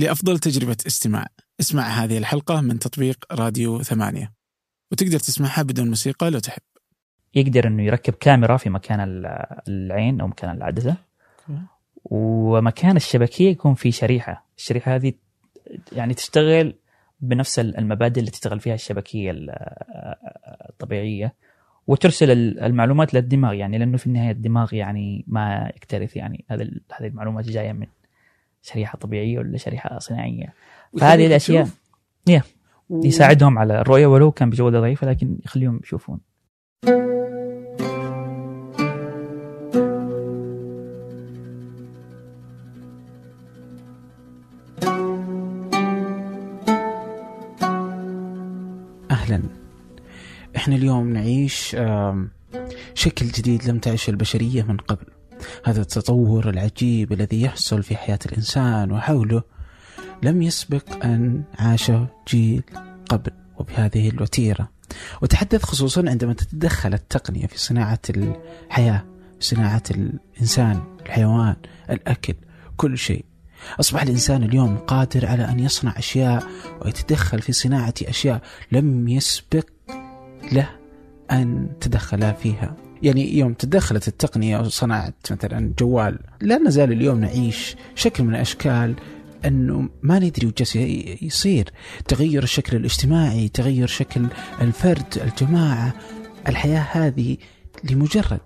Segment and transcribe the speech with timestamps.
[0.00, 1.26] لأفضل تجربة استماع.
[1.60, 4.32] اسمع هذه الحلقة من تطبيق راديو ثمانية.
[4.92, 6.62] وتقدر تسمعها بدون موسيقى لو تحب.
[7.34, 9.00] يقدر إنه يركب كاميرا في مكان
[9.68, 10.96] العين أو مكان العدسة.
[12.04, 14.46] ومكان الشبكية يكون في شريحة.
[14.58, 15.12] الشريحة هذه
[15.92, 16.74] يعني تشتغل
[17.20, 19.32] بنفس المبادئ اللي تشتغل فيها الشبكية
[20.70, 21.34] الطبيعية.
[21.86, 26.44] وترسل المعلومات للدماغ يعني لأنه في النهاية الدماغ يعني ما يكترث يعني.
[26.48, 27.86] هذه هذه المعلومات جاية من
[28.62, 30.54] شريحة طبيعية ولا شريحة صناعية؟
[31.00, 31.68] فهذه الاشياء
[32.26, 32.42] يا.
[32.90, 36.20] يساعدهم على الرؤية ولو كان بجودة ضعيفة لكن يخليهم يشوفون.
[49.10, 49.42] أهلا.
[50.56, 51.76] إحنا اليوم نعيش
[52.94, 55.06] شكل جديد لم تعش البشرية من قبل.
[55.64, 59.42] هذا التطور العجيب الذي يحصل في حياة الإنسان وحوله
[60.22, 61.92] لم يسبق أن عاش
[62.28, 62.62] جيل
[63.08, 64.68] قبل وبهذه الوتيرة.
[65.22, 69.04] وتحدث خصوصا عندما تتدخل التقنية في صناعة الحياة
[69.40, 71.56] صناعة الإنسان الحيوان
[71.90, 72.34] الأكل
[72.76, 73.24] كل شيء.
[73.80, 76.46] أصبح الإنسان اليوم قادر على أن يصنع أشياء
[76.84, 78.42] ويتدخل في صناعة أشياء
[78.72, 79.66] لم يسبق
[80.52, 80.68] له
[81.30, 82.89] أن تدخل فيها.
[83.02, 88.94] يعني يوم تدخلت التقنية وصنعت مثلا جوال لا نزال اليوم نعيش شكل من أشكال
[89.44, 90.76] أنه ما ندري وش
[91.22, 91.70] يصير.
[92.08, 94.26] تغير الشكل الاجتماعي تغير شكل
[94.60, 95.94] الفرد الجماعة
[96.48, 97.36] الحياة هذه
[97.84, 98.40] لمجرد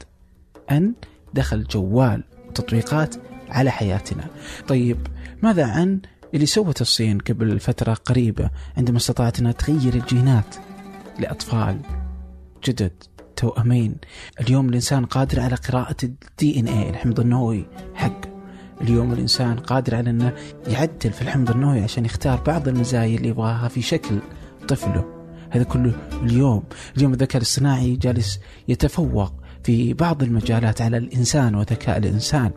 [0.71, 0.95] أن
[1.35, 2.25] دخل جوال
[2.55, 3.15] تطبيقات
[3.49, 4.25] على حياتنا.
[4.69, 5.07] طيب
[5.43, 6.01] ماذا عن
[6.35, 10.57] اللي سوت الصين قبل فترة قريبة؟ عندما استطاعت أنها تغير الجينات
[11.19, 11.81] لأطفال
[12.65, 12.93] جدد.
[13.37, 13.97] توأمين
[14.41, 18.21] اليوم الإنسان قادر على قراءة الدي ان اي الحمض النووي حق.
[18.81, 20.35] اليوم الإنسان قادر على أنه
[20.67, 24.19] يعدل في الحمض النووي عشان يختار بعض المزايا اللي يبغاها في شكل
[24.69, 25.05] طفله.
[25.51, 26.63] هذا كله اليوم.
[26.97, 32.51] اليوم الذكاء الاصطناعي جالس يتفوق في بعض المجالات على الإنسان وذكاء الإنسان.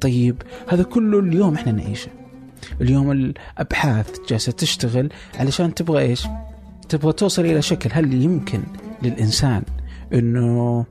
[0.00, 2.10] طيب هذا كله اليوم إحنا نعيشه.
[2.80, 5.08] اليوم الأبحاث جالسة تشتغل
[5.38, 6.26] علشان تبغى إيش؟
[6.88, 8.62] تبغى توصل إلى شكل هل يمكن
[9.02, 9.62] للإنسان
[10.12, 10.84] إنه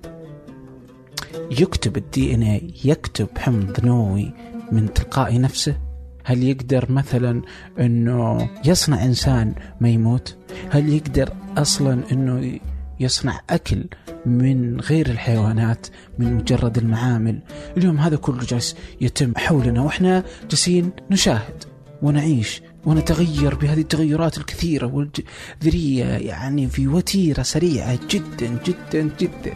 [1.52, 4.34] يكتب الدي إن اي يكتب حمض نووي
[4.72, 5.78] من تلقاء نفسه؟
[6.24, 7.42] هل يقدر مثلا
[7.80, 10.38] إنه يصنع إنسان ما يموت؟
[10.70, 12.60] هل يقدر أصلا إنه
[13.00, 13.86] يصنع أكل
[14.26, 15.88] من غير الحيوانات
[16.20, 17.40] من مجرد المعامل
[17.78, 21.64] اليوم هذا كله جالس يتم حولنا وإحنا جالسين نشاهد
[22.06, 29.54] ونعيش ونتغير بهذه التغيرات الكثيرة والذرية يعني في وتيرة سريعة جدا جدا جدا.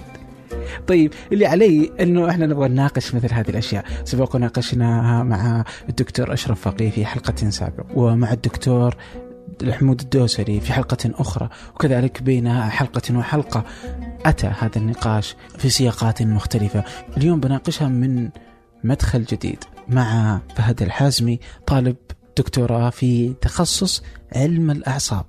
[0.88, 3.86] طيب اللي علي إنه إحنا نبغى نناقش مثل هذه الأشياء.
[4.04, 8.96] سبق ناقشناها مع الدكتور أشرف فقيه في حلقة سابقة ومع الدكتور
[9.62, 13.66] الحمود الدوسري في حلقة أخرى وكذلك بين حلقة وحلقة
[14.26, 16.84] أتى هذا النقاش في سياقات مختلفة.
[17.18, 18.30] اليوم بناقشها من
[18.84, 21.96] مدخل جديد مع فهد الحازمي طالب
[22.38, 24.04] دكتوراه في تخصص
[24.36, 25.26] علم الأعصاب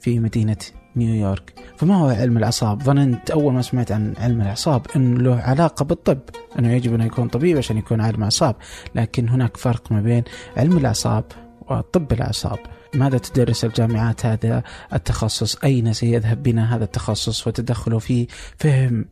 [0.00, 0.56] في مدينة
[0.96, 5.84] نيويورك فما هو علم الأعصاب؟ ظننت أول ما سمعت عن علم الأعصاب أنه له علاقة
[5.84, 6.20] بالطب
[6.58, 8.56] أنه يجب أن يكون طبيب عشان يكون عالم أعصاب.
[8.94, 10.24] لكن هناك فرق ما بين
[10.56, 11.24] علم الأعصاب
[11.70, 12.58] وطب الأعصاب.
[12.94, 14.62] ماذا تدرس الجامعات هذا
[14.92, 18.26] التخصص؟ أين سيذهب بنا هذا التخصص وتدخله في
[18.56, 19.04] فهم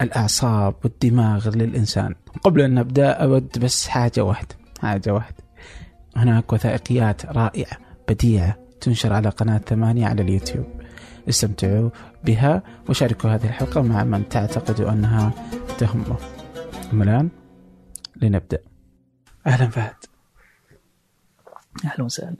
[0.00, 2.14] الأعصاب والدماغ للإنسان؟
[2.44, 4.56] قبل أن نبدأ أود بس حاجة واحدة.
[4.80, 5.47] حاجة واحدة.
[6.22, 10.66] هناك وثائقيات رائعة بديعة تنشر على قناة ثمانية على اليوتيوب.
[11.28, 11.90] استمتعوا
[12.24, 15.32] بها وشاركوا هذه الحلقة مع من تعتقدوا أنها
[15.78, 16.16] تهمه
[16.92, 17.28] أما الآن
[18.16, 18.58] لنبدأ.
[19.46, 19.94] أهلا فهد.
[21.84, 22.36] أهلا وسهلا.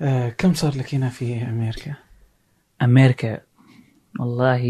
[0.00, 1.94] آه كم صار لك هنا في أمريكا؟
[2.82, 3.40] أمريكا.
[4.20, 4.60] والله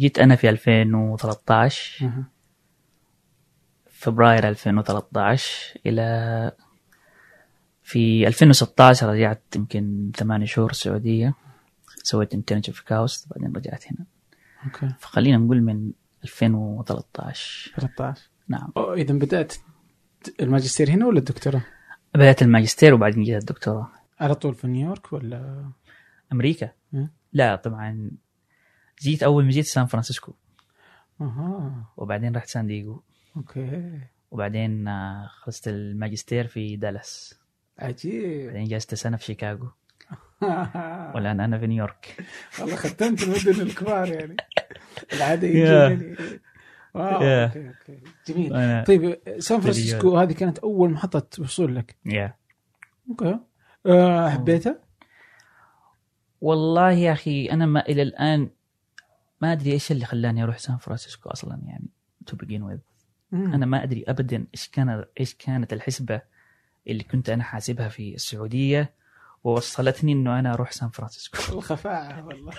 [0.00, 2.37] جيت أنا في 2013 أه.
[3.98, 6.52] فبراير 2013 إلى
[7.82, 11.34] في 2016 رجعت يمكن ثمانية شهور السعودية
[12.02, 14.06] سويت internship في كاوست بعدين رجعت هنا.
[14.64, 14.94] okay.
[14.98, 15.92] فخلينا نقول من
[16.24, 18.72] 2013 13 نعم.
[18.76, 19.54] إذا بدأت
[20.40, 21.62] الماجستير هنا ولا الدكتوراه؟
[22.14, 23.90] بدأت الماجستير وبعدين جيت الدكتوراه.
[24.20, 25.70] على طول في نيويورك ولا؟
[26.32, 26.70] أمريكا.
[26.92, 27.10] مم.
[27.32, 28.10] لا طبعا
[29.02, 30.34] جيت أول ما جيت سان فرانسيسكو.
[31.20, 31.84] أها.
[31.96, 33.02] وبعدين رحت سان دييغو.
[33.38, 34.00] okay.
[34.30, 37.40] وبعدين آه، خلصت الماجستير في دالاس.
[37.78, 38.46] عجيب.
[38.46, 39.68] بعدين جلست سنة في شيكاغو.
[41.14, 42.16] والآن أنا في نيويورك.
[42.60, 44.36] والله ختمت المدن الكبار يعني.
[45.42, 46.16] يجي
[46.94, 47.56] wow Yeah.
[47.56, 48.00] okay okay.
[48.28, 48.54] جميل.
[48.54, 51.96] أنا طيب سان فرانسيسكو هذه كانت أول محطة وصول لك.
[52.06, 52.34] yeah
[53.10, 53.38] okay.
[53.86, 54.78] أه حبيتها؟
[56.40, 58.50] والله يا أخي أنا ما إلى الآن
[59.42, 61.88] ما أدري إيش اللي خلاني أروح سان فرانسيسكو أصلا يعني
[62.26, 62.78] to begin with
[63.32, 63.52] مم.
[63.54, 66.20] أنا ما أدري ابدا إيش كان إيش كانت الحسبة
[66.88, 68.90] اللي كنت أنا حاسبها في السعودية
[69.44, 71.38] ووصلتني إنه أنا أروح سان فرانسيسكو.
[71.58, 72.52] الخفاعه والله.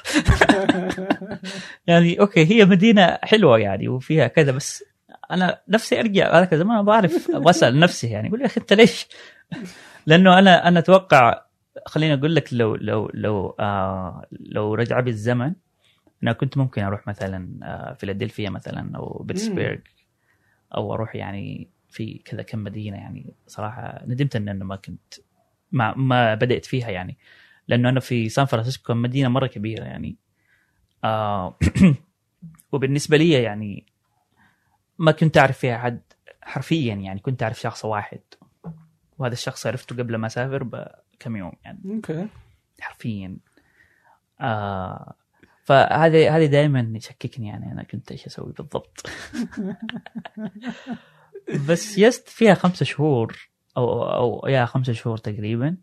[1.88, 4.84] يعني okay هي مدينة حلوة يعني وفيها كذا بس
[5.32, 6.38] أنا نفسي أرجع.
[6.38, 9.08] هذاك الزمان ما بعرف بسال نفسي يعني أقول يا أخي أنت ليش؟
[10.06, 11.42] لأنه أنا أنا أتوقع
[11.86, 15.54] خليني أقول لك لو لو لو آه لو رجع بي الزمن
[16.24, 19.76] أنا كنت ممكن أروح مثلا آه فيلادلفيا مثلا أو بيتسبرغ.
[20.76, 25.14] أو أروح يعني في كذا كم مدينة يعني صراحة ندمت إن أنا ما كنت
[25.72, 27.18] ما ما بدأت فيها يعني.
[27.68, 30.16] لأنه أنا في سان فرانسيسكو مدينة مرة كبيرة يعني.
[31.04, 31.58] آه
[32.72, 33.86] وبالنسبة لي يعني
[34.98, 36.02] ما كنت أعرف فيها حد
[36.42, 38.20] حرفيا يعني كنت أعرف شخص واحد.
[39.18, 41.80] وهذا الشخص عرفته قبل ما أسافر بكم يوم يعني.
[41.86, 42.28] okay.
[42.80, 43.38] حرفيا.
[44.42, 45.14] آه
[45.70, 49.10] فهذا هذه دائما يشككني يعني أنا كنت إيش أسوي بالضبط.
[51.70, 55.78] بس جلست فيها خمسة شهور أو أو yeah خمسة شهور تقريبا.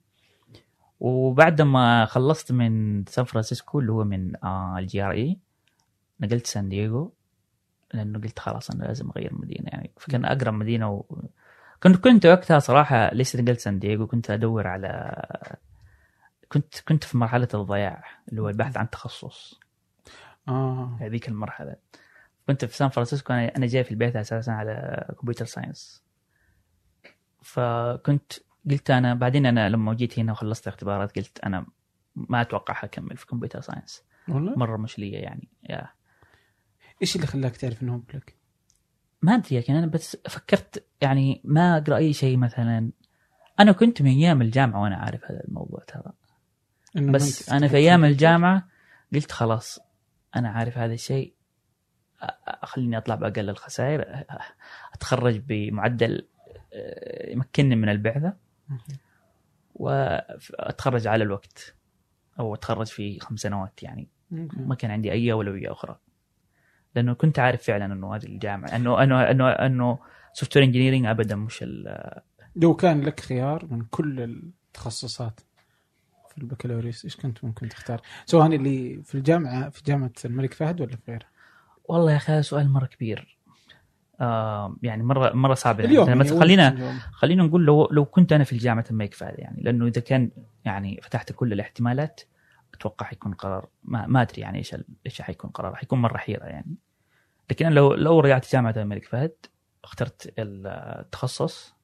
[1.01, 5.39] وبعد ما خلصت من سان فرانسيسكو اللي هو من آه ال GRE
[6.21, 7.13] نقلت سان دييغو
[7.95, 9.91] لأنه قلت خلاص أنا لازم أغير مدينة يعني.
[9.97, 11.05] فكان أقرب مدينة و...
[11.83, 15.23] كنت كنت وقتها صراحة ليش نقلت سان دييغو؟ كنت أدور على
[16.49, 19.66] كنت كنت في مرحلة الضياع اللي هو البحث عن تخصص.
[20.49, 20.99] آه.
[21.01, 21.77] هذيك المرحلة.
[22.47, 26.05] كنت في سان فرانسيسكو أنا جاي في البيت أساسا على computer science.
[27.43, 28.33] فكنت
[28.71, 31.67] قلت أنا بعدين أنا لما جيت هنا وخلصت اختبارات قلت أنا
[32.17, 34.03] ما أتوقع حكمل في computer science.
[34.29, 35.91] والله؟ مرة مش لي يعني يا.
[37.03, 38.37] إيش اللي خلاك تعرف انه لك؟
[39.23, 42.91] ما أدري لكن أنا بس فكرت يعني ما أقرأ أي شيء مثلا.
[43.61, 46.13] أنا كنت من أيام الجامعة وأنا عارف هذا الموضوع ترى.
[47.13, 48.69] بس أنا في أيام الجامعة
[49.15, 49.79] قلت خلاص
[50.37, 51.35] أنا عارف هذا الشيء
[52.63, 54.25] خليني أطلع بأقل الخسائر
[54.95, 56.27] أتخرج بمعدل
[56.73, 58.37] أ، يمكنني من البعثة
[59.75, 61.75] وأتخرج على الوقت
[62.39, 64.09] أو أتخرج في خمس سنوات يعني.
[64.31, 65.99] ما كان عندي أي أولوية أخرى.
[66.95, 69.99] لأنه كنت عارف فعلا إنه هذه الجامعة إنه إنه إنه إنه
[70.33, 72.21] software engineering ابدا مش ال-
[72.57, 75.41] لو كان لك خيار من كل التخصصات
[76.37, 80.97] في البكالوريوس إيش كنت ممكن تختار؟ سواء اللي في الجامعة في جامعة الملك فهد ولا
[80.97, 81.29] في غيرها؟
[81.85, 83.39] والله يا أخي هذا سؤال مرة كبير
[84.21, 86.99] آه يعني مرة مرة صعب يعني اليوم مثلا يعني خلينا اليوم.
[87.13, 90.31] خلينا نقول لو لو كنت أنا في الجامعة ما يكفى يعني لأنه إذا كان
[90.65, 92.21] يعني فتحت كل الاحتمالات
[92.75, 96.77] أتوقع حيكون قرار ما, ما أدري يعني إيش إيش حيكون قرار حيكون مرة حيرة يعني
[97.51, 99.35] لكن لو لو رجعت جامعة الملك فهد
[99.85, 101.75] اخترت التخصص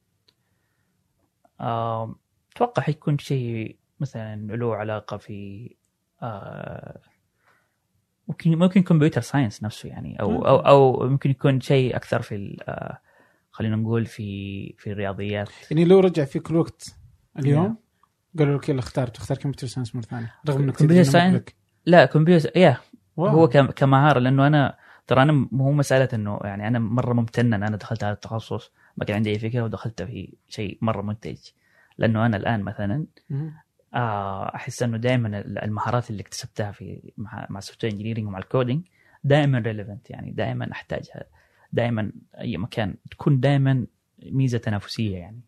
[1.59, 2.15] آه،
[2.55, 5.69] أتوقع حيكون شيء مثلا له علاقة في
[6.21, 6.99] آه،
[8.27, 12.97] ممكن ممكن computer science نفسه يعني أو أو أو ممكن يكون شيء أكثر في آه،
[13.51, 16.95] خلينا نقول في في الرياضيات يعني لو رجع فيك الوقت
[17.39, 17.77] اليوم.
[18.39, 21.41] قالوا لك يلا اختار تختار computer science مرة ثانية رغم إنك computer science؟
[21.85, 22.77] لا كمبيوتر يا
[23.17, 23.31] Wow.
[23.31, 24.77] هو كم- كمهارة لأنه أنا
[25.07, 29.05] ترى أنا مو مسألة إنه يعني أنا مرة ممتن ان أنا دخلت هذا التخصص ما
[29.05, 31.37] كان عندي أي فكرة ودخلت في شيء مرة منتج
[31.97, 33.05] لأنه أنا الآن مثلا
[34.55, 38.81] أحس إنه دائما المهارات اللي اكتسبتها في مع مع ال software engineering ومع ال coding
[39.23, 41.23] دائما relevant يعني دائما أحتاجها.
[41.73, 43.85] دائما أي مكان تكون دائما
[44.25, 45.39] ميزة تنافسية يعني.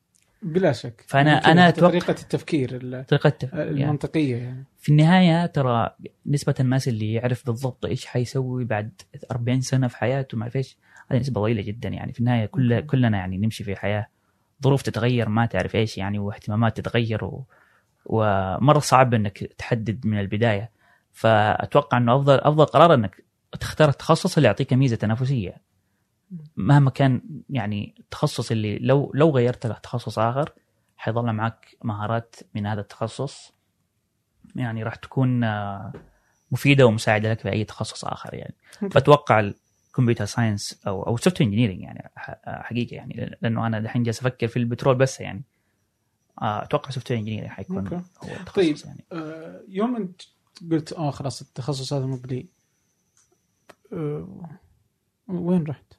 [0.41, 1.05] بلا شك.
[1.09, 3.69] فأنا- يعني حتى أتوقع- طريقة التفكير ال- طريقة يعني.
[3.83, 4.63] المنطقية يعني.
[4.79, 10.37] في النهاية ترى نسبة الناس اللي يعرف بالضبط إيش حيسوي بعد 40 سنة في حياته
[10.37, 10.77] ما اعرف إيش
[11.11, 12.13] هذه نسبة ضئيلة جدا يعني.
[12.13, 14.07] في النهاية كل كلنا يعني نمشي في حياة
[14.63, 17.45] ظروف تتغير ما تعرف إيش يعني واهتمامات تتغير و...
[18.05, 20.71] ومرة صعب إنك تحدد من البداية.
[21.11, 23.25] فأتوقع إنه أفضل أفضل قرار إنك
[23.59, 25.61] تختار التخصص اللي يعطيك ميزة تنافسية.
[26.55, 30.53] مهما كان يعني التخصص اللي لو لو غيرت له تخصص آخر
[30.97, 33.53] حيظل معك مهارات من هذا التخصص.
[34.55, 35.93] يعني راح تكون آه،
[36.51, 38.55] مفيدة ومساعدة لك في أي تخصص آخر يعني.
[38.91, 42.11] فأتوقع ال computer science أو أو soft engineering يعني
[42.45, 43.37] حقيقة يعني.
[43.41, 45.43] لأنه أنا الحين جالس أفكر في البترول بس يعني.
[46.37, 47.87] أتوقع soft engineering حيكون.
[47.87, 48.77] هو التخصص طيب.
[48.85, 50.21] يعني آه، يوم انت
[50.71, 52.47] قلت آه خلاص التخصص هذا مو بلي
[53.93, 54.59] آه،
[55.27, 55.93] وين رحت؟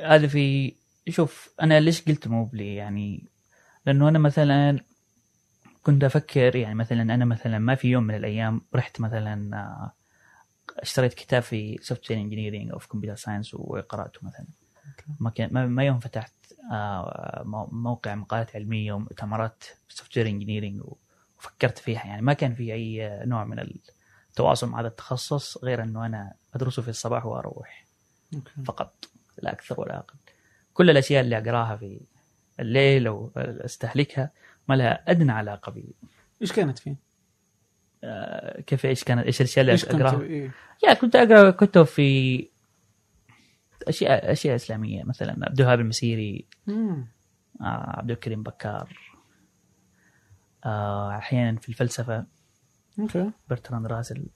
[0.00, 0.74] هذا في
[1.08, 3.28] شوف أنا ليش قلت مو بلي يعني
[3.86, 4.80] لأنه أنا مثلا
[5.82, 9.92] كنت أفكر يعني مثلا أنا مثلا ما في يوم من الأيام رحت مثلا آه،
[10.78, 14.46] اشتريت كتاب في software engineering أو في computer science وقرأته مثلا
[15.20, 16.41] ما كان ما, يوم فتحت آه،
[17.72, 20.82] موقع مقالات علمية ومؤتمرات software engineering
[21.38, 22.06] وفكرت فيها.
[22.06, 23.76] يعني ما كان في أي نوع من
[24.30, 27.86] التواصل مع هذا التخصص غير إنه أنا أدرسه في الصباح وأروح.
[28.34, 28.50] Okay.
[28.64, 29.04] فقط.
[29.42, 30.14] لا أكثر ولا أقل.
[30.74, 32.00] كل الأشياء اللي أقراها في
[32.60, 34.30] الليل أو أستهلكها
[34.68, 35.84] ما لها أدنى علاقة ب
[36.42, 36.96] إيش كانت فيه؟
[38.04, 40.50] آه، كيف إيش كانت إيش الأشياء اللي أقراها؟ إيه؟
[40.84, 42.48] يا كنت أقرأ كتب في
[43.88, 47.06] أشياء أشياء إسلامية مثلا عبد الوهاب المسيري مم.
[47.60, 47.64] آه،
[47.98, 48.98] عبد الكريم بكار
[50.64, 52.26] آه، أحيانا في الفلسفة
[52.98, 53.30] okay.
[53.50, 54.26] برتراند راسل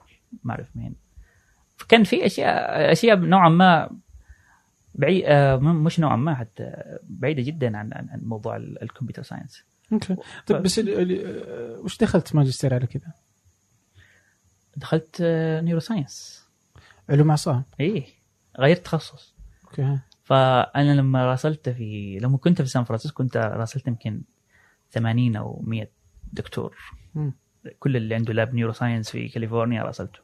[0.45, 0.95] ما أعرف مين.
[1.77, 3.91] فكان في أشياء أشياء نوعا ما
[4.95, 6.73] بعيد آه، مش نوعا ما حتى
[7.03, 9.65] بعيدة جدا عن عن عن موضوع ال- ال computer science.
[9.93, 10.17] Okay.
[10.47, 13.13] طيب بس آه، وش دخلت ماجستير على كذا؟
[14.77, 16.47] دخلت آه، neuroscience
[17.11, 17.63] علوم أعصاب.
[17.81, 18.07] إيه
[18.59, 19.36] غيرت تخصص.
[19.79, 19.99] Okay.
[20.25, 24.23] فأنا لما راسلت في لما كنت في سان فرانسيسكو كنت راسلت يمكن
[24.91, 25.89] 80 أو 100
[26.33, 26.77] دكتور.
[27.15, 27.33] مم.
[27.79, 30.19] كل اللي عنده lab neuroscience في كاليفورنيا راسلته.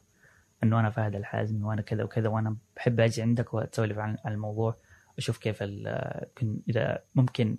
[0.63, 4.75] إنه أنا فهد الحازمي وأنا كذا وكذا وأنا بحب أجي عندك واسولف عن الموضوع
[5.17, 5.63] أشوف كيف
[6.69, 7.57] إذا ممكن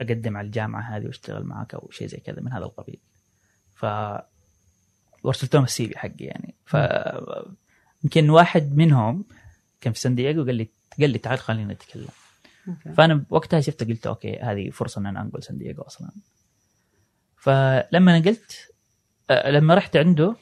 [0.00, 2.98] أقدم على الجامعة هذه وأشتغل معك أو شيء زي كذا من هذا القبيل.
[3.74, 3.86] ف
[5.22, 6.54] وارسلت لهم ال CV حقي يعني.
[6.64, 6.76] ف
[8.04, 9.24] يمكن واحد منهم
[9.80, 10.70] كان في سان دييغو قال لي
[11.00, 12.08] قال لي تعال خلينا نتكلم.
[12.68, 12.92] Okay.
[12.92, 16.10] فأنا وقتها شفت قلت okay هذه فرصة إن أنا أنقل سان دييغو أصلا.
[17.36, 18.68] فلما نقلت
[19.46, 20.36] لما رحت عنده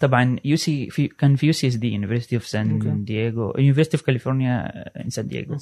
[0.00, 3.04] طبعا UC في كان في UCSD University of San.
[3.04, 4.66] Diego University of California
[5.04, 5.56] in San Diego.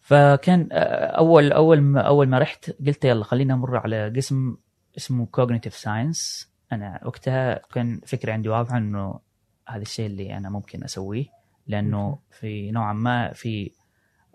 [0.00, 4.56] فكان أول أول ما أول ما رحت قلت يلا خلينا نمر على قسم
[4.96, 9.20] اسمه cognitive science أنا وقتها كان فكرة عندي واضحه إنه
[9.68, 11.41] هذا الشيء اللي أنا ممكن أسويه.
[11.66, 13.70] لأنه في نوعا ما في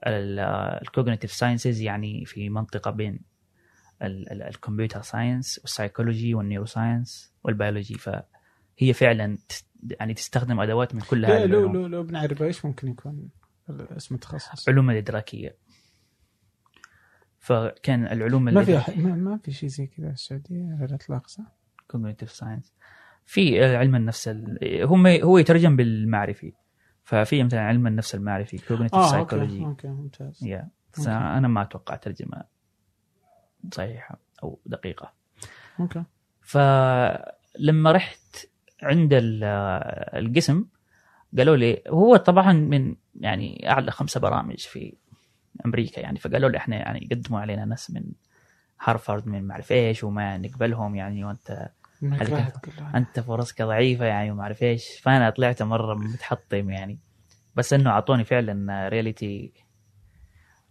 [0.08, 3.20] ال cognitive sciences يعني في منطقة بين
[4.02, 9.38] ال computer science وال psychology وال neuroscience وال biology فهي فعلا
[10.00, 11.74] يعني تستخدم أدوات من كل هذه لو العلوم.
[11.76, 13.30] لو لو بنعرفها إيش ممكن يكون
[13.70, 14.70] اسم التخصص.
[14.70, 15.56] علوم الإدراكية.
[17.40, 21.44] فكان العلوم ما في ما, ما في شيء زي كذا في السعودية على الاطلاق صح؟
[21.88, 22.74] cognitive science
[23.26, 26.54] في علم النفس ال- هم هو يترجم بالمعرفي.
[27.08, 30.44] ففي مثلا علم النفس المعرفي cognitive okay psychology okay ممتاز.
[30.94, 31.12] بس okay.
[31.38, 32.44] أنا ما أتوقع ترجمة
[33.74, 35.14] صحيحة أو دقيقة.
[35.80, 36.04] okay.
[36.42, 38.48] فلما رحت
[38.84, 39.44] عند ال-
[40.26, 40.66] القسم
[41.38, 44.94] قالوا لي هو طبعا من يعني أعلى خمسة برامج في
[45.66, 48.04] أمريكا يعني فقالوا لي إحنا يعني يقدموا علينا ناس من
[48.82, 51.70] هارفارد من ما اعرف إيش وما نقبلهم يعني وأنت
[52.96, 55.00] أنت فرصك ضعيفة يعني وما أعرف إيش.
[55.00, 57.00] فأنا طلعت مرة متحطم يعني.
[57.56, 59.54] بس إنه أعطوني فعلا reality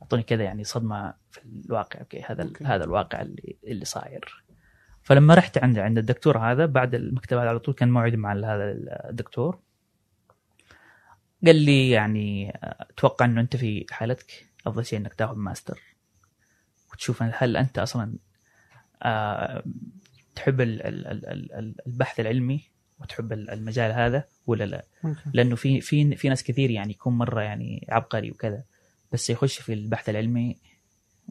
[0.03, 2.65] أعطوني كذا يعني صدمة في الواقع okay هذا okay.
[2.65, 4.45] هذا الواقع اللي اللي صاير.
[5.03, 8.73] فلما رحت عند عند الدكتور هذا بعد المكتب هذا على طول كان موعد مع هذا
[9.11, 9.59] الدكتور.
[11.47, 14.47] قال لي يعني أتوقع إنه أنت في حالتك.
[14.67, 15.81] أفضل شيء إنك تاخذ ماستر.
[16.93, 18.19] وتشوف هل أنت أصلا
[19.03, 19.65] آه،
[20.37, 22.61] تحب ال- ال- ال- ال- ال- البحث العلمي
[23.01, 24.85] وتحب ال- المجال هذا ولا لا؟
[25.35, 28.63] لأنه في في في ناس كثير يعني يكون مرة يعني عبقري وكذا
[29.13, 30.57] بس يخش في البحث العلمي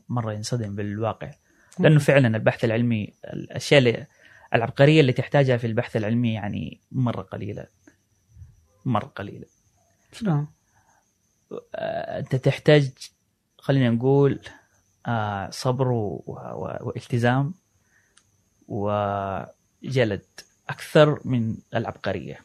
[0.10, 1.32] مرة ينصدم بالواقع.
[1.80, 4.06] لأنه فعلا البحث العلمي الأشياء اللي
[4.54, 7.66] العبقرية اللي تحتاجها في البحث العلمي يعني مرة قليلة.
[8.86, 9.46] مرة قليلة.
[10.14, 10.48] شلون؟
[11.76, 12.92] آه، أنت تحتاج
[13.58, 14.40] خلينا نقول
[15.08, 15.88] آه، صبر
[16.82, 17.54] والتزام
[18.68, 20.22] وجلد
[20.70, 22.40] أكثر من العبقرية.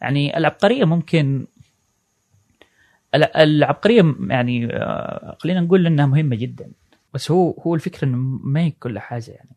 [0.00, 1.46] يعني العبقرية ممكن
[3.14, 6.70] ال- العبقرية م- يعني آه، خلينا نقول إنها مهمة جدا.
[7.14, 9.50] بس هو هو الفكرة إنه ما هي كل حاجة يعني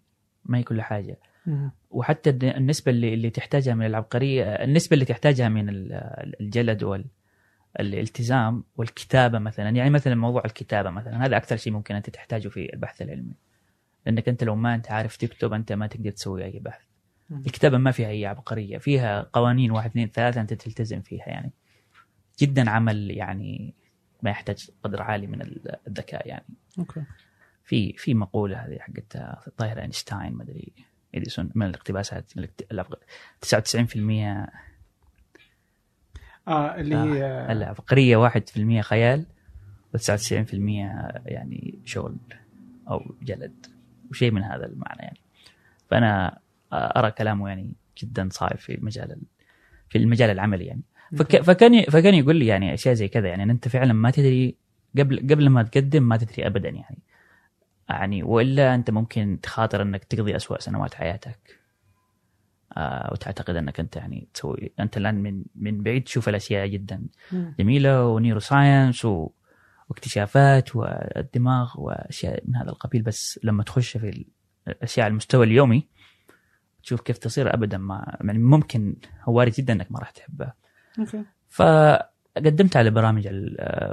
[0.46, 1.18] ما هي كل حاجة.
[1.46, 1.72] مم.
[1.92, 5.94] وحتى النسبة اللي اللي تحتاجها من العبقرية النسبة اللي تحتاجها من ال-
[6.42, 7.06] الجلد وال
[7.80, 9.70] الالتزام والكتابة مثلا.
[9.70, 13.34] يعني مثلا موضوع الكتابة مثلا هذا أكثر شيء ممكن أنت تحتاجه في البحث العلمي.
[14.06, 16.82] لأنك أنت لو ما أنت عارف تكتب أنت ما تقدر تسوي أي بحث.
[17.32, 21.52] الكتابه ما فيها أي عبقرية فيها قوانين واحد اثنين ثلاثة أنت تلتزم فيها يعني.
[22.40, 23.74] جدا عمل يعني
[24.24, 26.46] ما يحتاج قدر عالي من ال- الذكاء يعني.
[26.80, 27.04] okay.
[27.64, 29.16] في في مقولة هذه حقت
[29.48, 30.74] الظاهر أينشتاين ما أدري
[31.16, 33.04] اديسون من الاقتباسات الاكت- العبق-
[33.42, 34.50] 99%
[36.48, 39.26] آه اللي هي العبقرية 1% خيال
[39.98, 40.54] و99%
[41.26, 42.18] يعني شغل
[42.90, 43.66] أو جلد.
[44.10, 45.20] وشيء من هذا المعنى يعني.
[45.90, 46.40] فأنا
[46.74, 49.22] أرى كلامه يعني جدا صعب في مجال ال-
[49.90, 50.82] في المجال العملي يعني.
[51.18, 54.56] فك فكان فكان يقول لي يعني أشياء زي كذا يعني أنت فعلا ما تدري
[54.98, 57.00] قبل قبل ما تقدم ما تدري ابدا يعني.
[57.90, 61.60] يعني وإلا أنت ممكن تخاطر أنك تقضي أسوأ سنوات حياتك.
[62.78, 67.06] آه وتعتقد أنك أنت يعني تسوي أنت الآن من من بعيد تشوف الأشياء جدا.
[67.60, 69.30] جميلة و neuroscience و...
[69.90, 74.26] واكتشافات والدماغ وأشياء من هذا القبيل بس لما تخش في
[74.68, 75.88] الاشياء على المستوى اليومي
[76.84, 77.78] تشوف كيف تصير ابدا.
[77.78, 78.96] ما يعني ممكن
[79.28, 80.54] وارد جدا إنك ما راح تحبها
[81.00, 81.24] okay.
[81.50, 83.28] فقدمت على برامج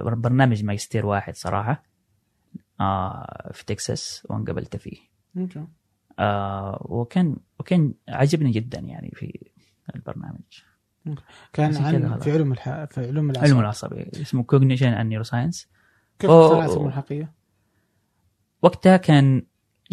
[0.06, 1.82] برنامج ماجستير واحد صراحة
[2.80, 4.96] آه في تكساس وانقبلت فيه.
[5.38, 5.66] okay.
[6.18, 9.50] آه وكان وكان عجبني جدا يعني في
[9.94, 10.40] البرنامج.
[11.52, 12.84] كان عن في علوم الح...
[12.84, 15.68] في علوم العصب علم العصبي اسمه cognition and neuroscience
[16.18, 16.46] كيف أوه.
[16.46, 17.32] اخترعت الملحقيه؟
[18.62, 19.42] وقتها كان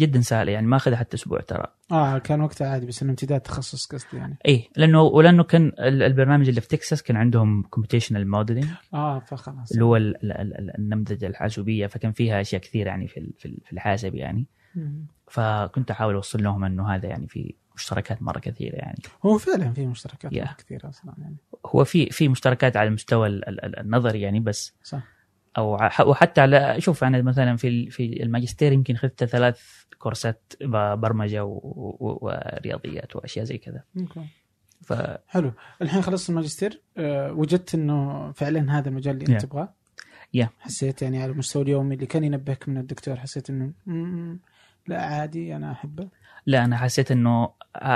[0.00, 3.40] جدا سهل يعني ما أخذ حتى أسبوع ترى آه كان وقتها عادي بس إنه امتداد
[3.40, 8.28] تخصص قصدي يعني اي لأنه ولأنه كان ال- البرنامج اللي في تكساس كان عندهم computational
[8.30, 13.08] modeling آه فخلاص اللي هو ال- ال- ال- النمذجة الحاسوبية فكان فيها أشياء كثير يعني
[13.08, 15.06] في في ال- في الحاسب يعني مم.
[15.28, 19.86] فكنت أحاول أوصل لهم إنه هذا يعني في مشتركات مرة كثيرة يعني هو فعلا في
[19.86, 20.54] مشتركات Yeah.
[20.58, 21.36] كثيرة أصلا يعني
[21.66, 25.02] هو في في مشتركات على المستوى ال- ال- ال- النظري يعني بس صح
[25.58, 25.74] أو
[26.06, 29.60] وحتى على شوف أنا مثلا في في الماجستير يمكن اخذت ثلاث
[29.98, 30.52] كورسات
[30.94, 34.26] برمجة و- و- ورياضيات وأشياء زي كذا أوكي
[34.82, 34.92] ف
[35.28, 35.52] حلو
[35.82, 39.46] الحين خلصت الماجستير أه وجدت إنه فعلا هذا المجال اللي أنت Yeah.
[39.48, 39.74] تبغاه
[40.36, 40.46] Yeah.
[40.60, 43.72] حسيت يعني على المستوى اليومي اللي كان ينبهك من الدكتور حسيت إنه
[44.90, 46.08] لا عادي أنا أحبه.
[46.46, 47.50] لا أنا حسيت إنه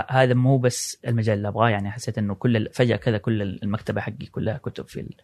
[0.08, 4.26] هذا مو بس المجال اللي أبغاه يعني حسيت إنه كل فجأة كذا كل المكتبة حقي
[4.26, 5.16] كلها كتب في ال-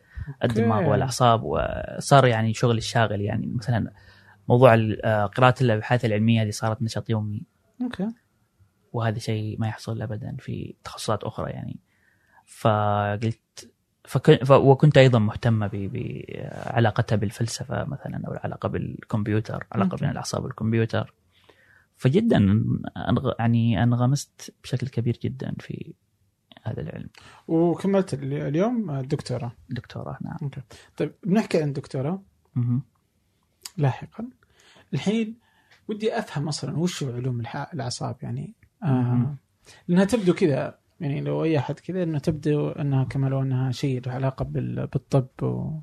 [0.44, 0.88] الدماغ.
[0.88, 3.92] والاعصاب وصار يعني شغل الشاغل يعني مثلا
[4.48, 4.74] موضوع
[5.04, 7.42] آه، قراءة الأبحاث العلمية هذه صارت نشاط يومي.
[7.82, 8.08] okay.
[8.92, 11.78] وهذا شيء ما يحصل ابدا في تخصصات أخرى يعني.
[12.46, 13.72] فقلت
[14.04, 14.44] فك...
[14.44, 14.50] ف...
[14.50, 15.92] وكنت أيضا مهتمة ب...
[15.92, 19.96] بعلاقتها بالفلسفة مثلا أو العلاقة بالكمبيوتر علاقة.
[19.96, 21.14] بين الأعصاب والكمبيوتر.
[22.00, 22.36] فجدا
[23.08, 23.32] أنغ...
[23.38, 25.94] يعني أنغمست بشكل كبير جدا في
[26.62, 27.08] هذا العلم.
[27.48, 30.36] وكملت ال- اليوم الدكتوراه دكتوراه نعم.
[30.42, 30.60] okay.
[30.96, 32.22] طيب بنحكي عن الدكتوراه
[32.54, 32.82] مهم.
[33.76, 34.28] لاحقا.
[34.94, 35.34] الحين
[35.88, 37.42] ودي أفهم أصلا وش هو علوم
[37.74, 38.54] الأعصاب يعني.
[38.82, 39.34] آه.
[39.88, 44.06] لأنها تبدو كذا يعني لو أي أحد كذا إنه تبدو إنها كما لو انها شيء
[44.06, 45.78] له علاقة بال- بالطب و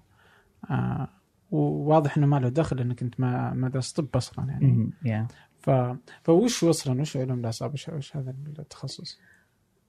[0.69, 1.07] آه
[1.51, 4.67] وواضح إنه ما له دخل إنك أنت ما ما درست طب أصلا يعني.
[4.67, 4.91] مهم.
[5.67, 9.19] ف فوش أصلا وش علوم الأعصاب وش, وش هذا التخصص؟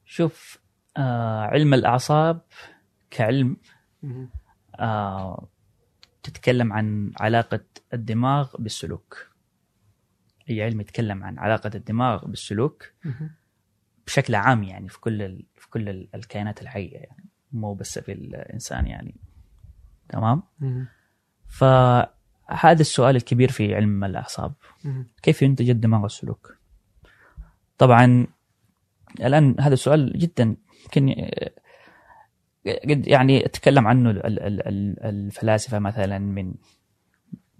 [0.05, 0.59] شوف
[0.97, 2.41] آه علم الأعصاب
[3.11, 3.57] كعلم.
[4.81, 5.49] آه
[6.23, 7.61] تتكلم عن علاقة
[7.95, 9.31] الدماغ بالسلوك
[10.51, 12.93] أي علم يتكلم عن علاقة الدماغ بالسلوك.
[14.07, 15.45] بشكل عام يعني في كل.
[15.55, 19.15] في كل ال- الكائنات الحية يعني مو بس في الإنسان يعني
[20.09, 20.87] تمام مهم.
[22.49, 24.53] فهذا السؤال الكبير في علم الأعصاب
[24.85, 25.07] مهم.
[25.23, 26.59] كيف ينتج الدماغ السلوك
[27.79, 28.27] طبعا
[29.21, 31.15] الآن هذا السؤال جدا يمكن
[32.67, 36.55] قد يعني أتكلم عنه ال- ال- ال- الفلاسفة مثلا من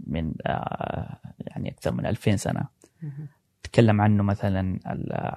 [0.07, 2.65] من آه، يعني أكثر من 2000 سنة
[3.03, 3.29] مهم.
[3.63, 4.79] تكلم عنه مثلا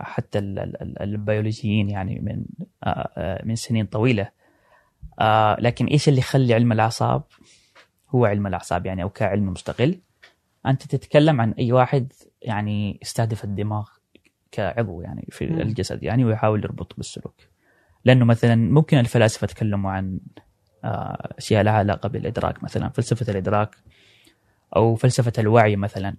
[0.03, 2.45] حتى ال- ال- ال- البيولوجيين يعني من
[2.83, 4.29] آه، آه، من سنين طويلة
[5.19, 7.23] آه، لكن إيش اللي يخلي علم الأعصاب
[8.15, 9.99] هو علم الأعصاب يعني أو كعلم مستقل.
[10.65, 13.89] أنت تتكلم عن أي واحد يعني يستهدف الدماغ
[14.51, 15.61] كعضو يعني في مم.
[15.61, 17.35] الجسد يعني ويحاول يربط بالسلوك.
[18.05, 20.19] لأنه مثلا ممكن الفلاسفة تكلموا عن
[20.83, 23.75] آه، أشياء لها علاقة بالإدراك مثلا فلسفة الإدراك
[24.75, 26.17] أو فلسفة الوعي مثلا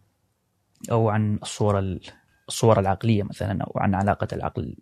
[0.91, 1.99] أو عن الصورة
[2.49, 4.77] الصور العقلية مثلا أو عن علاقة العقل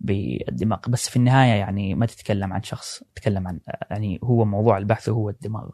[0.00, 0.78] بالدماغ.
[0.88, 5.30] بس في النهاية يعني ما تتكلم عن شخص تتكلم عن يعني هو موضوع البحث هو
[5.30, 5.70] الدماغ.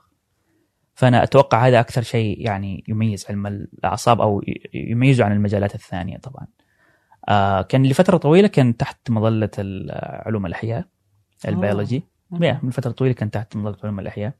[0.97, 6.19] فأنا أتوقع هذا أكثر شيء يعني يميز علم الأعصاب أو ي- يميزه عن المجالات الثانية
[6.19, 6.47] طبعا.
[7.29, 9.91] آه كان لفترة طويلة كان تحت مظلة ال-
[10.27, 10.85] علوم الأحياء
[11.49, 12.03] ال biology.
[12.33, 12.53] okay.
[12.55, 14.33] yeah, من فترة طويلة كان تحت مظلة علوم الأحياء.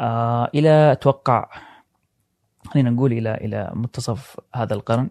[0.00, 1.50] آه إلى أتوقع
[2.66, 5.10] خلينا نقول إلى إلى منتصف هذا القرن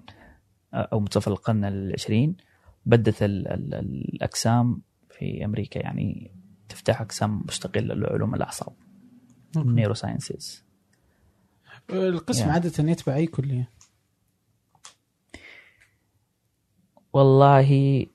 [0.73, 2.37] آه، أو منتصف القرن العشرين
[2.85, 3.73] بدت ال ال
[4.13, 6.31] الأقسام في أمريكا يعني
[6.69, 8.73] تفتح أقسام مستقلة لعلوم الأعصاب.
[9.57, 10.65] neurosciences
[11.89, 12.49] القسم Yeah.
[12.49, 13.69] عادة يتبع أي كلية؟
[17.13, 18.05] والله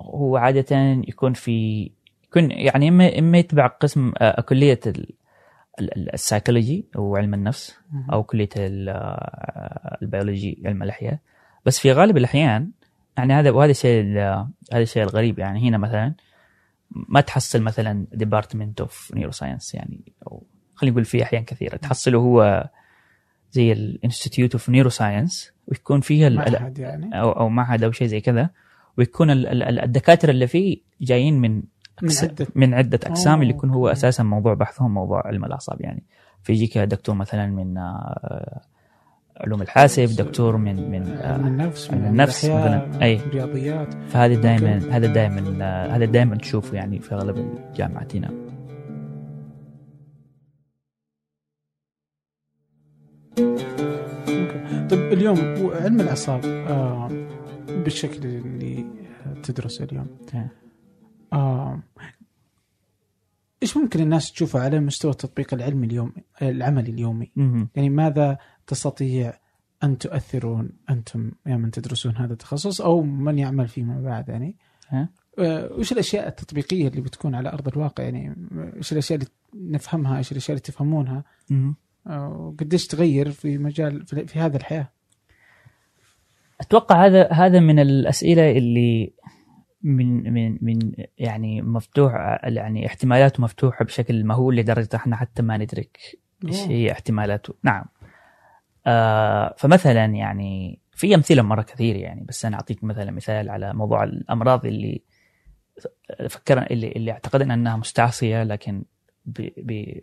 [0.00, 0.76] هو عادة
[1.08, 1.90] يكون في
[2.24, 4.40] يكون يعني إما إما يتبع قسم آه،
[5.80, 7.76] ال- السايكولوجي أو علم النفس.
[8.12, 11.18] أو كلية آه، البيولوجي علم الأحياء
[11.66, 12.70] بس في غالب الأحيان
[13.18, 16.14] يعني هذا وهذا الشيء ال- هذا الشيء الغريب يعني هنا مثلا
[16.90, 21.76] ما تحصل مثلا department of neuroscience يعني أو خلينا نقول في أحيان كثيرة.
[21.76, 22.70] تحصله هو
[23.52, 27.20] زي ال institute of neuroscience ويكون فيها معهد يعني.
[27.20, 28.50] أو أو معهد أو شيء زي كذا.
[28.98, 31.62] ويكون ال- ال- الدكاترة اللي فيه جايين من
[32.02, 32.46] من عدة.
[32.54, 33.88] من عدة أقسام اللي يكون هو.
[33.88, 36.02] أساسا موضوع بحثهم موضوع علم الأعصاب يعني.
[36.42, 38.60] فيجيك دكتور مثلا من آه،
[39.40, 43.02] علوم الحاسب دكتور من من علم آه، النفس من النفس مثلاً.
[43.02, 43.16] أي.
[43.16, 43.94] رياضيات.
[44.08, 45.40] فهذا دائما هذا دائما
[45.96, 47.36] هذا دائما تشوفه يعني في أغلب
[47.70, 48.30] الجامعات هنا.
[54.90, 55.38] طيب اليوم
[55.74, 57.08] علم الأعصاب آه
[57.68, 58.86] بالشكل اللي
[59.42, 60.52] تدرسه اليوم إيه.
[61.32, 61.82] آه
[63.62, 67.30] إيش ممكن الناس تشوفه على مستوى التطبيق العلمي اليومي العملي اليومي.
[67.74, 69.38] يعني ماذا تستطيع
[69.84, 74.56] أن تؤثرون أنتم يا من تدرسون هذا التخصص أو من يعمل فيما بعد؟ يعني
[74.88, 78.36] ها؟ آه، وش الأشياء التطبيقية اللي بتكون على أرض الواقع؟ يعني
[78.76, 81.24] إيش الأشياء اللي نفهمها؟ إيش الأشياء اللي تفهمونها؟
[82.06, 84.88] وقديش تغير في مجال في, في هذه الحياة؟
[86.60, 89.12] أتوقع هذا هذا من الأسئلة اللي
[89.82, 92.12] من من من يعني مفتوح
[92.44, 95.98] يعني احتمالاته مفتوحة بشكل مهول لدرجة إحنا حتى ما ندرك
[96.44, 96.60] إيش.
[96.60, 97.54] هي احتمالاته.
[97.62, 97.84] نعم.
[98.86, 104.04] آه فمثلا يعني في أمثلة مرة كثير يعني بس أنا أعطيك مثلا مثال على موضوع
[104.04, 105.02] الأمراض اللي
[106.28, 108.84] فكر اللي اللي أعتقدنا إنها مستعصية لكن
[109.26, 109.98] ب ب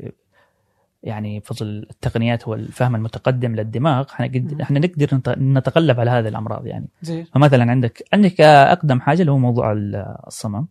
[1.03, 4.61] يعني بفضل التقنيات والفهم المتقدم للدماغ إحنا قد مم.
[4.61, 6.87] إحنا نقدر نت- نتغلب على هذه الأمراض يعني.
[7.01, 10.67] زي فمثلا عندك عندك أقدم حاجة اللي هو موضوع ال- الصمم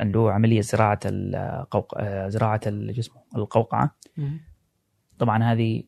[0.00, 2.02] اللي هو عملية زراعة القوق...
[2.28, 3.94] زراعة الجسم القوقعة.
[5.18, 5.82] طبعا هذه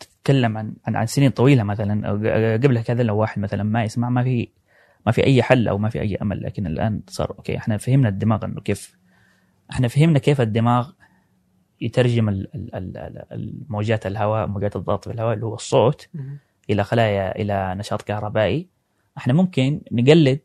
[0.00, 2.10] تتكلم عن عن, عن سنين طويلة مثلا
[2.56, 4.48] قبل كذا لو واحد مثلا ما يسمع ما في
[5.06, 8.08] ما في أي حل أو ما في أي أمل لكن الآن صار أوكي إحنا فهمنا
[8.08, 8.96] الدماغ إنه كيف
[9.70, 10.90] إحنا فهمنا كيف الدماغ
[11.80, 12.44] يترجم
[13.32, 16.08] الموجات الهواء موجات الضغط في الهواء اللي هو الصوت
[16.70, 18.68] إلى خلايا إلى نشاط كهربائي.
[19.18, 20.40] إحنا ممكن نقلد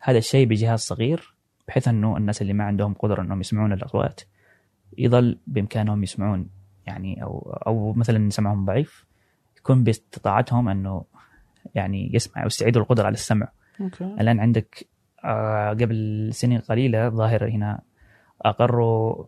[0.00, 1.34] هذا الشيء بجهاز صغير
[1.68, 4.20] بحيث إنه الناس اللي ما عندهم قدرة إنهم يسمعون الأصوات
[4.98, 6.48] يظل بإمكانهم يسمعون
[6.86, 9.06] يعني أو أو مثلا سمعهم ضعيف
[9.58, 11.04] يكون باستطاعتهم إنه
[11.74, 13.48] يعني يسمع ويستعيدوا القدرة على السمع.
[13.80, 14.04] أوكي.
[14.04, 14.86] الآن عندك
[15.24, 17.80] آه، قبل سنين قليلة ظاهر هنا
[18.42, 19.24] أقروا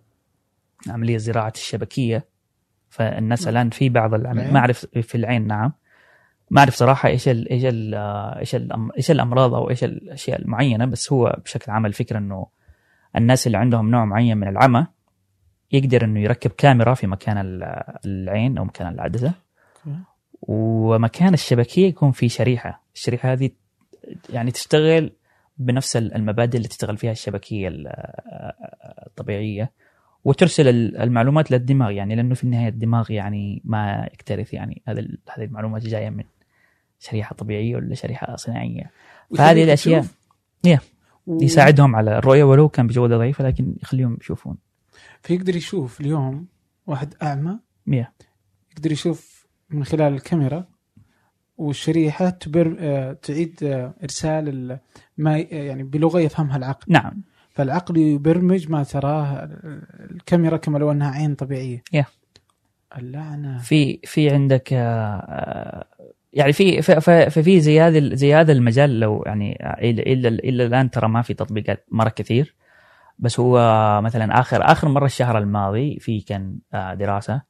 [0.89, 2.25] عملية زراعة الشبكية
[2.91, 3.51] فالناس نعم.
[3.51, 5.73] الآن في بعض؟ العمل ما أعرف في العين نعم
[6.51, 10.41] ما أعرف صراحة إيش ال إيش ال آه، إيش الأم- إيش الأمراض أو إيش الأشياء
[10.43, 12.47] المعينة بس هو بشكل عام الفكرة إنه
[13.17, 14.87] الناس اللي عندهم نوع معين من العمى
[15.73, 19.33] يقدر إنه يركب كاميرا في مكان ال- العين أو مكان العدسة.
[20.43, 23.51] ومكان الشبكية يكون في شريحة الشريحة هذه
[24.31, 25.13] يعني تشتغل
[25.59, 27.93] بنفس المبادئ اللي تشتغل فيها الشبكية ال-
[29.07, 29.73] الطبيعية
[30.25, 35.01] وترسل ال- المعلومات للدماغ يعني لأنه في النهاية الدماغ يعني ما يكترث يعني هذا
[35.35, 36.25] هذه المعلومات جاية من
[36.99, 38.91] شريحة طبيعية ولا شريحة صناعية.
[39.37, 40.05] فهذه الأشياء.
[40.65, 40.79] يا.
[41.27, 44.57] و- يساعدهم على الرؤية ولو كان بجودة ضعيفة لكن يخليهم يشوفون.
[45.23, 46.47] فيقدر يشوف اليوم
[46.87, 48.13] واحد أعمى يا.
[48.73, 50.65] يقدر يشوف من خلال الكاميرا
[51.59, 54.79] والشريحة تبر آه، تعيد آه، إرسال ال-
[55.19, 56.93] ما ي- يعني بلغة يفهمها العقل.
[56.93, 57.23] نعم.
[57.55, 59.49] فالعقل يبرمج ما تراه
[60.11, 61.83] الكاميرا كما لو إنها عين طبيعية.
[61.93, 62.05] يا.
[62.99, 63.59] اللعنة.
[63.59, 65.85] في في عندك آه،
[66.33, 69.59] يعني في في- في في زي هذا ال- زي هذا المجال لو يعني
[69.91, 72.55] الا إلا إلا الآن ترى ما في تطبيقات مرة كثير.
[73.19, 73.59] بس هو
[74.05, 77.43] مثلا آخر آخر مرة الشهر الماضي في كان آه، دراسة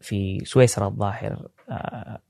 [0.00, 2.20] في سويسرا الظاهر آه،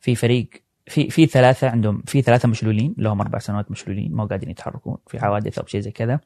[0.00, 0.48] في فريق
[0.86, 5.20] في في ثلاثة عندهم في ثلاثة مشلولين لهم أربع سنوات مشلولين ما قاعدين يتحركون في
[5.20, 6.20] حوادث أو شيء زي كذا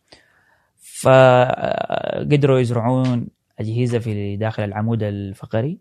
[0.80, 3.26] فقدروا يزرعون
[3.58, 5.78] أجهزة في داخل العمود الفقري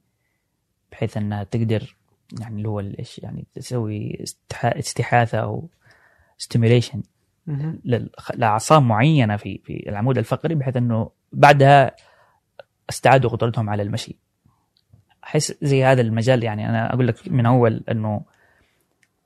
[0.92, 1.96] بحيث أنها تقدر
[2.40, 5.70] يعني اللي هو إيش يعني تسوي استح- استحاثة أو
[6.38, 7.04] ستيميوليشن.
[8.36, 11.96] لأعصاب معينة في في العمود الفقري بحيث أنه بعدها
[12.90, 14.16] استعادوا قدرتهم على المشي
[15.24, 18.22] أحس زي هذا المجال يعني أنا أقول لك من أول أنه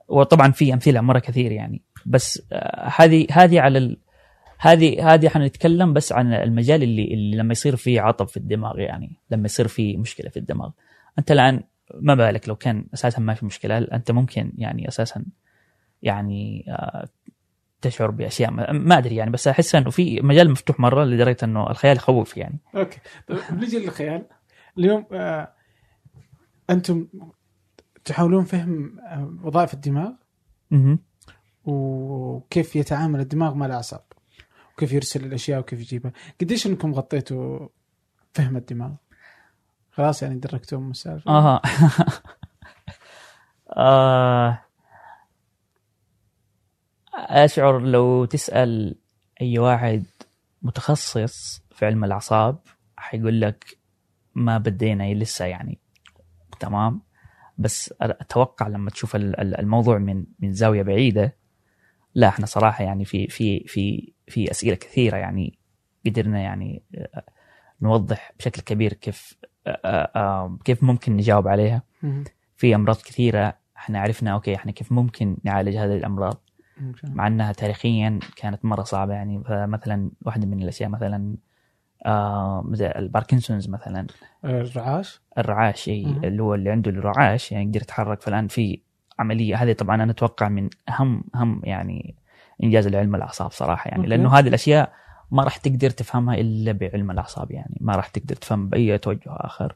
[0.08, 1.82] وطبعا في أمثلة مرة كثير يعني.
[2.06, 3.96] بس آه، هذه هذه على ال...
[4.58, 9.16] هذه هذه حنتكلم بس عن المجال اللي, اللي لما يصير فيه عطب في الدماغ يعني
[9.30, 10.70] لما يصير فيه مشكلة في الدماغ.
[11.18, 11.62] أنت الآن
[11.94, 15.24] ما بالك لو كان أساسا ما في مشكلة؟ أنت ممكن يعني أساسا
[16.02, 17.08] يعني آه،
[17.80, 21.70] تشعر بأشياء ما, ما أدري يعني بس أحس إنه في مجال مفتوح مرة لدرجة إنه
[21.70, 22.58] الخيال يخوف يعني.
[22.76, 22.98] أوكي.
[23.28, 24.26] طيب نجي للخيال.
[24.78, 25.52] اليوم آه
[26.70, 27.06] أنتم
[28.04, 30.12] تحاولون فهم آه، وظائف الدماغ
[30.70, 30.98] مهم.
[31.64, 34.02] وكيف يتعامل الدماغ مع الأعصاب
[34.74, 36.12] وكيف يرسل الأشياء وكيف يجيبها.
[36.40, 37.68] قديش إنكم غطيتوا
[38.34, 38.92] فهم الدماغ؟
[39.90, 41.30] خلاص يعني دركتوهم السالفة.
[41.30, 41.62] أها.
[43.76, 44.60] آه
[47.14, 48.94] أشعر لو تسأل
[49.40, 50.06] أي واحد
[50.62, 52.58] متخصص في علم الأعصاب
[52.96, 53.78] حيقول لك
[54.34, 55.78] ما بدينا لسه يعني.
[56.60, 57.02] تمام؟
[57.58, 61.36] بس أتوقع لما تشوف ال- ال- الموضوع من من زاوية بعيدة
[62.14, 65.58] لا إحنا صراحة يعني في في في في أسئلة كثيرة يعني
[66.06, 67.22] قدرنا يعني آه،
[67.82, 69.34] نوضح بشكل كبير كيف
[69.66, 71.82] آه، آه، كيف ممكن نجاوب عليها.
[72.56, 76.40] في أمراض كثيرة إحنا عرفنا أوكي إحنا كيف ممكن نعالج هذه الأمراض.
[77.14, 81.36] مع إنها تاريخيا كانت مرة صعبة يعني مثلا واحدة من الأشياء مثلا
[82.06, 84.06] آه الباركنسونز مثلا.
[84.44, 86.24] الرعاش؟ الرعاش مهم.
[86.24, 88.22] اللي هو اللي عنده الرعاش يعني يقدر يتحرك.
[88.22, 88.80] فالآن في
[89.18, 92.14] عملية هذه طبعا أنا أتوقع من أهم أهم يعني
[92.62, 94.06] إنجاز العلم الأعصاب صراحة يعني.
[94.06, 94.92] لأنه هذه الأشياء
[95.30, 97.78] ما راح تقدر تفهمها إلا بعلم الأعصاب يعني.
[97.80, 99.74] ما راح تقدر تفهم بأي توجه آخر.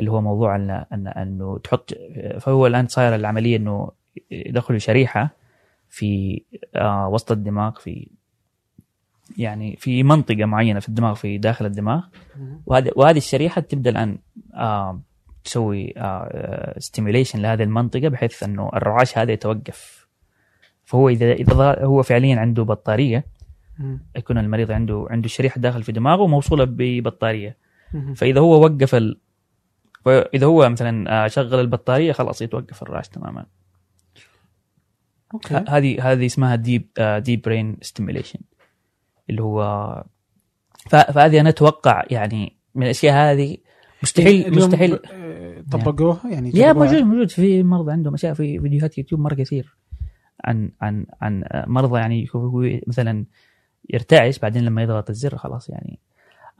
[0.00, 1.94] اللي هو موضوع أن أن أنه تحط
[2.40, 3.90] فهو الآن صاير العملية إنه
[4.30, 5.30] يدخلوا شريحة
[5.88, 6.42] في
[6.74, 8.08] آه وسط الدماغ في
[9.36, 12.02] يعني في منطقة معينة في الدماغ في داخل الدماغ.
[12.66, 14.18] وهذه وهذه الشريحة تبدأ الآن
[14.54, 15.00] آه
[15.44, 20.06] تسوي آه ستيميوليشن لهذه المنطقة بحيث إنه الرعاش هذا يتوقف.
[20.84, 23.26] فهو إذا إذا هو فعليا عنده بطارية.
[24.16, 27.56] يكون المريض عنده عنده شريحة داخل في دماغه موصوله ببطارية.
[28.16, 29.20] فإذا هو وقف ال...
[30.06, 33.46] اذا هو مثلا آه، شغل البطارية خلاص يتوقف الرعاش تماما.
[35.34, 35.54] okay.
[35.68, 38.38] هذه هذه اسمها deep deep brain stimulation
[39.32, 40.04] اللي هو
[40.88, 43.56] فهذه أنا أتوقع يعني من الأشياء هذه
[44.02, 47.30] مستحيل مستحيل آه، طبقوها؟ يعني يا؟ موجود موجود.
[47.30, 49.76] في مرضى عندهم أشياء في فيديوهات يوتيوب مرة كثير
[50.44, 53.24] عن عن عن مرضى يعني هو مثلا
[53.90, 55.98] يرتعش بعدين لما يضغط الزر خلاص يعني.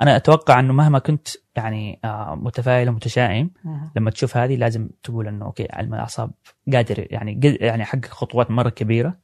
[0.00, 3.50] أنا أتوقع إنه مهما كنت يعني آه، متفائل ومتشائم.
[3.96, 6.30] لما تشوف هذه لازم تقول إنه أوكي علم الأعصاب
[6.72, 9.16] قادر يعني يعني حقق خطوات مرة كبيرة.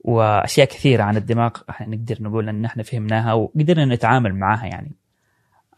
[0.00, 1.50] وأشياء كثيرة عن الدماغ.
[1.70, 4.92] إحنا نقدر نقول إن إحنا فهمناها وقدرنا نتعامل معها يعني.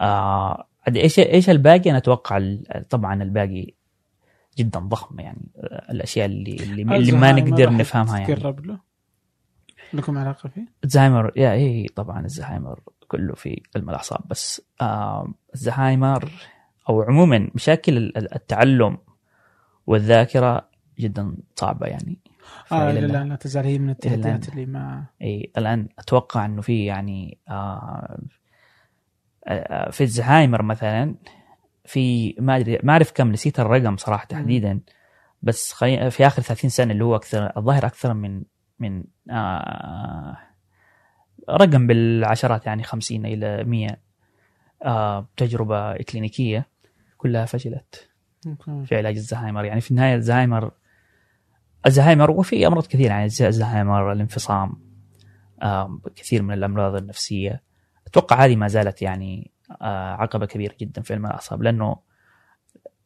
[0.01, 2.57] آه إيش إيش الباقي؟ أنا أتوقع
[2.91, 3.75] طبعا الباقي
[4.59, 5.49] جدا ضخم يعني.
[5.57, 8.35] آه، الأشياء اللي اللي, اللي ما نقدر نفهمها يعني.
[8.67, 8.79] له؟
[9.93, 14.21] لكم علاقة فيه؟ الزهايمر يا إيه طبعا الزهايمر كله في علم الأعصاب.
[14.31, 16.31] بس آه الزهايمر
[16.89, 18.99] أو عموما مشاكل ال- التعلم
[19.87, 22.19] والذاكرة جدا صعبة يعني.
[22.73, 24.49] آه الآن- الآن لا تزال هي من التحديات.
[24.49, 28.19] اللي ما إي الآن أتوقع إنه في يعني آه
[29.49, 31.15] آه، في الزهايمر مثلا
[31.85, 34.81] في ما أدري ما أعرف كم نسيت الرقم صراحة تحديدا
[35.43, 36.11] بس خي...
[36.11, 38.43] في آخر 30 سنة اللي هو أكثر الظاهر أكثر من
[38.79, 40.37] من آه
[41.51, 43.97] رقم بالعشرات يعني 50 إلى 100
[44.85, 46.67] آه تجربة كلينيكيه
[47.17, 48.09] كلها فشلت.
[48.85, 50.71] في علاج الزهايمر يعني في النهاية الزهايمر
[51.89, 54.89] الزهايمر وفي أمراض كثيرة يعني زي الزهايمر الانفصام
[56.17, 57.63] كثير من الأمراض النفسية
[58.07, 59.51] أتوقع هذه ما زالت يعني
[59.83, 61.97] آه، عقبة كبيرة جدا في علم الأعصاب لأنه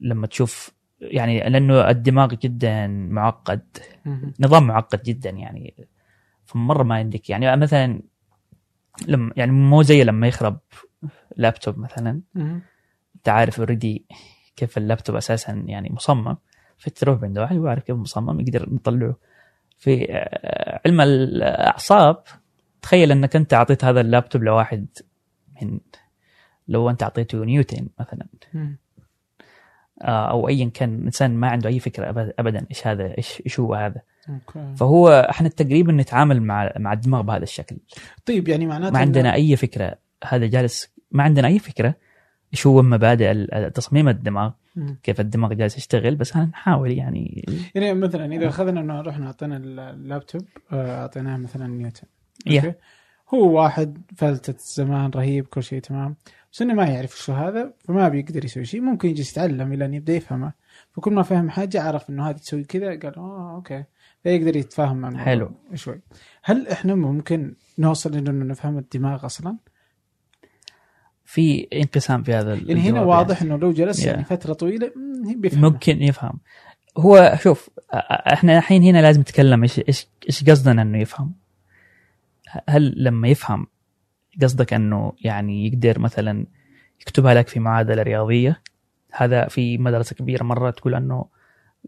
[0.01, 3.67] لما تشوف يعني لأنه الدماغ جدا معقد.
[4.41, 5.89] نظام معقد جدا يعني
[6.45, 8.03] فمرة ما عندك يعني مثلا
[9.07, 10.59] لما يعني مو زي لما يخرب
[11.37, 12.21] لابتوب مثلا.
[13.17, 14.07] أنت عارف already
[14.57, 16.37] كيف اللابتوب أساسا يعني مصمم
[16.83, 19.17] فتروح عند واحد ويعرف كيف مصمم يقدر نطلعه.
[19.79, 22.23] في آه، علم الأعصاب
[22.83, 24.87] تخيل إنك أنت اعطيت هذا اللابتوب لواحد
[25.63, 25.81] من
[26.69, 28.27] لو أنت اعطيته نيوتن مثلا.
[30.03, 33.75] آه، أو ايا كان إنسان ما عنده أي فكرة ابدا إيش هذا إيش إيش هو
[33.75, 34.03] هذا.
[34.29, 34.75] okay.
[34.77, 37.77] فهو إحنا تقريبا نتعامل مع مع الدماغ بهذا الشكل.
[38.27, 39.95] طيب يعني معناته ما عندنا أي فكرة.
[40.25, 41.95] هذا جالس ما عندنا أي فكرة.
[42.53, 44.51] إيش هو مبادئ تصميم الدماغ.
[45.03, 50.43] كيف الدماغ جالس يشتغل بس هنحاول يعني يعني مثلا إذا أخذنا إنه رحنا اعطينا اللابتوب
[50.73, 52.07] آه، أعطيناه مثلا نيوتن.
[52.47, 52.75] okay؟
[53.35, 56.17] هو واحد فلتة زمان رهيب كل شيء تمام
[56.53, 59.95] بس إنه ما يعرف شو هذا فما بيقدر يسوي شيء ممكن يجلس يتعلم إلى أن
[59.95, 60.53] يبدأ يفهمه
[60.93, 63.85] فكل ما فهم حاجة عرف إنه هذه تسوي كذا قال آه أوكي
[64.23, 65.51] فيقدر يتفاهم مع حلو.
[65.75, 66.01] شوي
[66.43, 69.57] هل إحنا ممكن نوصل إنه نفهم الدماغ أصلا؟
[71.33, 74.13] في انقسام في هذا يعني هنا واضح إنه لو جلس يا.
[74.13, 75.37] يعني فترة طويلة يعني.
[75.37, 75.61] بيفهم.
[75.61, 76.39] ممكن يفهم.
[76.99, 77.71] هو شوف
[78.33, 81.35] إحنا الحين هنا لازم نتكلم إيش إيش إيش قصدنا إنه يفهم.
[82.69, 83.67] هل لما يفهم
[84.43, 86.47] قصدك إنه يعني يقدر مثلا
[87.01, 88.63] يكتبها لك في معادلة رياضية؟
[89.13, 91.25] هذا في مدرسة كبيرة مرة تقول إنه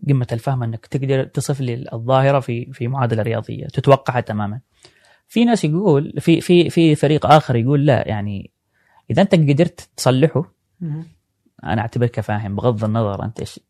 [0.08, 4.60] قمة الفهم إنك تقدر تصف لي الظاهرة في في معادلة رياضية تتوقعها تماما.
[5.28, 8.53] في ناس يقول في في في فريق آخر يقول لا يعني
[9.10, 10.44] إذا أنت قدرت تصلحه.
[11.64, 13.60] أنا أعتبرك فاهم بغض النظر أنت إيش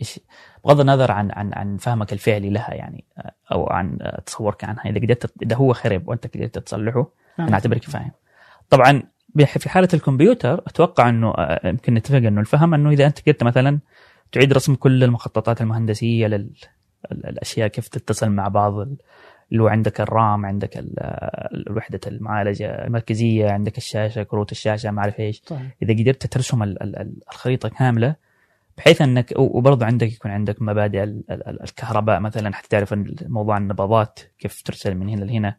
[0.00, 0.20] إيش
[0.64, 3.04] بغض النظر عن عن عن فهمك الفعلي لها يعني
[3.52, 7.46] أو عن تصورك عنها إذا قدرت إذا هو خرب وأنت قدرت تصلحه فاهم.
[7.46, 8.10] أنا أعتبرك فاهم
[8.70, 9.02] طبعا
[9.46, 13.78] في حالة الكمبيوتر أتوقع إنه آه، يمكن نتفق إنه الفهم إنه إذا أنت قدرت مثلا
[14.32, 16.50] تعيد رسم كل المخططات المهندسية لل
[17.12, 18.86] ال- الأشياء كيف تتصل مع بعض
[19.52, 20.84] اللي هو عندك الرام عندك
[21.70, 25.40] وحده المعالجة المركزية عندك الشاشة كروت الشاشة ما أعرف إيش.
[25.40, 25.70] طيب.
[25.82, 28.14] إذا قدرت ترسم ال- ال- ال- الخريطة كاملة
[28.78, 33.56] بحيث إنك وبرضه عندك يكون عندك مبادئ ال- ال- ال- الكهرباء مثلا حتى تعرف موضوع
[33.56, 35.56] النبضات كيف ترسل من هنا لهنا.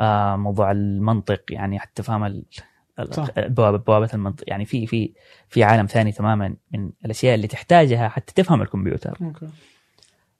[0.00, 2.02] آه موضوع المنطق يعني حتى
[3.10, 3.26] صح.
[3.38, 4.44] بوابة بوابة المنطق.
[4.48, 5.12] يعني في في
[5.48, 9.16] في عالم ثاني تماما من الأشياء اللي تحتاجها حتى تفهم الكمبيوتر.
[9.22, 9.46] أوكي.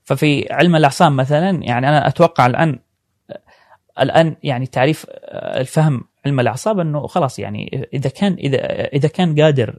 [0.04, 2.78] ففي علم الاعصاب مثلا يعني أنا أتوقع الآن
[4.00, 9.78] الآن يعني تعريف الفهم علم الأعصاب إنه خلاص يعني إذا كان إذا إذا كان قادر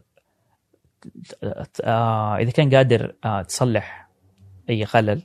[1.84, 4.10] آه، إذا كان قادر آه، تصلح
[4.69, 5.21] أي خلل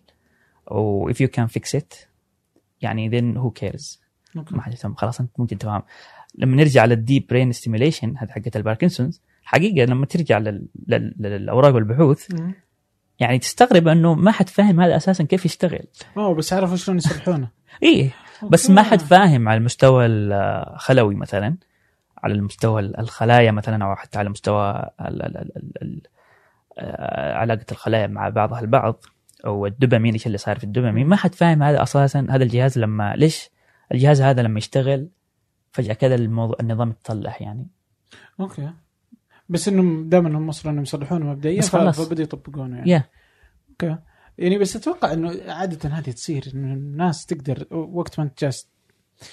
[0.70, 2.06] أو if you can fix it
[2.82, 3.98] يعني then who cares
[4.56, 4.94] ما حد يهتم.
[4.94, 5.82] خلاص أنت ممكن تفهم.
[6.34, 11.74] لما نرجع لل deep brain stimulation هذه حقت الباركنسونز حقيقة لما ترجع لل- لل- للأوراق
[11.74, 12.26] والبحوث.
[13.20, 15.86] يعني تستغرب إنه ما حد فاهم هذا أساسا كيف يشتغل.
[16.16, 17.48] أوه بس عرفوا شلون يصلحونه
[17.82, 18.10] إيه
[18.42, 18.82] بس ما.
[18.82, 21.56] حد فاهم على المستوى الخلوي مثلا
[22.18, 24.90] على المستوى الخلايا مثلا أو حتى على مستوى
[26.78, 29.04] آه، علاقة الخلايا مع بعضها البعض
[29.46, 31.06] أو الدوبامين إيش اللي صار في الدوبامين.
[31.06, 33.50] ما حد فاهم هذا أساسا هذا الجهاز لما ليش
[33.92, 35.08] الجهاز هذا لما يشتغل
[35.72, 37.66] فجأة كذا الموضوع النظام يتصلح يعني.
[38.40, 38.70] أوكي.
[39.48, 41.60] بس إنهم دائما هم وصلوا إنهم يصلحونه مبدئيا.
[41.62, 43.04] فبدوا يطبقونه يعني.
[43.70, 43.96] أوكي.
[44.38, 48.68] يعني بس أتوقع إنه عاده هذه تصير إنه الناس تقدر وقت ما أنت جالس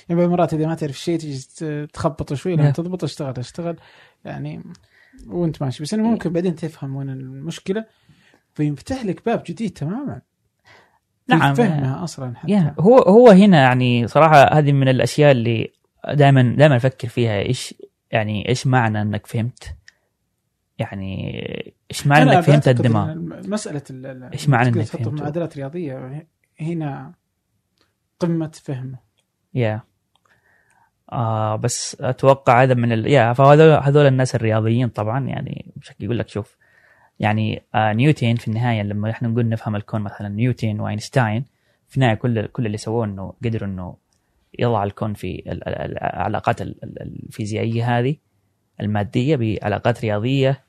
[0.10, 2.76] يعني بعض المرات إذا ما تعرف شيء تجي ت- تخبطه شوي لما Yeah.
[2.76, 3.78] تضبط اشتغل اشتغل
[4.26, 4.64] يعني
[5.28, 5.84] وأنت ماشي.
[5.84, 7.86] بس إنه ممكن بعدين تفهم وين المشكلة
[8.54, 10.22] فينفتح لك باب جديد تماما.
[11.30, 11.54] نعم.
[11.54, 12.52] فهمها أصلا حتى.
[12.52, 15.72] يا هو هو هنا يعني صراحة هذه من الأشياء اللي
[16.14, 17.74] دائما دائما أفكر فيها إيش
[18.12, 19.76] يعني إيش معنى إنك فهمت؟
[20.80, 21.32] يعني
[21.92, 23.16] إيش معنى إنك فهمت الدماغ؟
[23.48, 26.28] مسألة ال- ال- إيش معنى تحطه فهمته؟ بمعادلات رياضية
[26.62, 27.14] هنا
[28.20, 28.98] قمة فهمه.
[29.54, 29.82] يا.
[31.12, 33.08] آه بس أتوقع هذا من ال...
[33.08, 36.58] يا فهذول هذول الناس الرياضيين طبعا يعني بشكل يقول لك شوف
[37.20, 41.46] يعني آه نيوتن في النهاية لما إحنا نقول نفهم الكون مثلا نيوتن وأينشتاين
[41.88, 43.96] في النهاية كل كل اللي سووه إنه قدروا إنه
[44.60, 48.16] يضع الكون في ال- ال- العلاقات ال- ال- الفيزيائية هذه
[48.82, 50.63] المادية بعلاقات رياضية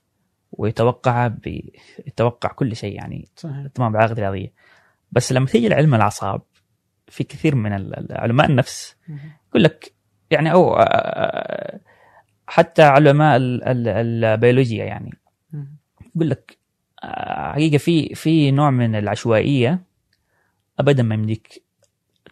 [0.58, 1.30] ويتوقع.
[2.06, 4.52] يتوقع كل شيء يعني صحيح تمام بعلاقات رياضيه
[5.12, 6.42] بس لما تيجي لعلم الاعصاب
[7.08, 7.72] في كثير من
[8.10, 8.96] علماء النفس
[9.48, 9.92] يقول لك
[10.30, 10.76] يعني أو
[12.46, 13.88] حتى علماء ال- ال-
[14.24, 15.10] البيولوجيا يعني.
[16.16, 16.58] يقول لك
[17.52, 19.80] حقيقة في في نوع من العشوائية
[20.80, 21.62] ابدا ما يمديك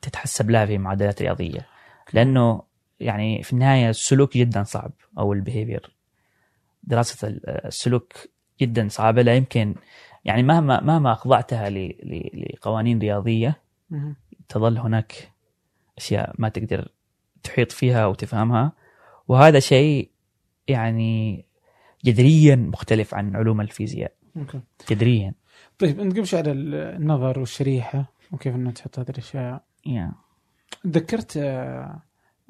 [0.02, 1.66] تتحسب لها في معادلات رياضية
[2.12, 2.62] لأنه
[3.00, 5.96] يعني في النهاية السلوك جدا صعب أو البيهيفير
[6.82, 8.12] دراسة ال- السلوك
[8.60, 9.74] جدا صعبة لا يمكن
[10.24, 11.70] يعني مهما مهما أخضعتها
[12.34, 13.60] لقوانين رياضية.
[14.48, 15.32] تظل هناك
[15.98, 16.88] أشياء ما تقدر
[17.42, 18.72] تحيط فيها وتفهمها
[19.28, 20.10] وهذا شيء
[20.68, 21.44] يعني
[22.04, 24.12] جذريا مختلف عن علوم الفيزياء.
[24.90, 25.34] جذريا.
[25.78, 30.12] طيب أنت قبل شوي على النظر والشريحة وكيف إنه تحط هذه الأشياء؟ يا
[30.84, 32.02] تذكرت آه،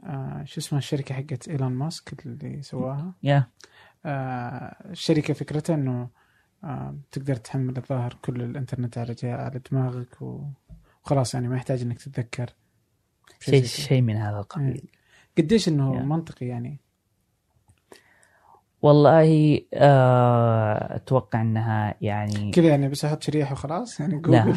[0.05, 3.47] آه، شو اسمها الشركة حقت إيلون ماسك اللي سواها؟ يا آه،
[4.07, 6.09] الشركة فكرتها إنه
[6.65, 12.51] آه، تقدر تحمل الظاهر كل الإنترنت على على دماغك وخلاص يعني ما يحتاج إنك تتذكر
[13.41, 13.65] شيء.
[13.65, 14.88] شيء من هذا القبيل.
[15.38, 16.03] قديش إنه Yeah.
[16.03, 16.81] منطقي يعني؟
[18.83, 24.21] والله آه، أتوقع إنها يعني كذا يعني بس أحط شريحة وخلاص؟ يعني لا.
[24.21, 24.57] جوجل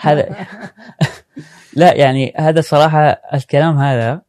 [0.00, 0.46] هذا
[1.76, 4.22] لا يعني هذا صراحة الكلام هذا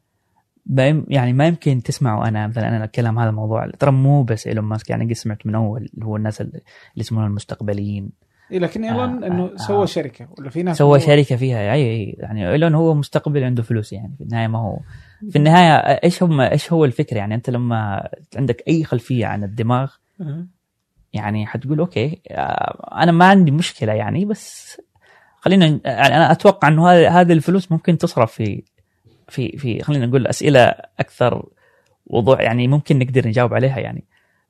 [1.08, 2.46] يعني ما يمكن تسمعه أنا.
[2.46, 5.88] مثلا أنا الكلام هذا موضوع ترى مو بس إيلون ماسك يعني قد سمعت من أول
[5.94, 6.60] اللي هو الناس اللي
[6.96, 8.10] يسمونهم المستقبليين.
[8.52, 9.86] إيه لكن إيلون آه، إنه آه، سوى آه.
[9.86, 13.62] شركة ولا في ناس سوى هو- شركة فيها أي أي يعني إيلون هو مستقبل عنده
[13.62, 14.78] فلوس يعني في النهاية ما هو.
[15.30, 19.90] في النهاية إيش هم إيش هو الفكرة؟ يعني أنت لما عندك أي خلفية عن الدماغ
[20.20, 20.46] آه.
[21.12, 24.76] يعني حتقول أوكي آه، أنا ما عندي مشكلة يعني بس
[25.40, 28.62] خلينا يعني أنا أتوقع إنه هذه الفلوس ممكن تصرف في
[29.28, 31.46] في في خلينا نقول أسئلة أكثر
[32.06, 34.04] وضوح يعني ممكن نقدر نجاوب عليها يعني.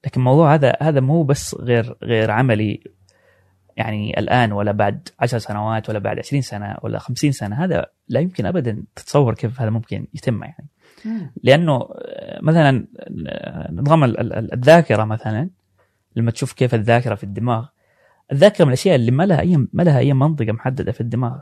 [0.05, 2.81] لكن الموضوع هذا هذا مو بس غير غير عملي
[3.77, 8.21] يعني الآن ولا بعد عشر سنوات ولا بعد 20 سنة ولا 50 سنة هذا لا
[8.21, 10.69] يمكن ابدا تتصور كيف هذا ممكن يتم يعني.
[11.43, 12.87] لأنه آه، مثلا
[13.29, 15.51] آه، نظام ال- ال- الذاكرة مثلا
[16.17, 17.67] لما تشوف كيف الذاكرة في الدماغ
[18.33, 21.39] الذاكرة من الأشياء اللي ما لها أي ما لها أي منطقة محددة في الدماغ.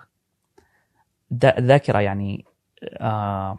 [1.32, 2.44] الذا- الذاكرة يعني
[2.82, 3.58] آه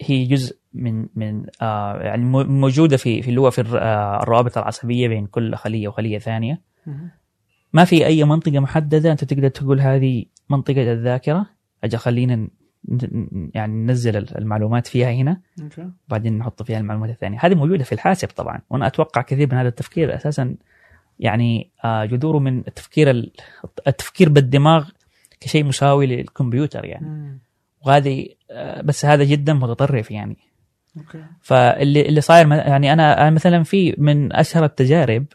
[0.00, 4.58] هي جزء من من آه يعني مو- موجودة في في اللي هو في آه، الروابط
[4.58, 6.60] العصبية بين كل خلية وخلية ثانية.
[7.72, 11.46] ما في أي منطقة محددة أنت تقدر تقول هذه منطقة الذاكرة.
[11.84, 12.48] أجل خلينا
[13.54, 15.40] يعني ننزل المعلومات فيها هنا.
[16.08, 17.38] وبعدين نحط فيها المعلومات الثانية.
[17.40, 18.60] هذه موجودة في الحاسب طبعا.
[18.70, 20.54] وأنا أتوقع كثير من هذا التفكير أساسا
[21.18, 23.32] يعني آه، جذوره من التفكير ال-
[23.86, 24.88] التفكير بالدماغ
[25.40, 27.06] كشيء مساوي للكمبيوتر يعني.
[27.86, 30.36] وهذه آه، بس هذا جدا متطرف يعني.
[30.98, 31.24] أوكي.
[31.40, 35.26] فاللي اللي صاير يعني أنا مثلا في من أشهر التجارب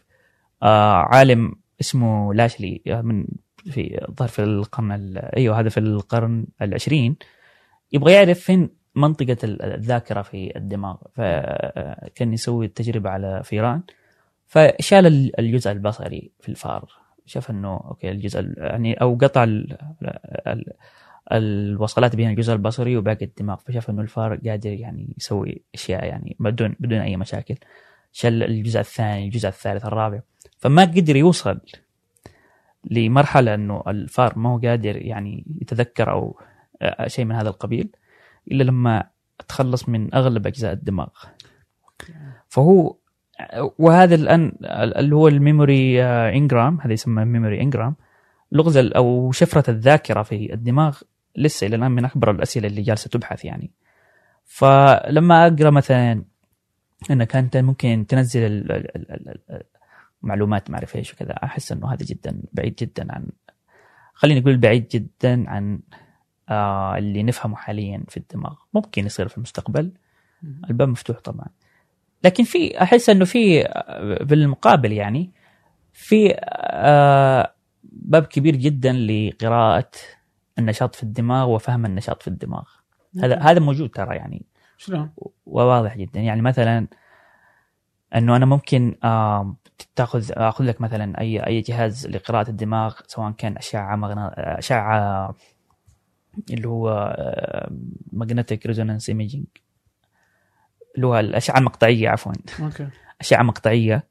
[0.62, 3.26] آه عالم اسمه لاشلي آه، من
[3.70, 7.16] في الظاهر في القرن ال- أيوه هذا في القرن العشرين.
[7.92, 10.96] يبغى يعرف فين منطقة ال- الذاكرة في الدماغ.
[11.12, 13.82] فكان يسوي التجربة على فيران.
[14.46, 16.88] فشال ال- الجزء البصري في الفار.
[17.26, 19.46] شاف إنه أوكي الجزء ال- يعني أو قطع
[21.32, 26.76] الوصلات بين الجزء البصري وباقي الدماغ فشاف إنه الفار قادر يعني يسوي أشياء يعني بدون
[26.80, 27.54] بدون أي مشاكل.
[28.12, 30.20] شل الجزء الثاني الجزء الثالث الرابع.
[30.58, 31.60] فما قدر يوصل
[32.90, 36.40] لمرحلة إنه الفار ما هو قادر يعني يتذكر أو
[36.82, 37.90] آه، شيء من هذا القبيل
[38.52, 39.04] إلا لما
[39.48, 41.08] تخلص من أغلب أجزاء الدماغ.
[42.48, 42.96] فهو
[43.78, 44.52] وهذا الآن
[44.96, 47.94] اللي هو ال memory engram هذا يسمى memory engram
[48.52, 51.00] لغز أو شفرة الذاكرة في الدماغ
[51.38, 53.70] لسه إلى الآن من أكبر الأسئلة اللي جالسة تبحث يعني.
[54.44, 56.24] فلما أقرأ مثلا
[57.10, 59.62] انك انت ممكن تنزل ال- ال- ال- ال- ال-
[60.22, 63.26] معلومات ما أعرف إيش وكذا أحس إنه هذا جدا بعيد جدا عن
[64.14, 65.80] خليني أقول بعيد جدا عن
[66.48, 68.54] آه اللي نفهمه حاليا في الدماغ.
[68.74, 69.92] ممكن يصير في المستقبل.
[70.70, 71.46] الباب مفتوح طبعا.
[72.24, 73.68] لكن في أحس إنه في
[74.20, 75.30] بالمقابل يعني
[75.92, 79.90] في آه باب كبير جدا لقراءة
[80.58, 82.64] النشاط في الدماغ وفهم النشاط في الدماغ.
[83.22, 84.46] هذا هذا موجود ترى يعني.
[84.76, 85.10] شلون؟
[85.46, 86.20] وواضح جدا.
[86.20, 86.86] يعني مثلا
[88.14, 88.96] إنه أنا ممكن
[89.96, 94.58] تأخذ اخذ لك مثلا أي أي جهاز لقراءة الدماغ سواء كان أشعة مغنا...
[94.58, 95.34] أشعة
[96.50, 97.16] اللي هو
[98.12, 99.46] magnetic resonance imaging
[100.96, 102.32] اللي هو الأشعة المقطعية عفوا.
[102.60, 102.88] أوكي.
[103.20, 104.08] أشعة مقطعية.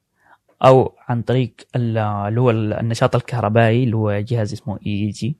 [0.66, 5.36] أو عن طريق ال- اللي هو النشاط الكهربائي اللي هو جهاز اسمه EEG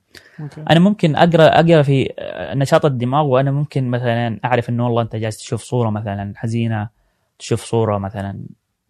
[0.70, 2.12] أنا ممكن اقرا أقرأ في
[2.54, 6.88] نشاط الدماغ وأنا ممكن مثلا أعرف إنه والله أنت جالس تشوف صورة مثلا حزينة
[7.38, 8.40] تشوف صورة مثلا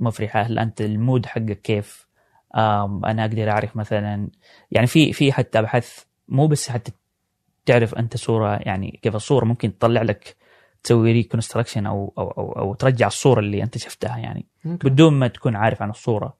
[0.00, 2.08] مفرحة هل أنت ال mood حقك كيف؟
[2.56, 4.28] أنا أقدر أعرف مثلا
[4.70, 6.92] يعني في في حتى بحث مو بس حتى
[7.66, 10.36] تعرف أنت صورة يعني كيف الصورة ممكن تطلع لك
[10.82, 14.88] تسوي reconstruction أو أو أو, أو ترجع الصورة اللي أنت شفتها يعني أوكي.
[14.88, 16.36] بدون ما تكون عارف عن الصورة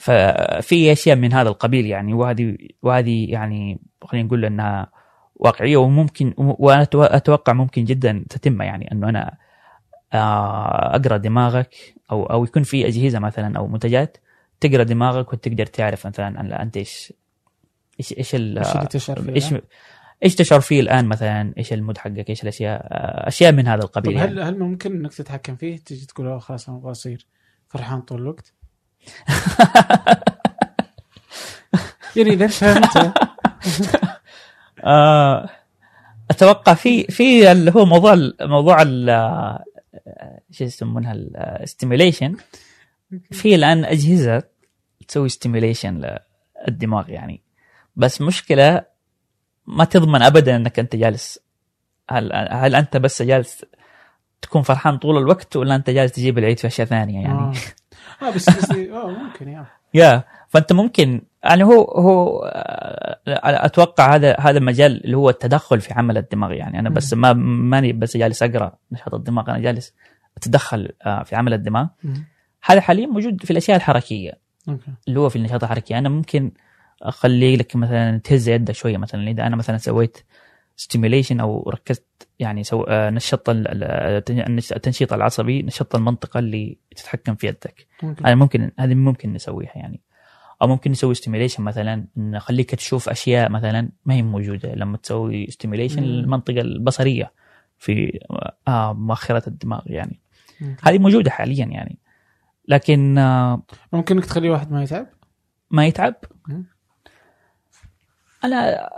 [0.00, 4.90] ففي أشياء من هذا القبيل يعني وهذه وهذه يعني خلينا نقول أنها
[5.34, 9.36] واقعية وممكن وأنا أتوقع ممكن جدا تتم يعني أنه أنا
[10.12, 11.74] آه، أقرأ دماغك
[12.10, 14.18] أو أو يكون في أجهزة مثلا أو منتجات
[14.60, 17.12] تقرأ دماغك وتقدر تعرف مثلا أنت إيش
[18.00, 19.54] إيش إيش إيش اللي تشعر فيه؟ إيش
[20.24, 22.86] إيش تشعر فيه الآن مثلا؟ إيش المود حقك؟ إيش الأشياء؟
[23.28, 24.30] أشياء من هذا القبيل يعني.
[24.30, 27.26] هل هل ممكن إنك تتحكم فيه؟ تجي تقول خلاص أنا أبغى أصير
[27.68, 28.52] فرحان طول الوقت؟
[32.16, 32.96] يعني إذا فهمت.
[34.84, 35.48] آه،
[36.30, 39.58] أتوقع في في اللي هو موضوع ال- موضوع ال-
[40.50, 41.12] شو يسمونها؟
[41.62, 42.36] ال stimulation
[43.30, 44.42] في الآن أجهزة
[45.08, 46.16] تسوي stimulation
[46.68, 47.42] للدماغ يعني.
[47.96, 48.84] بس مشكلة
[49.68, 51.38] ما تضمن ابدا إنك أنت جالس.
[52.10, 53.64] هل هل أنت بس جالس
[54.42, 57.52] تكون فرحان طول الوقت ولا أنت جالس تجيب العيد في أشياء ثانية يعني؟ آه.
[58.22, 59.66] آه، بس آه ممكن يا.
[59.94, 60.24] يا.
[60.48, 63.18] فأنت ممكن يعني هو هو آه،
[63.66, 66.52] أتوقع هذا هذا المجال اللي هو التدخل في عمل الدماغ.
[66.52, 69.94] يعني أنا بس ما ماني بس جالس أقرأ نشاط الدماغ أنا جالس
[70.36, 71.86] أتدخل آه، في عمل الدماغ.
[72.64, 74.38] هذا حاليا موجود في الأشياء الحركية.
[75.08, 75.98] اللي هو في النشاط الحركي.
[75.98, 76.52] أنا ممكن
[77.02, 80.18] اخلي لك مثلا تهز يدك شوية مثلا إذا أنا مثلا سويت
[80.76, 87.34] stimulation أو ركزت يعني سو آه، نشطت ال- ال- التنشيط العصبي نشطت المنطقة اللي تتحكم
[87.34, 90.00] في يدك ممكن هذا ممكن هذه ممكن نسويها يعني
[90.62, 96.02] أو ممكن نسوي stimulation مثلا نخليك تشوف أشياء مثلا ما هي موجودة لما تسوي stimulation.
[96.02, 97.32] للمنطقه البصرية
[97.78, 98.20] في
[98.68, 100.20] آه مؤخرة الدماغ يعني.
[100.82, 101.98] هذه موجودة حاليا يعني
[102.68, 105.06] لكن آه ممكن إنك تخلي واحد ما يتعب؟
[105.70, 106.14] ما يتعب
[106.48, 106.64] مم.
[108.44, 108.90] أنا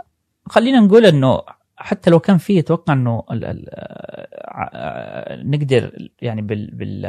[0.45, 1.41] خلينا نقول إنه
[1.77, 4.27] حتى لو كان فيه أتوقع إنه ال ال آه،
[4.73, 7.01] آه، نقدر يعني بال بال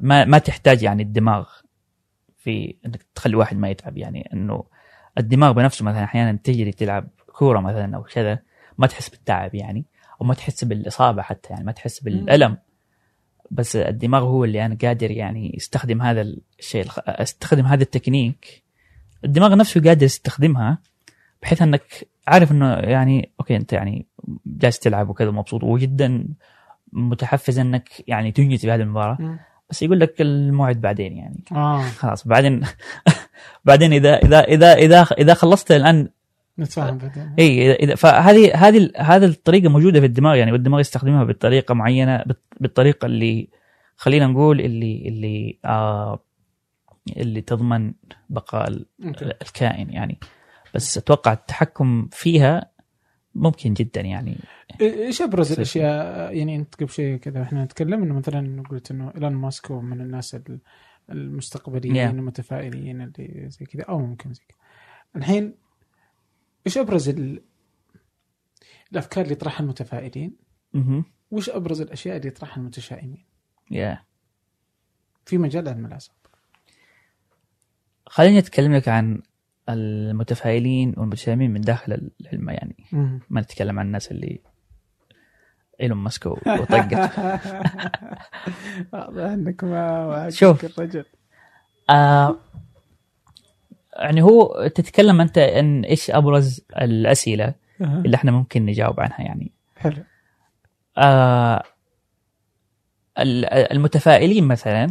[0.00, 1.48] ما ما تحتاج يعني الدماغ
[2.36, 3.96] في إنك تخلي واحد ما يتعب.
[3.96, 4.64] يعني إنه
[5.18, 8.38] الدماغ بنفسه مثلا أحيانا تجري تلعب كورة مثلا أو كذا
[8.78, 9.84] ما تحس بالتعب يعني
[10.20, 12.58] أو ما تحس بالإصابة حتى يعني ما تحس بالألم.
[13.50, 16.20] بس الدماغ هو اللي أنا قادر يعني يستخدم هذا
[16.58, 18.64] الشيء أستخدم هذا التكنيك.
[19.24, 20.78] الدماغ نفسه قادر يستخدمها.
[21.42, 24.06] بحيث انك عارف انه يعني أوكي انت يعني
[24.46, 26.28] جالس تلعب وكذا مبسوط وجدا
[26.92, 29.38] متحفز انك يعني تنجز في هذه المباراه.
[29.70, 31.44] بس يقول لك الموعد بعدين يعني.
[31.52, 31.82] آه.
[31.82, 32.62] خلاص بعدين
[33.64, 36.08] بعدين إذا إذا إذا إذا إذا خلصت الآن
[36.58, 37.34] نتفاهم بعدين.
[37.38, 42.24] إي إذا فهذه هذه هذه الطريقة موجودة في الدماغ يعني والدماغ يستخدمها بطريقة معينة
[42.60, 43.48] بالطريقة اللي
[43.96, 46.24] خلينا نقول اللي اللي آه
[47.16, 47.92] اللي تضمن
[48.28, 48.82] بقاء.
[49.42, 50.18] الكائن يعني.
[50.74, 52.70] بس أتوقع التحكم فيها
[53.34, 54.38] ممكن جدا يعني.
[54.80, 55.52] إيش أبرز.
[55.52, 59.80] الأشياء؟ يعني أنت قبل شيء كذا إحنا نتكلم إنه مثلا قلت إنه إيلون ماسك هو
[59.80, 60.60] من الناس ال-
[61.10, 62.10] المستقبليين Yeah.
[62.10, 64.58] المتفائلين اللي زي كذا أو ممكن زي كذا.
[65.16, 65.54] الحين
[66.66, 67.42] إيش أبرز ال...
[68.92, 70.36] الأفكار اللي يطرحها المتفائلين؟
[70.72, 71.04] مهم.
[71.30, 73.24] وايش أبرز الأشياء اللي يطرحها المتشائمين؟
[73.70, 74.04] يا
[75.26, 76.14] في مجال علم الاعصاب
[78.06, 79.22] خليني اتكلم لك عن
[79.68, 82.76] المتفائلين والمتشائمين من داخل العلم يعني
[83.30, 84.40] ما نتكلم عن الناس اللي
[85.80, 86.92] إيلون ماسك وطقت
[88.92, 90.64] واضح إنك ما شوف.
[90.78, 91.04] الرجل.
[91.90, 92.36] آه
[93.96, 99.52] يعني هو تتكلم أنت ان إيش أبرز الأسئلة اللي إحنا ممكن نجاوب عنها يعني.
[99.76, 100.02] حلو.
[100.98, 101.62] آه
[103.18, 104.86] ال- المتفائلين مثلا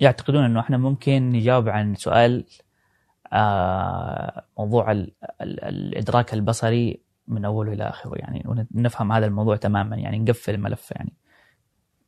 [0.00, 2.44] يعتقدون إنه إحنا ممكن نجاوب عن سؤال
[4.58, 8.16] موضوع ال ال الإدراك البصري من أوله إلى آخره.
[8.16, 11.12] يعني ونفهم هذا الموضوع تماما يعني نقفل الملف يعني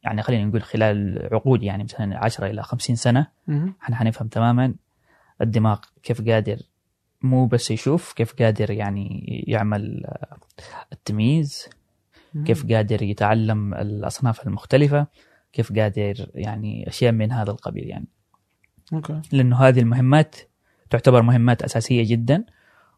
[0.03, 3.27] يعني خلينا نقول خلال عقود يعني مثلا 10 إلى 50 سنة.
[3.83, 4.75] إحنا حنفهم تماما.
[5.41, 6.59] الدماغ كيف قادر
[7.23, 10.37] مو بس يشوف كيف قادر يعني يعمل آه،
[10.93, 11.69] التمييز
[12.45, 15.07] كيف قادر يتعلم الأصناف المختلفة
[15.53, 18.07] كيف قادر يعني أشياء من هذا القبيل يعني.
[18.93, 19.23] أوكي.
[19.33, 20.37] لأنه هذه المهمات
[20.91, 22.45] تعتبر مهمات أساسية جدا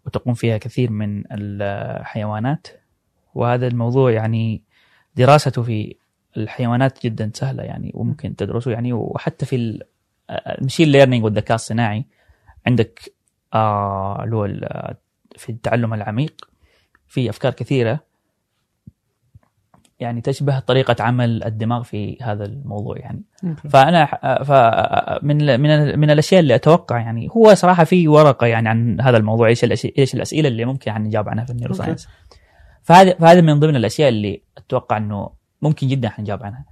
[0.07, 2.67] وتقوم فيها كثير من الحيوانات.
[3.35, 4.63] وهذا الموضوع يعني
[5.17, 5.97] دراسته في
[6.37, 8.93] الحيوانات جدا سهلة يعني وممكن تدرسه يعني.
[8.93, 9.83] وحتى في ال-
[10.31, 12.05] ال machine learning والذكاء الصناعي
[12.67, 13.13] عندك
[13.55, 14.95] آه اللي هو ال-
[15.37, 16.49] في التعلم العميق
[17.07, 18.01] في أفكار كثيرة.
[20.01, 23.23] يعني تشبه طريقة عمل الدماغ في هذا الموضوع يعني.
[23.45, 23.69] أوكي.
[23.69, 24.05] فأنا
[24.45, 24.51] ف
[25.25, 29.49] من من من الأشياء اللي أتوقع يعني هو صراحة في ورقة يعني عن هذا الموضوع
[29.49, 31.85] إيش الأشي- إيش الأسئلة اللي ممكن يعني نجاوب عنها في ال neuro أوكي.
[31.85, 32.09] science
[32.83, 35.31] فهذا فهذا من ضمن الأشياء اللي أتوقع إنه
[35.63, 36.65] ممكن جدا حنجاوب عنها.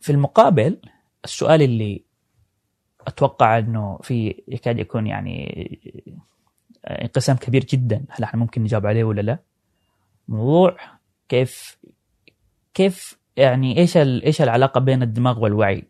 [0.00, 0.78] في المقابل
[1.24, 2.04] السؤال اللي
[3.06, 5.78] أتوقع إنه في يكاد يكون يعني
[6.86, 9.38] انقسام كبير جدا هل إحنا ممكن نجاوب عليه ولا لا؟
[10.28, 10.76] موضوع
[11.28, 11.77] كيف
[12.74, 15.88] كيف يعني إيش إيش العلاقة بين الدماغ والوعي.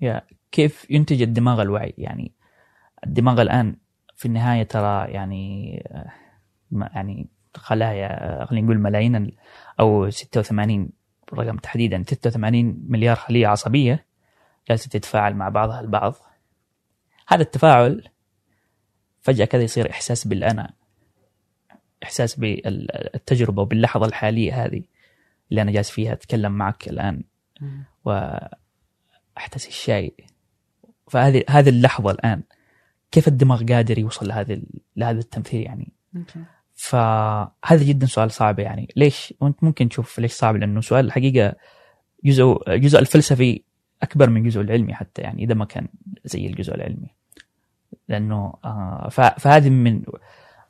[0.00, 0.22] يا
[0.52, 2.32] كيف ينتج الدماغ الوعي؟ يعني
[3.06, 3.76] الدماغ الآن
[4.16, 6.10] في النهاية ترى يعني آه،
[6.72, 9.36] يعني خلايا خلينا نقول ملايين
[9.80, 10.90] أو 86
[11.34, 14.06] رقم تحديدا 86 مليار خلية عصبية
[14.68, 16.14] جالسة تتفاعل مع بعضها البعض.
[17.28, 18.08] هذا التفاعل
[19.20, 20.74] فجأة كذا يصير إحساس بالأنا.
[22.02, 24.82] إحساس بالتجربة وباللحظة الحالية هذه
[25.50, 27.22] اللي أنا جالس فيها أتكلم معك الآن.
[27.60, 27.84] مم.
[28.04, 30.16] واحتسي الشاي.
[31.08, 32.42] فهذه هذه اللحظة الآن.
[33.10, 34.62] كيف الدماغ قادر يوصل لهذا
[34.96, 35.92] لهذا التمثيل يعني؟
[36.74, 38.88] فهذا جدا سؤال صعب يعني.
[38.96, 41.54] ليش؟ وأنت ممكن تشوف ليش صعب؟ لأنه سؤال الحقيقة
[42.24, 43.62] جزء جزء الفلسفي
[44.02, 45.88] أكبر من جزء العلمي حتى يعني إذا ما كان
[46.24, 47.14] زي الجزء العلمي.
[48.08, 50.02] لأنه آه فهذه من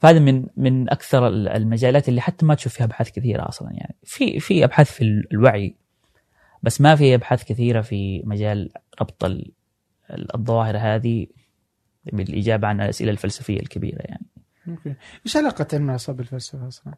[0.02, 3.94] فهذا من من أكثر ال- المجالات اللي حتى ما تشوف فيها أبحاث كثيرة أصلا يعني.
[4.04, 5.74] في في أبحاث في ال- الوعي
[6.62, 9.52] بس ما في أبحاث كثيرة في مجال ربط ال-
[10.10, 11.26] ال- الظواهر هذه
[12.12, 14.26] بالإجابة عن الأسئلة الفلسفية الكبيرة يعني.
[14.68, 14.94] أوكي.
[15.26, 16.94] إيش علاقة علم الأعصاب بالفلسفة أصلا؟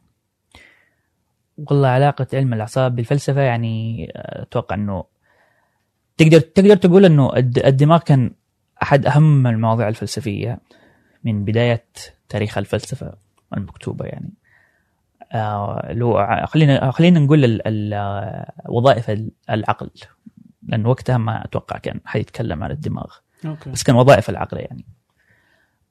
[1.56, 5.04] والله علاقة علم الأعصاب بالفلسفة يعني آه، أتوقع أنه
[6.16, 7.04] تقدر تقدر تقول
[7.36, 8.30] الد- الدماغ كان
[8.82, 10.58] أحد أهم المواضيع الفلسفية.
[11.24, 11.84] من بداية
[12.28, 13.14] تاريخ الفلسفة
[13.56, 14.30] المكتوبة يعني.
[15.32, 17.60] آه، ع- خلينا خلينا نقول
[18.68, 19.90] وظائف ال- العقل
[20.62, 23.12] لأنه وقتها ما أتوقع كان حد يتكلم عن الدماغ.
[23.46, 23.70] أوكي.
[23.70, 24.84] بس كان وظائف العقل يعني.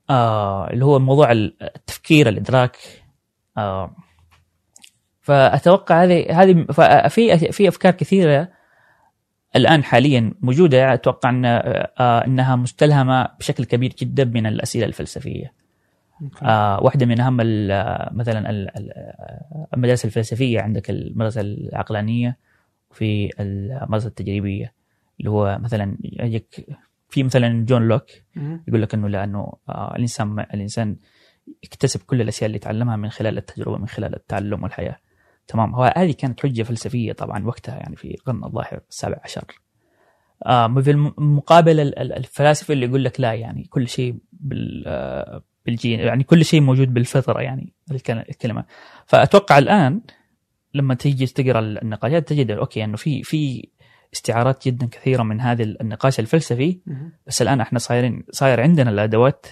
[0.10, 2.78] آه اللي هو موضوع التفكير الإدراك.
[3.58, 3.96] آه
[5.22, 6.66] فأتوقع هذه هذه
[7.10, 8.52] في في أفكار كثيرة
[9.56, 15.54] الآن حاليا موجودة أتوقع أن آه إنها مستلهمة بشكل كبير جدا من الأسئلة الفلسفية.
[16.44, 17.38] آه واحدة من أهم
[18.18, 18.50] مثلا
[19.74, 22.38] المدارس الفلسفية عندك المدرسة العقلانية
[22.92, 24.74] وفي المدرسة التجريبية
[25.20, 26.66] اللي هو مثلا يجيك
[27.10, 28.06] في مثلا جون لوك
[28.68, 30.96] يقول لك إنه لأنه آه الإنسان الإنسان
[31.64, 34.98] يكتسب كل الأشياء اللي تعلمها من خلال التجربة من خلال التعلم والحياة.
[35.48, 35.76] تمام.
[35.76, 39.62] هو هذه كانت حجة فلسفية طبعا وقتها يعني في القرن الظاهر السابع عشر.
[40.46, 46.24] آه في المقابل الفلاسفة اللي يقول لك لا يعني كل شيء بال آه، بالجين يعني
[46.24, 48.66] كل شيء موجود بالفطرة يعني الكلمة.
[49.06, 50.02] فأتوقع الآن
[50.74, 53.70] لما تيجي تقرأ النقاشات تجد أوكي إنه في في
[54.14, 56.80] استعارات جدا كثيرة من هذا النقاش الفلسفي.
[57.28, 59.46] بس الآن إحنا صايرين صاير عندنا الأدوات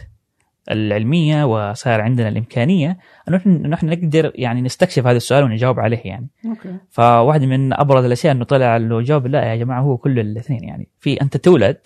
[0.72, 2.98] العلمية وصار عندنا الإمكانية
[3.30, 6.28] أنه نحن نقدر يعني نستكشف هذا السؤال ونجاوب عليه يعني.
[6.46, 6.76] أوكي.
[6.90, 10.88] فواحد من أبرز الأشياء أنه طلع له جواب لا يا جماعة هو كل الاثنين يعني
[11.00, 11.78] في أنت تولد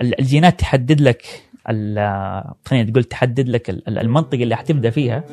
[0.00, 1.22] الجينات تحدد لك
[2.64, 5.24] خلينا تقول تحدد لك المنطقة اللي حتبدأ فيها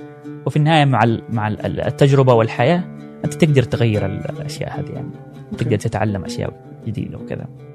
[0.45, 2.83] وفي النهاية مع مع التجربة والحياة
[3.25, 5.09] أنت تقدر تغير الأشياء هذه يعني
[5.57, 6.53] تقدر تتعلم أشياء
[6.87, 7.68] جديدة وكذا.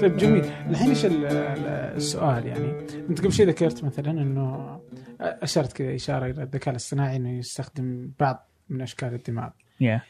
[0.00, 0.44] طيب جميل.
[0.44, 2.70] الحين إيش السؤال يعني؟
[3.10, 4.80] أنت قبل شيء ذكرت مثلا إنه
[5.20, 9.50] أشرت كذا إشارة إلى الذكاء الاصطناعي إنه يستخدم بعض من أشكال الدماغ.
[9.82, 10.00] Yeah.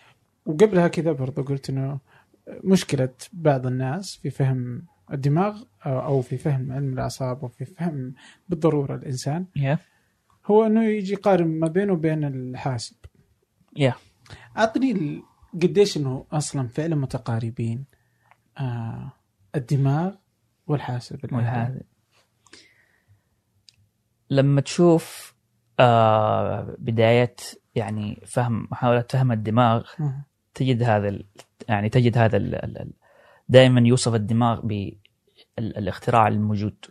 [0.47, 1.99] وقبلها كذا برضو قلت إنه
[2.65, 8.15] مشكلة بعض الناس في فهم الدماغ أو في فهم علم الأعصاب أو في فهم
[8.49, 9.47] بالضرورة الإنسان.
[9.59, 9.79] Yeah.
[10.47, 12.97] هو إنه يجي يقارن ما بينه وبين الحاسب.
[13.79, 13.95] Yeah.
[14.57, 15.23] أعطني
[15.55, 17.85] قديش إنه أصلا فعلا متقاربين.
[18.59, 19.13] آه
[19.55, 20.15] الدماغ
[20.67, 21.83] والحاسب والحاسب.
[24.31, 25.35] لما تشوف
[25.81, 27.37] آه بداية
[27.75, 29.85] يعني فهم محاولة فهم الدماغ
[30.55, 31.19] تجد هذا
[31.69, 32.39] يعني تجد هذا
[33.49, 34.61] دائما يوصف الدماغ
[35.59, 36.87] بالاختراع الموجود.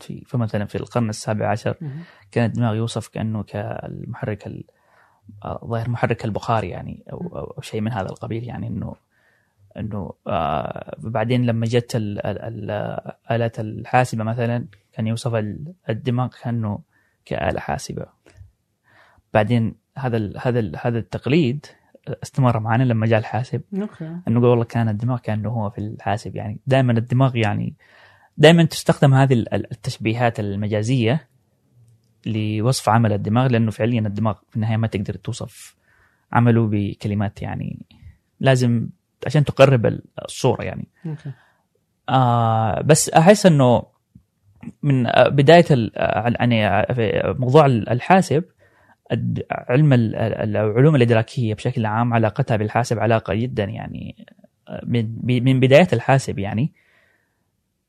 [0.00, 1.76] في فمثلا في القرن السابع عشر
[2.30, 4.64] كان الدماغ يوصف كأنه كالمحرك
[5.64, 7.18] ظاهر محرك البخار يعني أو
[7.56, 8.94] أو شيء من هذا القبيل يعني إنه
[9.76, 15.34] إنه آه بعدين لما جت الالات الحاسبة مثلا كان يوصف
[15.88, 16.78] الدماغ كأنه
[17.24, 18.06] كآلة حاسبة.
[19.34, 21.66] بعدين هذا ال هذا ال هذا التقليد
[22.22, 23.62] استمر معنا لما جاء الحاسب.
[23.74, 24.16] أوكي.
[24.28, 26.36] إنه والله كان الدماغ كأنه هو في الحاسب.
[26.36, 27.74] يعني دائما الدماغ يعني
[28.36, 31.28] دائما تستخدم هذه التشبيهات المجازية
[32.26, 35.76] لوصف عمل الدماغ لأنه فعليا الدماغ في النهاية ما تقدر توصف
[36.32, 37.86] عمله بكلمات يعني
[38.40, 38.88] لازم
[39.26, 40.88] عشان تقرب الصورة يعني.
[42.08, 43.82] آه بس أحس إنه
[44.82, 45.64] من بداية
[46.40, 46.86] يعني
[47.38, 48.44] موضوع الحاسب
[49.50, 54.26] علم العلوم الإدراكية بشكل عام علاقتها بالحاسب علاقة جدا يعني
[54.82, 56.72] من بداية الحاسب يعني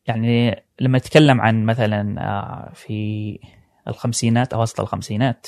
[0.07, 3.39] يعني لما نتكلم عن مثلا آه، في
[3.87, 5.47] الخمسينات أو وسط الخمسينات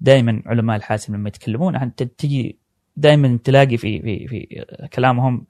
[0.00, 2.58] دائما علماء الحاسب لما يتكلمون عن تجي
[2.98, 5.46] دائما تلاقي في في في كلامهم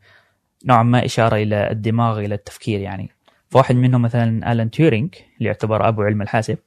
[0.64, 3.10] نوعا ما إشارة إلى الدماغ إلى التفكير يعني.
[3.50, 6.58] فواحد منهم مثلا آلان تيورينج اللي يعتبر أبو علم الحاسب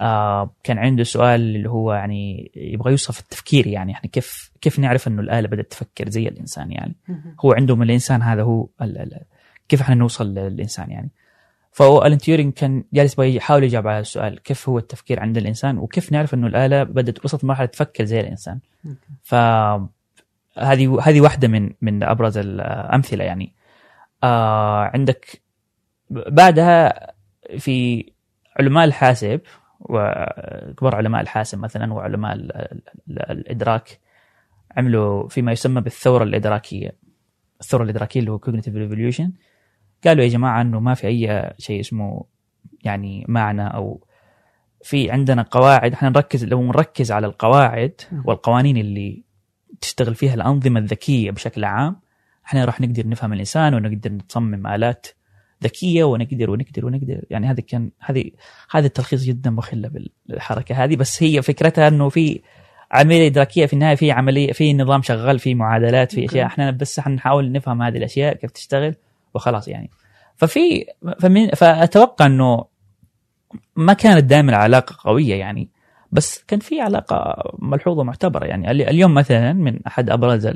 [0.00, 3.92] آه كان عنده سؤال اللي هو يعني يبغى يوصف التفكير يعني.
[3.92, 6.94] إحنا كيف كيف نعرف إنه الآلة بدأت تفكر زي الإنسان يعني؟
[7.40, 8.68] هو عندهم الإنسان هذا هو
[9.68, 11.10] كيف إحنا نوصل للإنسان يعني؟
[11.80, 16.12] فهو ألان تيورينج كان جالس يحاول يجاوب على السؤال كيف هو التفكير عند الإنسان؟ وكيف
[16.12, 18.58] نعرف إنه الآلة بدأت وصلت مرحله تفكر زي الإنسان؟
[19.22, 19.34] ف
[20.58, 23.52] هذه هذه واحدة من من أبرز الامثله يعني.
[24.24, 25.42] آه عندك
[26.10, 27.06] بعدها
[27.58, 28.06] في
[28.58, 29.40] علماء الحاسب
[29.80, 32.34] وكبار علماء الحاسب مثلا وعلماء
[33.08, 34.00] الإدراك
[34.76, 36.96] عملوا فيما يسمى بالثورة الإدراكية
[37.60, 39.32] الثورة الإدراكية اللي هو cognitive revolution
[40.04, 42.24] قالوا يا جماعة إنه ما في أي شيء اسمه
[42.84, 44.04] يعني معنى أو
[44.82, 49.22] في عندنا قواعد إحنا نركز لو نركز على القواعد والقوانين اللي
[49.80, 51.96] تشتغل فيها الأنظمة الذكية بشكل عام
[52.46, 55.06] إحنا راح نقدر نفهم الإنسان ونقدر نصمم آلات
[55.64, 57.24] ذكية ونقدر ونقدر ونقدر.
[57.30, 58.30] يعني هذا كان هذه
[58.70, 59.90] هذا التلخيص جدا مخلة
[60.28, 60.96] بالحركة هذه.
[60.96, 62.40] بس هي فكرتها إنه في
[62.92, 66.46] عملية إدراكية في النهاية في عملية في نظام شغال في معادلات في أشياء.
[66.46, 68.94] إحنا بس حنحاول نفهم هذه الأشياء كيف تشتغل.
[69.34, 69.90] وخلاص يعني.
[70.36, 70.84] ففي
[71.20, 72.64] فمن فأتوقع إنه
[73.76, 75.68] ما كانت دائما علاقة قوية يعني
[76.12, 78.70] بس كان في علاقة ملحوظة معتبرة يعني.
[78.70, 80.50] اليوم مثلا من أحد أبرز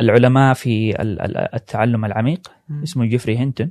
[0.00, 2.52] العلماء في ال- ال- التعلم العميق.
[2.82, 3.70] اسمه جيفري هينتون.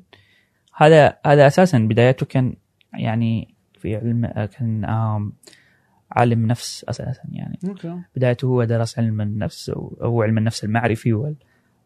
[0.75, 2.55] هذا هذا أساسا بدايته كان
[2.93, 4.85] يعني في علم كان
[6.11, 7.59] عالم نفس أساسا يعني.
[8.15, 9.69] بدايته هو درس علم النفس
[10.01, 11.13] أو علم النفس المعرفي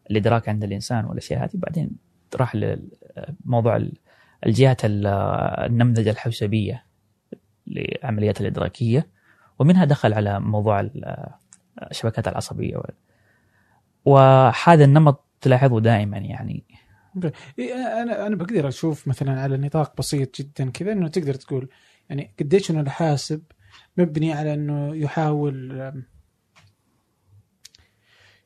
[0.08, 1.50] والادراك عند الإنسان والأشياء هذه.
[1.54, 1.90] بعدين
[2.36, 3.92] راح لموضوع ال-
[4.46, 5.06] الجهات ال-
[5.66, 6.84] النمذجة الحوسبية
[7.66, 9.06] لعمليات الإدراكية.
[9.58, 11.26] ومنها دخل على موضوع ال-
[11.90, 12.82] الشبكات العصبية
[14.04, 16.64] وهذا النمط تلاحظه دائما يعني.
[17.58, 21.68] إيه، أنا أنا بقدر أشوف مثلا على نطاق بسيط جدا كذا إنه تقدر تقول
[22.10, 23.42] يعني قديش إنه الحاسب
[23.96, 25.92] مبني على إنه يحاول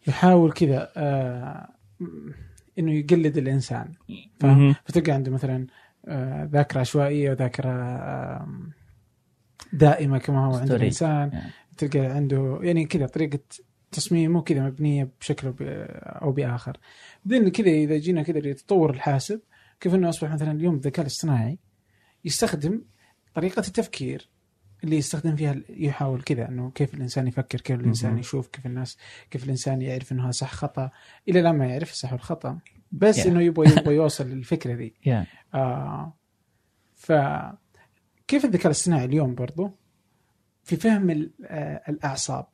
[0.07, 1.69] يحاول كذا آه،
[2.79, 3.93] إنه يقلد الإنسان
[4.41, 5.67] فاهم؟ فتلقى عنده مثلا
[6.07, 8.71] آه، ذاكرة عشوائية وذاكرة آم،
[9.73, 10.73] دائمة كما هو عند.
[10.73, 11.51] الإنسان يعني.
[11.79, 13.39] تلقى عنده يعني كذا طريقة
[13.93, 15.55] تصميمه كذا مبنية بشكل
[16.03, 16.77] أو بآخر
[17.25, 19.41] بعدين كذا إذا جينا كذا لتطور الحاسب
[19.81, 21.59] كيف إنه أصبح مثلا اليوم الذكاء الاصطناعي
[22.25, 22.83] يستخدم
[23.35, 24.29] طريقة التفكير
[24.85, 28.19] اللي يستخدم فيها يحاول كذا إنه كيف الإنسان يفكر كيف الإنسان.
[28.19, 28.99] يشوف كيف الناس
[29.31, 30.91] كيف الإنسان يعرف إنه هذا صح خطأ.
[31.29, 32.59] إلى الآن ما يعرف الصح والخطا
[32.93, 33.27] بس Yeah.
[33.27, 34.95] إنه يبغى يبغى يوصل للفكرة ذي.
[35.05, 36.13] يعني آه
[36.95, 37.13] ف
[38.29, 39.71] كيف الذكاء الاصطناعي اليوم برضو؟
[40.65, 42.47] في فهم آه، الأعصاب.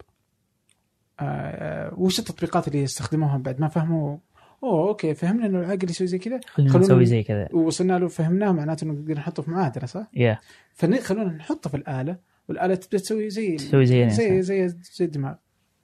[1.20, 4.18] آه، آه، وش التطبيقات اللي يستخدموها بعد؟ ما فهموا
[4.62, 6.40] أوه أوكي فهمنا إنه العقل يسوي زي كذا.
[6.46, 7.48] خلونا- نسوي زي كذا.
[7.52, 10.38] ووصلنا له فهمناه معناته إنه نقدر نحطه في معادله صح؟ يا
[10.74, 12.16] فخلونا نحطه في الآلة
[12.48, 14.11] والآلة تبدأ تسوي زي تسوي زي.
[14.11, 15.34] زي زي زي الدماغ.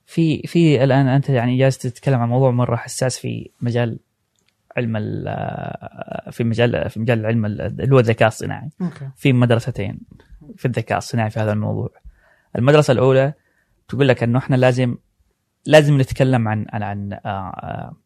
[0.07, 3.99] في في الآن أنت يعني جالس تتكلم عن موضوع مرة حساس في مجال
[4.77, 8.70] علم ال- في مجال في مجال علم ال- اللي هو الذكاء الصناعي.
[8.83, 9.09] أوكي.
[9.16, 9.99] في مدرستين
[10.57, 11.91] في الذكاء الصناعي في هذا الموضوع.
[12.59, 13.33] المدرسة الأولى
[13.89, 14.97] تقول لك إنه إحنا لازم
[15.66, 17.97] لازم نتكلم عن عن عن آه، آه،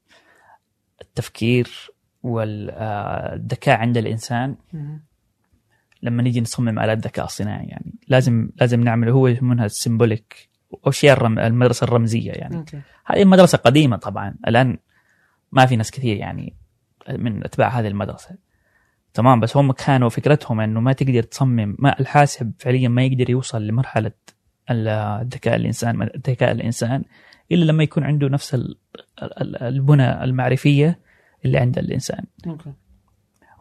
[1.02, 1.90] التفكير
[2.22, 4.56] والذكاء عند الإنسان.
[6.02, 7.94] لما نيجي نصمم آلات ذكاء صناعي يعني.
[8.08, 10.48] لازم لازم نعمل هو منها السيمبوليك
[10.84, 12.56] اشياء الرم المدرسة الرمزية يعني.
[13.04, 14.78] هذه مدرسه قديمة طبعا الآن
[15.52, 16.54] ما في ناس كثير يعني
[17.08, 18.30] من أتباع هذه المدرسة.
[19.14, 23.66] تمام بس هم كانوا فكرتهم إنه ما تقدر تصمم ما الحاسب فعليا ما يقدر يوصل
[23.66, 24.12] لمرحلة
[24.70, 27.04] ال- الذكاء الإنسان الذكاء الإنسان.
[27.52, 28.78] إلا لما يكون عنده نفس ال-
[29.22, 30.98] ال- البنى المعرفية
[31.44, 32.24] اللي عند الإنسان.
[32.46, 32.72] أوكي.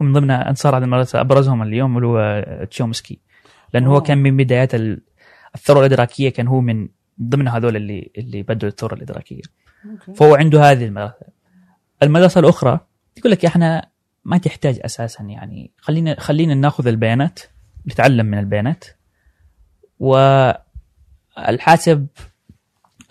[0.00, 3.18] ومن ضمن أنصار هذه المدرسة أبرزهم اليوم اللي هو تشومسكي.
[3.74, 4.00] لأنه هو.
[4.00, 5.00] كان من بدايات ال-
[5.54, 6.88] الثورة الإدراكية كان هو من
[7.22, 9.42] ضمن هذول اللي اللي بدوا الثورة الإدراكية.
[9.90, 10.14] أوكي.
[10.14, 11.14] فهو عنده هذه المدرسة.
[12.02, 12.80] المدرسة الأخرى
[13.16, 13.88] يقول لك إحنا
[14.24, 17.40] ما تحتاج أساسا يعني خلينا خلينا نأخذ البيانات
[17.86, 18.84] نتعلم من البيانات.
[21.36, 22.06] والحاسب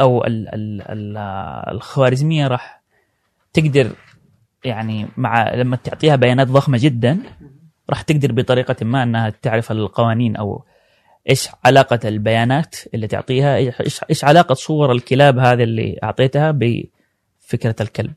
[0.02, 1.18] أو ال ال ال
[1.76, 2.82] الخوارزمية راح
[3.54, 3.92] تقدر
[4.66, 7.20] يعني مع لما تعطيها بيانات ضخمة جدا
[7.90, 10.64] راح تقدر بطريقة ما إنها تعرف القوانين أو
[11.30, 18.14] إيش علاقة البيانات اللي تعطيها إيش إيش علاقة صور الكلاب هذه اللي أعطيتها بفكرة الكلب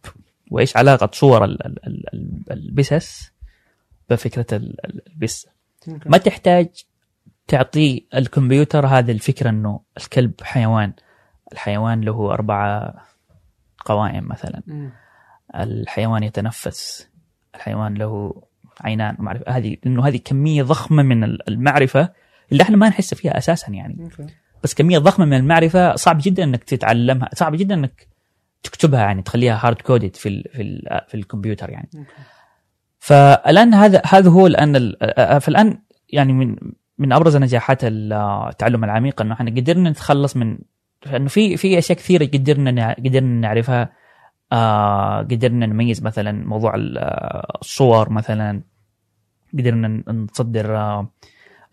[0.51, 3.33] وإيش علاقة صور ال- ال- ال- ال- البسس
[4.11, 5.49] بفكرة ال- ال- البس.
[5.89, 6.69] أوكي ما تحتاج
[7.49, 10.93] تعطي الكمبيوتر هذه الفكرة إنه الكلب حيوان.
[11.53, 12.95] الحيوان له أربعة
[13.85, 14.63] قوائم مثلا.
[14.67, 14.91] مم.
[15.55, 17.09] الحيوان يتنفس.
[17.55, 18.43] الحيوان له
[18.81, 19.17] عينان.
[19.19, 22.09] ومعرفة هذه انه هذه كمية ضخمة من المعرفة
[22.53, 23.97] اللي إحنا ما نحس فيها أساسا يعني.
[24.05, 24.27] أوكي.
[24.65, 28.07] بس كمية ضخمة من المعرفة صعب جدا إنك تتعلمها صعب جدا إنك
[28.63, 31.89] تكتبها يعني تخليها hard coded في ال في ال في الكمبيوتر يعني.
[32.99, 35.79] فالآن هذا هذا هو الآن ال- فالآن
[36.09, 36.57] يعني من
[36.99, 40.59] من أبرز نجاحات التعلم العميق إنه إحنا قدرنا نتخلص من
[41.07, 43.93] انه في في أشياء كثيرة قدرنا قدرنا نعرفها.
[44.53, 48.63] آه قدرنا نميز مثلا موضوع آه، الصور مثلا.
[49.59, 51.11] قدرنا نصدر آه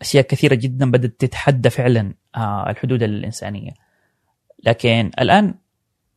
[0.00, 3.70] أشياء كثيرة جدا بدأت تتحدى فعلا آه الحدود الإنسانية.
[4.64, 5.54] لكن الآن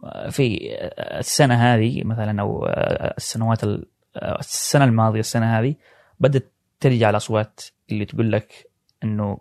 [0.03, 2.66] آه، في آه، السنة هذه مثلا أو
[3.18, 3.86] السنوات ال-
[4.39, 5.76] السنة الماضية السنة هذه
[6.20, 8.72] بدأت ترجع الأصوات اللي تقول لك
[9.03, 9.38] إنه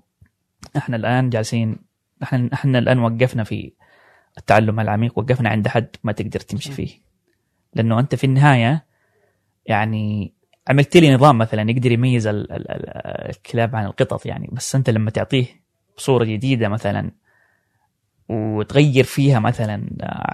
[0.76, 1.89] إحنا الآن جالسين
[2.22, 3.72] إحنا إحنا الآن وقفنا في
[4.38, 6.90] التعلم العميق وقفنا عند حد ما تقدر تمشي فيه.
[7.74, 8.84] لأنه أنت في النهاية
[9.66, 10.32] يعني
[10.68, 14.48] عملت لي نظام مثلا يقدر يميز ال- ال- ال- الكلاب عن القطط يعني.
[14.52, 15.46] بس أنت لما تعطيه
[15.96, 17.10] صورة جديدة مثلا
[18.28, 19.86] وتغير فيها مثلا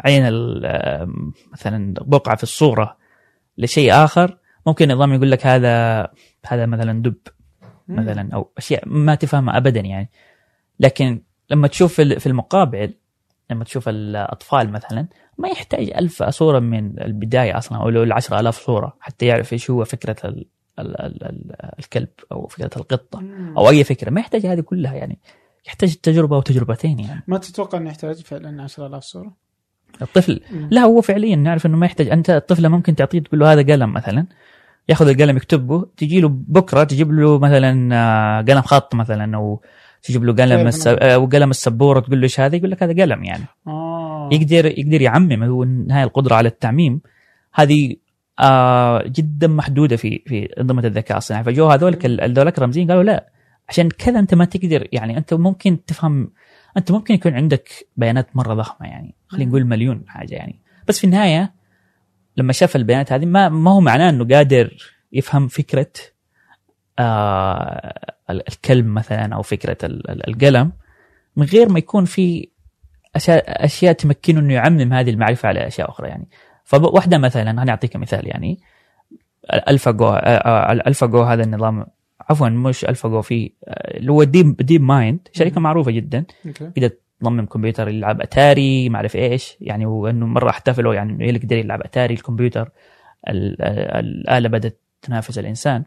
[0.05, 0.23] عين
[1.53, 2.97] مثلا بقعة في الصورة
[3.59, 6.03] لشيء آخر ممكن النظام يقول لك هذا
[6.47, 7.17] هذا مثلا دب.
[7.89, 10.11] مثلا أو أشياء ما تفهمها ابدا يعني.
[10.81, 12.95] لكن لما تشوف في في المقابل
[13.51, 15.07] لما تشوف الأطفال مثلا
[15.39, 19.71] ما يحتاج ألف صورة من البداية أصلا أو لو العشرة ألاف صورة حتى يعرف إيش
[19.71, 20.47] هو فكرة ال
[20.79, 23.23] ال ال ال الكلب أو فكرة القطة
[23.57, 24.11] أو أي فكرة.
[24.11, 25.19] ما يحتاج هذه كلها يعني.
[25.67, 27.23] يحتاج تجربة وتجربتين يعني.
[27.27, 29.33] ما تتوقع إنه يحتاج فعلا 10000 صورة؟
[30.03, 30.69] الطفل مم.
[30.71, 32.09] لا هو فعليا نعرف إنه ما يحتاج.
[32.09, 34.27] أنت الطفله ممكن تعطيه تقول له هذا قلم مثلا
[34.89, 39.63] ياخذ القلم يكتبه تجي له بكرة تجيب له مثلا آه، قلم خط مثلا أو
[40.03, 40.87] تجيب له قلم كيف الس...
[40.87, 43.45] أو قلم السبورة تقول له إيش هذا؟ يقول لك هذا قلم يعني.
[43.67, 44.29] آه.
[44.33, 47.01] يقدر يقدر يعمم هو هاي القدرة على التعميم.
[47.55, 47.97] هذه
[48.41, 51.45] آه جدا محدودة في في انظمه الذكاء الصناعي.
[51.45, 53.31] فجو هذولك هذولك رمزيين قالوا لا
[53.69, 56.31] عشان كذا أنت ما تقدر يعني أنت ممكن تفهم
[56.77, 60.61] أنت ممكن يكون عندك بيانات مرة ضخمة يعني خلينا نقول مليون حاجة يعني.
[60.89, 61.55] بس في النهاية
[62.37, 64.77] لما شاف البيانات هذه ما ما هو معناه إنه قادر
[65.13, 65.93] يفهم فكرة
[66.99, 70.73] آه الكلب مثلا أو فكرة ال- ال- القلم
[71.37, 72.49] من غير ما يكون في
[73.17, 76.29] اشياء أشياء تمكنه إنه يعمم هذه المعرفة على أشياء أخرى يعني.
[76.65, 78.59] فواحده مثلا أنا أعطيك مثال يعني.
[79.69, 80.15] ألفا جو
[80.87, 81.87] ألفا جو هذا النظام
[82.31, 86.25] عفوا مش ألفا جو في آه، اللي هو ديب ديب مايند شركة معروفة جدا.
[86.75, 91.57] تقدر تصمم كمبيوتر يلعب أتاري ما أعرف إيش يعني وانه مرة احتفلوا يعني إنه يقدر
[91.57, 92.71] يلعب أتاري الكمبيوتر
[93.29, 95.85] ال- الآلة بدأت تنافس الإنسان.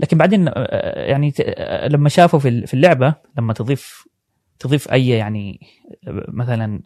[0.00, 4.04] لكن بعدين آه، يعني ت- آه، لما شافوا في ال- في اللعبة لما تضيف
[4.58, 5.60] تضيف أي يعني
[6.08, 6.80] آه، مثلا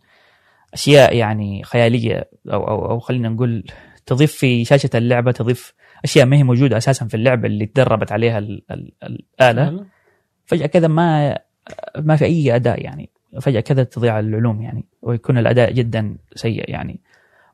[0.75, 3.65] أشياء يعني خيالية أو أو, أو خلينا نقول
[4.07, 5.73] تضيف في شاشة اللعبة تضيف
[6.05, 9.69] أشياء ما هي موجودة أساسا في اللعبة اللي تدربت عليها ال- ال- الآلة
[10.47, 11.39] فجأة كذا ما
[11.99, 17.01] ما في أي أداء يعني فجأة كذا تضيع العلوم يعني ويكون الأداء جدا سيء يعني.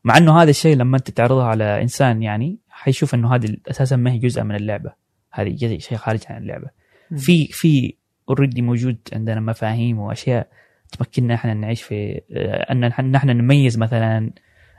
[0.05, 4.13] مع إنه هذا الشيء لما أنت تعرضها على إنسان يعني حيشوف إنه هذه أساسا ما
[4.13, 5.06] هي جزء من اللعبة.
[5.41, 6.68] هذه شيء خارج عن اللعبة.
[7.16, 7.95] في في
[8.28, 10.49] اوريدي موجود عندنا مفاهيم وأشياء
[10.93, 14.30] تمكننا إحنا نعيش في آه، أن نحن نميز مثلا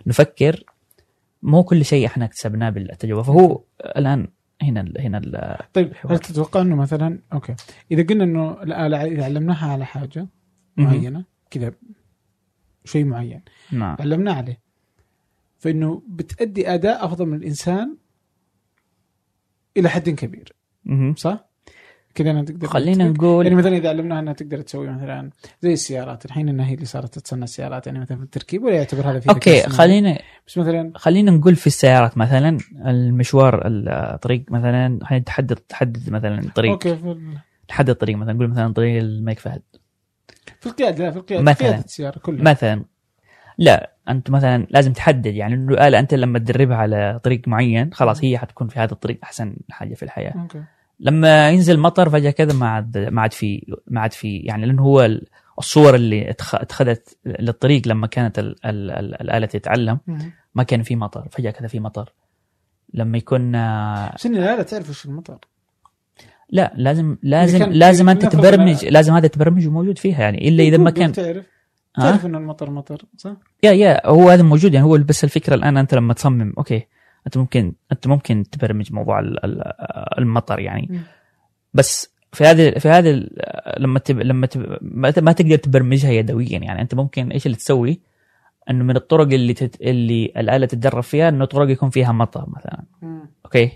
[0.07, 0.63] نفكر.
[1.43, 3.21] مو كل شيء إحنا اكتسبناه بالتجربة.
[3.21, 4.27] فهو الآن
[4.61, 5.93] هنا ال هنا ال طيب.
[6.09, 7.55] هل تتوقع إنه مثلا أوكي.
[7.91, 10.27] إذا قلنا إنه الاله إذا علمناها على حاجة
[10.77, 11.73] معينة كذا
[12.85, 13.41] شيء معين
[13.71, 13.97] نعم.
[13.99, 14.59] علمناه عليه.
[15.59, 17.97] فإنه بتأدي أداء أفضل من الإنسان
[19.77, 20.53] إلى حد كبير.
[21.15, 21.47] صح؟
[22.15, 25.29] كذا أنا تقدر خلينا؟ نقول يعني مثلا إذا علمناها أنها تقدر تسوي مثلا
[25.61, 29.11] زي السيارات الحين إنها هي اللي صارت تصنع السيارات يعني مثلا في التركيب ولا يعتبر
[29.11, 35.23] هذا في أوكي؟ خلينا بس مثلا خلينا نقول في السيارات مثلا المشوار الطريق مثلا خلينا
[35.23, 39.61] تحدد تحدد مثلا طريق أوكي في, ال- تحدد طريق مثلا نقول مثلا طريق الملك فهد
[40.59, 41.79] في القيادة لا في القيادة مثلاً.
[41.79, 42.85] في السيارة كلها مثلا
[43.57, 48.23] لا أنت مثلا لازم تحدد يعني إنه الاله أنت لما تدربها على طريق معين خلاص
[48.23, 50.63] هي حتكون في هذا الطريق أحسن حاجة في الحياة أوكي
[50.99, 54.81] لما ينزل مطر فجأة كذا ما عاد ما عاد في ما عاد في يعني لأنه
[54.83, 55.25] هو ال-
[55.59, 59.99] الصور اللي اتخ- اتخذت للطريق لما كانت ال ال ال الآلة تتعلم.
[60.55, 62.13] ما كان في مطر فجأة كذا في مطر
[62.93, 65.37] لما يكون آه، بس إن الآلة تعرف وش المطر
[66.49, 70.89] لا لازم لازم لازم أنت تبرمج لازم هذا تبرمج موجود فيها يعني إلا إذا ما
[70.89, 71.45] كان تعرف؟
[72.03, 73.33] تعرف إنه المطر مطر صح؟
[73.63, 76.87] يا يا هو هذا موجود يعني هو بس الفكرة الآن أنت لما تصمم أوكي
[77.27, 79.73] أنت ممكن أنت ممكن تبرمج موضوع ال- ال-
[80.17, 81.01] المطر يعني.
[81.73, 83.27] بس في هذه في هذه
[83.77, 84.77] لما تب لما تب
[85.23, 87.99] ما تقدر تبرمجها يدويا يعني أنت ممكن إيش اللي تسوي؟
[88.69, 89.81] إنه من الطرق اللي تت...
[89.81, 93.29] اللي الآلة تتدرب فيها إنه طرق يكون فيها مطر مثلا مم.
[93.45, 93.71] أوكي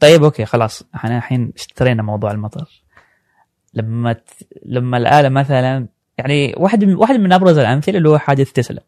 [0.00, 2.82] طيب أوكي خلاص إحنا الحين استرينا موضوع المطر
[3.74, 4.30] لما ت...
[4.66, 5.88] لما الآلة مثلا
[6.20, 8.82] يعني واحد من واحد من أبرز الأمثلة اللي هو حادث تسلا.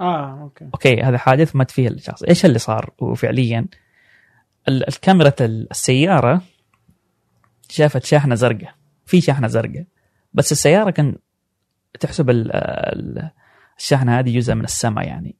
[0.00, 0.64] آه أوكي.
[0.64, 2.22] أوكي هذا حادث مات فيه الشخص.
[2.22, 3.66] إيش اللي صار؟ وفعليا
[4.68, 6.42] ال- الكاميرا ال- السيارة
[7.68, 8.74] شافت شاحنة زرقاء.
[9.06, 9.84] في شاحنة زرقاء.
[10.34, 11.16] بس السيارة كان
[12.00, 13.30] تحسب ال- ال-
[13.78, 15.36] الشاحنة هذه جزء من السماء يعني.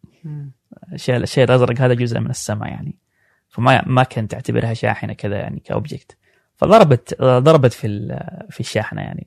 [0.92, 2.98] الشيء الشيء الأزرق هذا جزء من السماء يعني.
[3.48, 6.16] فما ما كان تعتبرها شاحنة كذا يعني ك object.
[6.56, 8.18] فضربت ضربت في
[8.50, 9.26] في الشاحنة يعني.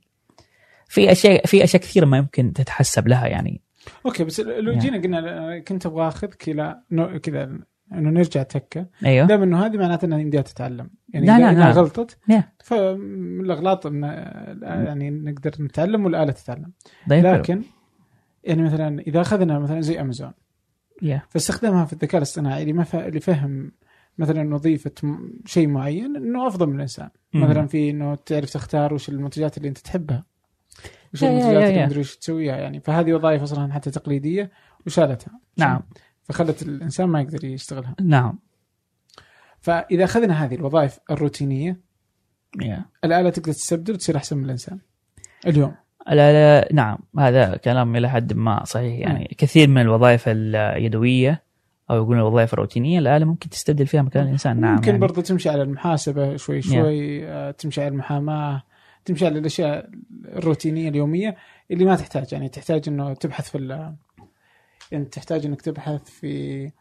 [0.94, 3.62] في اشياء في أشياء كثيرة ما يمكن تتحسب لها يعني.
[4.06, 4.78] أوكي بس لو يعني.
[4.78, 6.82] جينا قلنا كنت أبغى أخذك إلى
[7.24, 7.44] كذا
[7.94, 8.86] إنه نرجع تكة.
[9.06, 9.28] أيوه.
[9.28, 10.90] دام إنه هذه معناته إنها يمديها تتعلم.
[11.14, 11.72] يعني لا، لا، لا.
[11.72, 12.44] غلطت لا.
[12.64, 14.04] فالأغلاط إن
[14.64, 16.72] يعني نقدر نتعلم والآلة تتعلم.
[17.10, 17.62] طيب لكن
[18.44, 20.32] يعني مثلا إذا أخذنا مثلا زي امازون
[21.02, 23.72] يا فاستخدامها في الذكاء الاصطناعي اللي ما ف- اللي فهم
[24.18, 24.92] مثلا وظيفة
[25.46, 27.10] شيء معين إنه أفضل من الإنسان.
[27.34, 30.33] مثلا في إنه تعرف تختار وش المنتجات اللي أنت تحبها.
[31.14, 31.86] وش المنتجات اللي.
[31.86, 32.80] مدري تسويها يعني.
[32.80, 34.52] فهذه وظائف أصلا حتى تقليدية
[34.86, 35.40] وشالتها.
[35.58, 35.82] نعم.
[36.24, 37.96] فخلت الإنسان ما يقدر يشتغلها.
[38.02, 38.40] نعم.
[39.62, 41.80] فإذا أخذنا هذه الوظائف الروتينية
[42.62, 42.86] يا.
[43.04, 44.80] الآلة تقدر تستبدل وتصير أحسن من الإنسان.
[45.48, 45.76] اليوم.
[46.08, 46.98] لا لا نعم.
[47.20, 49.00] هذا كلام إلى حد ما صحيح.
[49.00, 51.44] يعني كثير من الوظائف اليدوية
[51.90, 54.60] أو يقولون الوظائف الروتينية الآلة ممكن تستبدل فيها مكان الإنسان.
[54.60, 55.00] نعم ممكن يعني.
[55.00, 58.64] برضه تمشي على المحاسبة شوي شوي آه، تمشي على المحاماة.
[59.06, 59.90] تمشي على الأشياء
[60.26, 61.38] الروتينية اليومية
[61.72, 62.34] اللي ما تحتاج.
[62.34, 63.58] يعني تحتاج إنه تبحث في
[64.92, 66.72] يعني تحتاج إنك تبحث في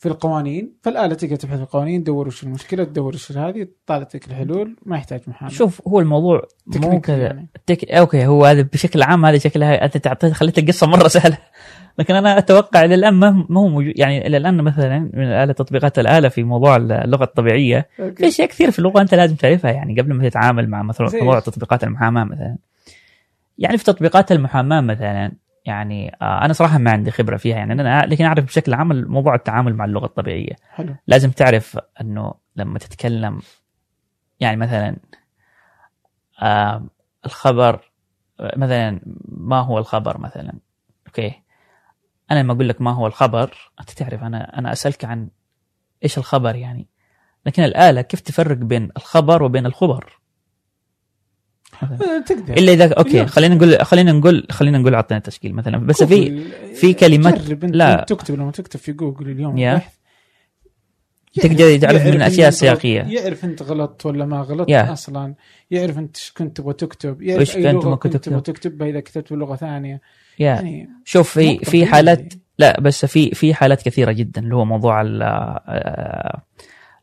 [0.00, 4.76] في القوانين فالآلة تقدر تبحث في القوانين تدور وش المشكلة تدور وش هذه لك الحلول
[4.86, 7.48] ما يحتاج محامي شوف هو الموضوع مو كذا يعني.
[7.66, 7.84] تك...
[7.90, 11.38] أوكي هو هذا بشكل عام هذا شكلها أنت تعطيت خليت القصة مرة سهلة
[11.98, 15.98] لكن أنا أتوقع إلى الآن ما هو موجود يعني إلى الآن مثلا من الاله تطبيقات
[15.98, 18.28] الآلة في موضوع اللغة الطبيعية في أوكي.
[18.28, 21.84] أشياء كثير في اللغة أنت لازم تعرفها يعني قبل ما تتعامل مع مثلا موضوع؟ تطبيقات
[21.84, 22.56] المحاماة مثلا
[23.58, 25.32] يعني في تطبيقات المحاماة مثلا
[25.66, 29.34] يعني آه أنا صراحة ما عندي خبرة فيها يعني أنا لكن أعرف بشكل عام موضوع
[29.34, 30.56] التعامل مع اللغة الطبيعية.
[30.70, 30.96] حلو.
[31.06, 33.40] لازم تعرف إنه لما تتكلم
[34.40, 34.96] يعني مثلا
[36.42, 36.86] آه
[37.26, 37.90] الخبر
[38.56, 40.52] مثلا ما هو الخبر مثلا
[41.06, 41.42] أوكي؟
[42.30, 45.28] أنا لما أقول لك ما هو الخبر أنت تعرف أنا أنا أسألك عن
[46.04, 46.88] إيش الخبر يعني.
[47.46, 50.19] لكن الآلة كيف تفرق بين الخبر وبين الخبر؟
[52.26, 53.26] تقدر إلا اذا أوكي.
[53.26, 58.04] خلينا نقول خلينا نقول خلينا نقول اعطينا تشكيل مثلا بس في في كلمات- لا.
[58.08, 59.58] تكتب لما تكتب في جوجل اليوم
[61.34, 63.00] تقدر تعرف من أنت- سياقية.
[63.02, 64.92] يعرف أنت غلط ولا ما غلط يا.
[64.92, 65.34] أصلا
[65.70, 68.52] يعرف أنت إيش كنت تبغى تكتب يعرف وإيش أي كنت ممكن كنت تبغى تكتب.
[68.54, 70.00] تكتبها اذا كتبت بلغة ثانية
[70.38, 72.32] يا يعني شوف في في حالات.
[72.58, 76.42] لا بس في في حالات كثيرة جدا اللي هو موضوع ال- آه،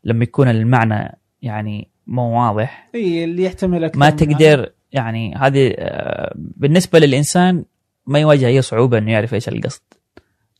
[0.04, 2.88] لما يكون المعنى يعني مو واضح.
[2.94, 7.64] إي اللي يحتمل أكثر ما تقدر يعني هذه آه، بالنسبة للإنسان
[8.06, 9.82] ما يواجه أي صعوبة إنه يعرف إيش القصد.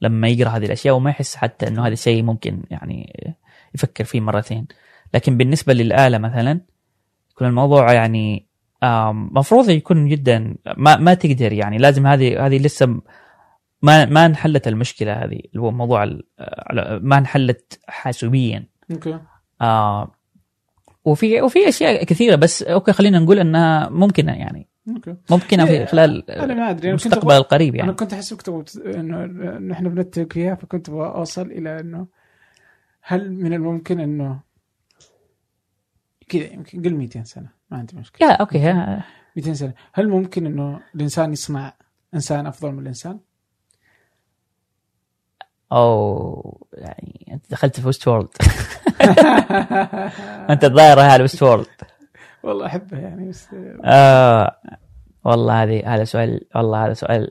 [0.03, 3.26] لما يقرأ هذه الأشياء وما يحس حتى إنه هذا الشيء ممكن يعني
[3.74, 4.66] يفكر فيه مرتين.
[5.14, 6.61] لكن بالنسبة للآلة مثلا
[7.30, 8.46] يكون الموضوع يعني
[9.12, 11.78] مفروض يكون جدا ما ما تقدر يعني.
[11.78, 13.01] لازم هذه هذه لسه
[13.82, 16.03] ما ما انحلت المشكلة هذه اللي هو موضوع
[16.38, 18.66] آه، ما انحلت حاسوبيا.
[18.90, 19.18] أوكي.
[19.61, 20.18] آه
[21.11, 24.69] وفي وفي أشياء كثيرة بس أوكي خلينا نقول إنها ممكنة يعني.
[24.89, 25.17] أوكي.
[25.31, 28.63] ممكنة في إيه، خلال أنا ما أدري كنت المستقبل القريب أنا يعني كنت احسبك تبغى
[28.63, 32.07] ت- إنه إحنا بنتفق فيها فكنت أبغى أوصل إلى إنه
[33.03, 34.41] هل من الممكن إنه
[36.29, 38.29] كذا يمكن قل 200 سنة ما عندي مشكلة.
[38.29, 39.05] يا أوكي ها-
[39.37, 39.73] 200 سنة.
[39.93, 41.75] هل ممكن إنه الإنسان يصنع
[42.15, 43.19] إنسان أفضل من الإنسان؟
[45.73, 48.29] أو يعني أنت دخلت في ويست وورلد
[50.51, 51.66] انت الظاهر هذا ويست وورلد
[52.42, 53.49] والله احبه يعني بس
[53.84, 54.57] آه
[55.24, 57.30] والله هذه هذا سؤال والله هذا سؤال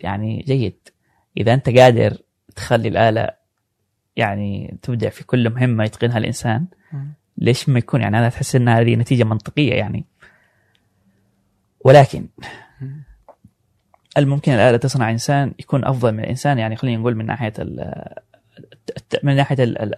[0.00, 0.88] يعني جيد.
[1.36, 2.16] إذا أنت قادر
[2.56, 3.30] تخلي الآلة
[4.16, 6.66] يعني تبدع في كل مهمة يتقنها الإنسان
[7.38, 10.04] ليش ما يكون؟ يعني أنا تحس ان هذه نتيجة منطقية يعني.
[11.80, 12.26] ولكن
[14.18, 17.52] الممكن الآلة تصنع إنسان يكون أفضل من الإنسان؟ يعني خلينا نقول من ناحية
[19.22, 19.94] من ناحية ال-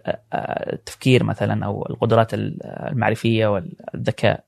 [0.73, 4.45] التفكير مثلا أو القدرات المعرفية والذكاء.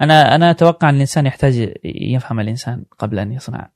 [0.00, 3.70] أنا أنا أتوقع إن الإنسان يحتاج يفهم الإنسان قبل أن يصنع.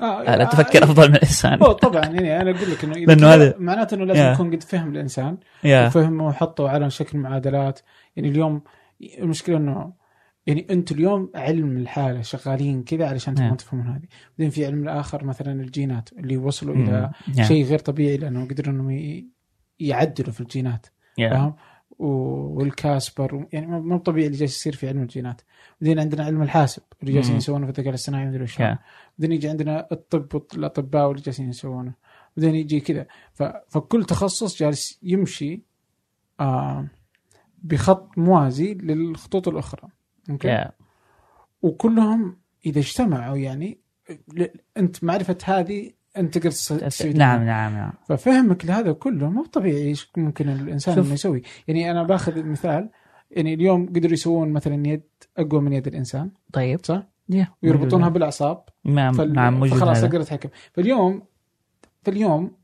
[0.00, 1.62] آه آلة تفكر أفضل من الإنسان.
[1.62, 4.32] هو طبعا يعني أنا أقول لك إنه إذا لأنه كذا هذا- معناته إنه لازم.
[4.32, 5.38] يكون قد فهم الإنسان.
[5.64, 7.80] وفهمه وحطه على شكل معادلات.
[8.16, 8.62] يعني اليوم
[9.18, 9.92] المشكلة إنه
[10.46, 13.42] يعني أنتم اليوم علم الحالة شغالين كذا علشان نعم.
[13.44, 14.06] تبغون تفهمون هذه
[14.38, 16.88] بعدين في علم الآخر مثلا الجينات اللي وصلوا مم.
[16.88, 17.44] إلى يا.
[17.44, 19.24] شيء غير طبيعي لأنه قدروا إنهم
[19.80, 20.86] يعدلوا في الجينات.
[21.30, 21.54] فاهم
[21.98, 25.40] والكاسبر يعني مو طبيعي اللي جالس يصير في علم الجينات
[25.80, 27.36] بعدين عندنا علم الحاسب اللي جالسين.
[27.36, 28.78] يسوونه في الذكاء الاصطناعي مدري وش يا.
[29.18, 31.94] بعدين يجي عندنا الطب والأطباء واللي جالسين يسوونه
[32.36, 33.42] بعدين يجي كذا ف...
[33.68, 35.62] فكل تخصص جالس يمشي
[36.40, 36.86] آه
[37.62, 39.88] بخط موازي للخطوط الأخرى
[40.30, 40.72] أوكي يا.
[41.62, 43.78] وكلهم إذا اجتمعوا يعني.
[44.76, 50.48] أنت معرفة هذه أنت تقدر نعم نعم نعم ففهمك لهذا كله مو طبيعي إيش ممكن
[50.48, 50.98] الإنسان.
[50.98, 52.90] إنه يسوي يعني أنا باخذ مثال
[53.30, 55.02] يعني اليوم قدروا يسوون مثلا يد
[55.36, 57.48] أقوى من يد الإنسان طيب صح؟ يا.
[57.62, 58.08] ويربطونها.
[58.08, 59.32] بالأعصاب نعم فال...
[59.32, 60.06] نعم موجود فخلاص هذا.
[60.06, 61.22] أقدر أتحكم فاليوم
[62.02, 62.56] فاليوم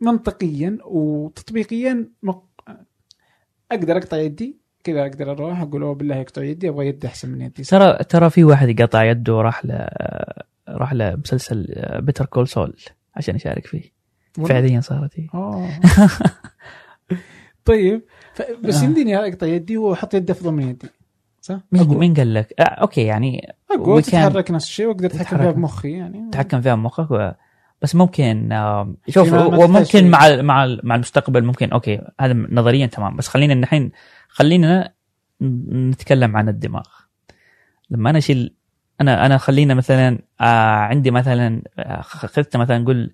[0.00, 2.48] منطقيا وتطبيقيا مق...
[3.72, 7.40] أقدر أقطع يدي كذا أقدر أروح أقول أوه بالله يقطع يدي أبغى يد أحسن من
[7.40, 9.86] يدي ترى ترى في واحد قطع يده وراح ل
[10.68, 11.66] راح لمسلسل
[12.00, 12.76] Better Call Saul
[13.16, 13.92] عشان يشارك فيه؟
[14.32, 15.68] فعليا صارت هي آه
[17.64, 18.02] طيب.
[18.64, 18.84] بس آه.
[18.84, 20.88] يمديني اقطع يدي وأحط يدي أفضل من يدي
[21.40, 21.88] صح؟ مين.
[21.88, 25.38] مين قال لك؟ آه أوكي يعني can تتحرك نفس الشيء وأقدر أتحكم.
[25.38, 27.30] فيها بمخي يعني تتحكم فيها بمخك و...
[27.82, 30.10] بس ممكن آه، شوف وممكن.
[30.10, 33.90] مع مع مع المستقبل ممكن أوكي هذا نظريا تمام بس خلينا الحين
[34.32, 34.92] خلينا
[35.72, 36.86] نتكلم عن الدماغ.
[37.90, 38.54] لما أنا اشيل
[39.00, 43.12] أنا أنا خلينا مثلا آه عندي مثلا آه، اخذت مثلا نقول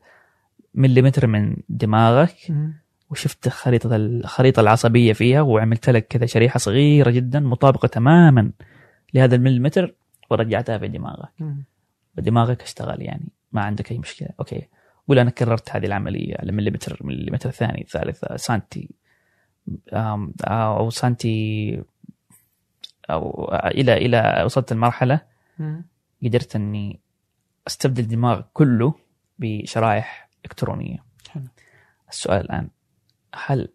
[0.75, 2.37] مليمتر من دماغك
[3.11, 8.51] وشفت خريطة الخريطة العصبية فيها وعملت لك كذا شريحة صغيرة جدا مطابقة تماما
[9.15, 9.95] لهذا المليمتر
[10.31, 11.33] ورجعتها في دماغك.
[12.19, 14.29] ودماغك اشتغل يعني ما عندك أي مشكلة.
[14.41, 14.69] أوكي.
[15.09, 18.91] قول أنا كررت هذه العملية على مليمتر مليمتر ثاني ثالث سنتي.
[19.93, 21.83] آم، أو سنتي
[23.11, 25.21] أو إلى إلى وصلت المرحلة
[26.23, 27.01] قدرت إني
[27.67, 28.95] أستبدل الدماغ كله
[29.39, 31.05] بشرائح إلكترونية.
[31.31, 31.45] حلو.
[32.09, 32.69] السؤال الآن
[33.35, 33.69] هل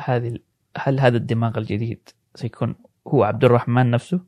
[0.00, 0.38] هذه
[0.76, 2.74] هل هذا الدماغ الجديد سيكون
[3.08, 4.20] هو عبد الرحمن نفسه؟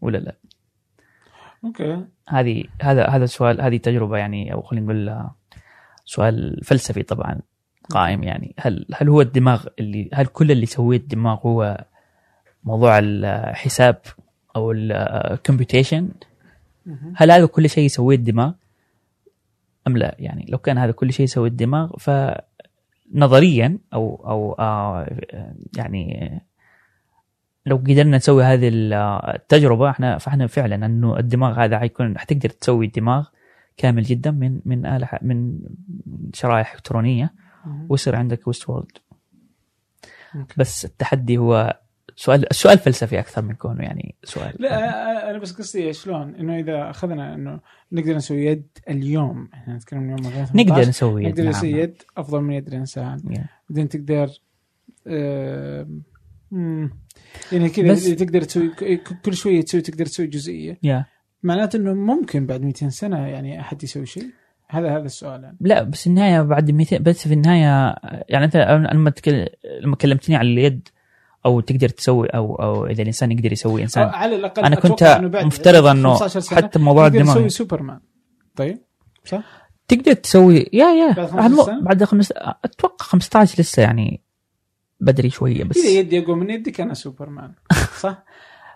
[0.00, 0.36] ولا لا؟
[1.64, 5.34] okay هذه هذا هذا السؤال هذه تجربة يعني أو خلينا نقول آه،
[6.04, 7.40] سؤال فلسفي طبعا
[7.90, 8.54] قائم يعني.
[8.58, 11.84] هل هل هو الدماغ اللي هل كل اللي سويه الدماغ هو
[12.64, 13.96] موضوع الحساب
[14.56, 16.08] أو ال computation
[17.16, 18.52] هل هذا كل شيء يسويه الدماغ؟
[19.86, 25.18] أم لا؟ يعني لو كان هذا كل شيء يسويه الدماغ فنظريا أو أو آه
[25.76, 26.40] يعني
[27.66, 28.70] لو قدرنا نسوي هذه
[29.34, 33.28] التجربة إحنا فإحنا فعلا إنه الدماغ هذا حيكون حتقدر تسوي الدماغ
[33.76, 35.60] كامل جدا من من آلة من
[36.34, 37.43] شرائح إلكترونية.
[37.88, 38.98] ويصير عندك ويست وورلد.
[40.56, 41.80] بس التحدي هو
[42.16, 44.54] سؤال السؤال فلسفي أكثر من كونه يعني سؤال.
[44.58, 47.60] لا أنا بس قصدي شلون؟ إنه إذا أخذنا إنه
[47.92, 51.50] نقدر نسوي يد اليوم إحنا نتكلم من يوم 2018 نقدر نسوي نقدر نعم.
[51.50, 53.18] نسوي يد أفضل من يد الإنسان.
[53.18, 53.40] Yeah.
[53.70, 54.30] بعدين تقدر
[55.06, 55.86] آه،
[57.52, 58.68] يعني كذا بس- تقدر تسوي
[59.24, 60.78] كل شوية تسوي تقدر تسوي جزئية.
[60.82, 61.04] يا
[61.42, 64.30] معناته إنه ممكن بعد 200 سنة يعني أحد يسوي شيء.
[64.74, 65.56] هذا هذا السؤال يعني.
[65.60, 67.96] لا بس النهاية بعد 200 بس في النهاية
[68.28, 68.56] يعني أنت
[68.92, 69.46] لما تكل...
[69.82, 70.88] لما كلمتني عن اليد
[71.46, 74.08] أو تقدر تسوي أو أو إذا الإنسان يقدر يسوي إنسان.
[74.08, 77.30] على الأقل أنا كنت مفترض أنه 15 سنة حتى موضوع الدماغ.
[77.30, 78.00] نسوي سوبرمان.
[78.56, 78.78] طيب
[79.24, 79.42] صح؟
[79.88, 81.12] تقدر تسوي يا يا.
[81.12, 84.20] بعد 15 بعد خمس أتوقع 15 لسه يعني
[85.00, 87.52] بدري شوية بس إذا يدي اقوى من يدك أنا سوبرمان.
[88.02, 88.24] صح؟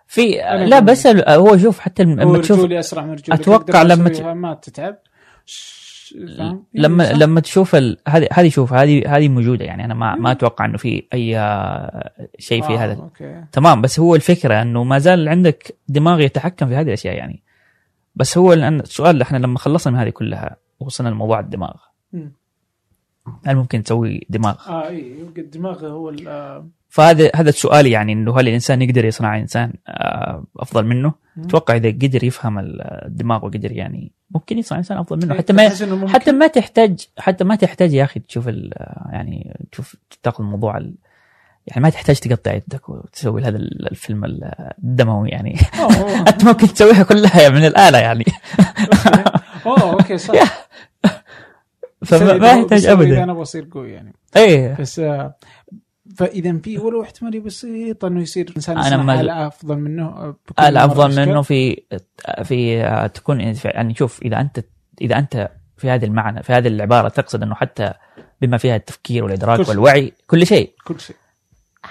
[0.06, 0.30] في
[0.66, 4.98] لا بس هو شوف حتى لما تشوف أسرع من أقدر لما ما تتعب.
[6.38, 7.98] فاهم؟ لما صح؟ لما تشوف ال...
[8.08, 12.28] هذه هذه شوف هذه هذه موجودة يعني أنا ما ما أتوقع إنه في أي آه،
[12.38, 16.68] شيء في آه، هذا okay تمام بس هو الفكرة إنه ما زال عندك دماغ يتحكم
[16.68, 17.42] في هذه الأشياء يعني
[18.14, 21.74] بس هو الان السؤال إحنا لما خلصنا من هذه كلها وصلنا لموضوع الدماغ.
[23.46, 28.40] هل ممكن تسوي دماغ؟ آه اي يبقى الدماغ هو آه، فهذا هذا السؤال يعني إنه
[28.40, 31.12] هل الإنسان يقدر يصنع إنسان آه، أفضل منه؟
[31.44, 32.58] أتوقع إذا قدر يفهم
[33.06, 35.34] الدماغ وقدر يعني ممكن يصنع إنسان أفضل منه.
[35.34, 35.68] حتى ما؟
[36.08, 38.72] حتى ما تحتاج حتى ما تحتاج يا أخي تشوف ال-
[39.12, 40.94] يعني تشوف تاخذ الموضوع ال-
[41.66, 44.24] يعني ما تحتاج تقطع يدك وتسوي هذا الفيلم
[44.78, 45.56] الدموي يعني.
[46.28, 48.24] أنت ممكن تسويها كلها من الآلة يعني.
[49.66, 50.34] أوه أوكي صح.
[52.06, 53.22] فما ما يحتاج ابدا.
[53.24, 54.12] أنا بصير قوي يعني.
[54.36, 54.76] إيه.
[54.80, 55.34] بس آه،
[56.18, 60.36] فإذا في ولو احتماليه بسيطه إنه يصير إنسان أنا يصنع ما- آلة أفضل منه آه،
[60.48, 61.28] بكل آلة مرة افضل أشكال.
[61.28, 61.82] منه في
[62.44, 64.64] في آه، تكون يعني شوف إذا انت
[65.00, 67.92] إذا أنت في هذا المعنى في هذه العبارة تقصد إنه حتى
[68.40, 69.68] بما فيها التفكير والإدراك كل.
[69.68, 71.16] والوعي كل شيء كل شيء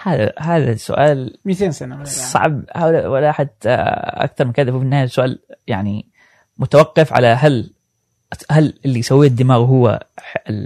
[0.03, 2.05] هذا هذا السؤال 200 سنة الآن.
[2.05, 2.63] صعب
[3.05, 6.09] ولا حتى أكثر من كذا في النهاية السؤال يعني
[6.57, 7.73] متوقف على هل
[8.51, 9.99] هل اللي يسويه الدماغ هو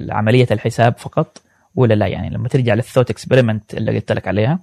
[0.10, 1.42] عملية الحساب فقط
[1.76, 4.60] ولا لا يعني لما ترجع للثوت اكسبيرمنت اللي قلت لك عليها.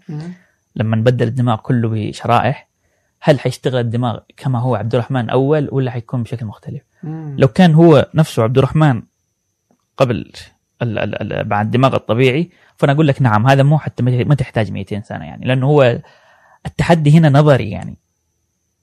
[0.77, 2.69] لما نبدل الدماغ كله بشرائح
[3.21, 7.37] هل حيشتغل الدماغ كما هو عبد الرحمن أول ولا حيكون بشكل مختلف؟ مم.
[7.39, 9.03] لو كان هو نفسه عبد الرحمن
[9.97, 10.33] قبل
[10.83, 14.73] ال ال ال بعد الدماغ الطبيعي فأنا أقول لك نعم هذا مو حتى ما تحتاج
[14.73, 15.99] 200 سنة يعني لأنه هو
[16.67, 17.97] التحدي هنا نظري يعني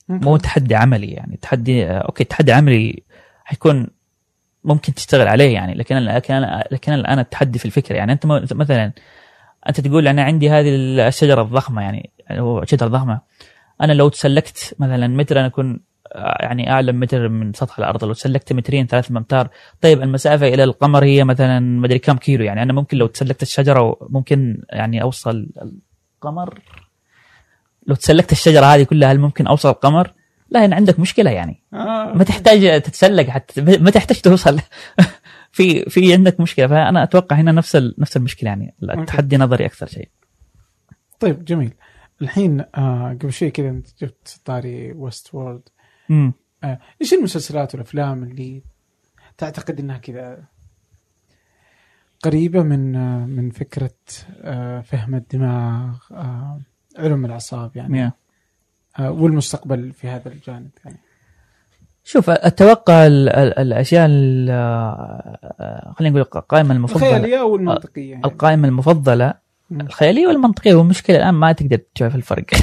[0.10, 3.04] مو تحدي عملي يعني تحدي آه، أوكي تحدي عملي
[3.46, 3.88] حيكون
[4.66, 8.92] ممكن تشتغل عليه يعني لكن لكن لكن الان التحدي في الفكرة يعني أنت مثلا
[9.70, 10.70] أنت تقول أنا عندي هذه
[11.08, 12.12] الشجرة الضخمة يعني
[12.64, 13.22] شجرة ضخمة
[13.82, 15.80] أنا لو تسلكت مثلا متر أنا أكون
[16.16, 19.50] آه، يعني أعلى متر من سطح الأرض لو تسلكت مترين ثلاث امتار
[19.82, 23.98] طيب المسافة إلى القمر هي مثلا مدري كم كيلو يعني أنا ممكن لو تسلكت الشجرة
[24.10, 25.50] ممكن يعني أوصل
[26.16, 26.60] القمر
[27.88, 30.14] لو تسلكت الشجرة هذه كلها هل ممكن أوصل القمر؟
[30.50, 31.64] لا هنا عندك مشكلة يعني.
[31.74, 32.14] آه.
[32.16, 34.60] ما تحتاج تتسلق حتى ما تحتاج توصل.
[35.52, 39.88] في في عندك مشكلة فأنا أتوقع هنا نفس ال- نفس المشكلة يعني التحدي نظري أكثر
[39.88, 40.10] شيء.
[41.20, 41.74] طيب جميل.
[42.22, 45.70] الحين آه قبل شوي كذا أنت جبت طاري ويست وورلد
[46.12, 48.62] امم آه إيش المسلسلات والأفلام اللي
[49.38, 50.44] تعتقد إنها كذا
[52.24, 53.92] قريبة من آه من فكرة
[54.42, 56.62] آه فهم الدماغ آه
[56.98, 58.14] علم الأعصاب يعني؟ آه،
[59.00, 60.98] والمستقبل في هذا الجانب يعني.
[62.04, 67.08] شوف أتوقع ال- ال- الأشياء ال- آه، خلينا نقول القائمة المفضلة.
[67.18, 68.26] الخيالية والمنطقيه يعني.
[68.26, 69.34] القائمة المفضلة.
[69.72, 70.74] الخيالية والمنطقية.
[70.76, 72.46] والمشكلة الآن ما تقدر تشوف الفرق.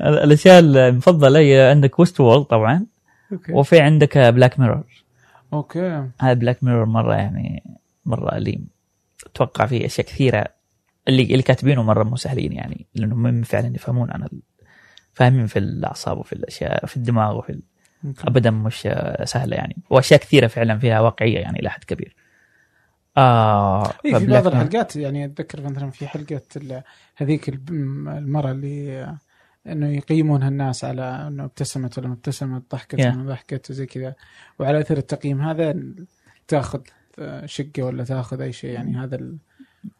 [0.00, 2.86] ال- الأشياء المفضلة هي عندك Westworld طبعا
[3.32, 3.52] okay.
[3.52, 4.84] وفي عندك Black Mirror
[5.52, 6.06] okay.
[6.20, 7.62] هذا Black Mirror مرة يعني
[8.06, 8.66] مرة أليم.
[9.26, 10.44] أتوقع فيه أشياء كثيرة
[11.08, 14.28] اللي اللي كاتبينه مرة مو سهلين يعني لأنهم هم فعلا يفهمون عن.
[15.12, 17.62] فاهمين في الأعصاب وفي الأشياء في الدماغ وفي ال...
[18.24, 18.88] ابدا مش
[19.24, 22.16] سهلة يعني وأشياء كثيرة فعلا فيها واقعية يعني إلى حد كبير
[23.16, 26.40] آه إيه في بعض الحلقات يعني أتذكر مثلا في حلقة
[27.16, 29.16] هذيك المرأة اللي
[29.66, 32.94] إنه يقيمونها الناس على إنه ابتسمت ولا ما ابتسمت ضحكت.
[32.94, 34.14] ولا ما ضحكت وزي كذا
[34.58, 35.74] وعلى أثر التقييم هذا
[36.48, 36.80] تأخذ
[37.44, 39.36] شقة ولا تأخذ أي شيء يعني هذا ال...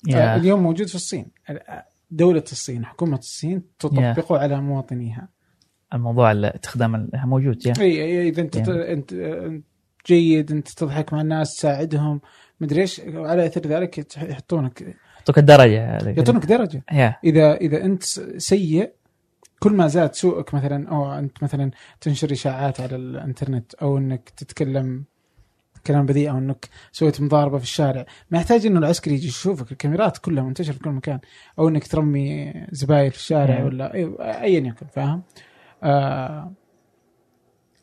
[0.09, 0.37] يا.
[0.37, 1.27] اليوم موجود في الصين.
[2.11, 5.29] دولة الصين حكومة الصين تطبقه على مواطنيها.
[5.95, 8.69] الموضوع استخدام ال- موجود يا إي إي إذا أنت Yeah.
[8.69, 9.15] أنت
[10.07, 12.21] جيد أنت تضحك مع الناس تساعدهم.
[12.61, 14.97] مدري إيش على إثر ذلك يحطونك.
[15.19, 15.71] يعطوك الدرجة
[16.09, 16.83] يعطونك درجة.
[16.93, 18.03] يا إذا إذا أنت
[18.37, 18.93] سيء
[19.59, 25.05] كل ما زاد سوءك مثلا أو أنت مثلا تنشر إشاعات على الإنترنت أو إنك تتكلم
[25.87, 28.07] كلام بذيء أو إنك سويت مضاربة في الشارع.
[28.31, 31.19] ما يحتاج إنه العسكري يجي يشوفك الكاميرات كلها منتشرة في كل مكان.
[31.59, 33.65] أو إنك ترمي زبايل في الشارع.
[33.65, 35.23] ولا ايا يكن فاهم؟
[35.83, 36.53] آه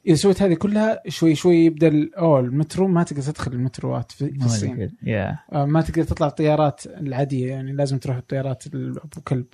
[0.07, 4.45] إذا سويت هذه كلها شوي شوي يبدأ اوه المترو ما تقدر تدخل المتروات في, في
[4.45, 4.91] الصين.
[5.03, 9.45] يا آه، ما تقدر تطلع الطيارات العادية يعني لازم تروح الطيارات ال- أبو كلب.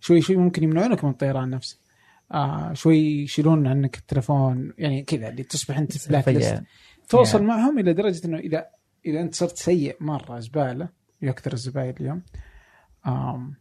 [0.00, 1.78] شوي شوي ممكن يمنعونك من الطيران نفسه.
[2.32, 6.62] آه شوي يشيلون عنك التلفون يعني كذا اللي تصبح أنت blacklist.
[7.10, 7.42] توصل Yeah.
[7.42, 8.66] معهم إلى درجة إنه اذا
[9.06, 10.88] إذا أنت صرت سيء مرة زبالة
[11.22, 12.22] يكثر الزبايل اليوم.
[13.06, 13.54] آم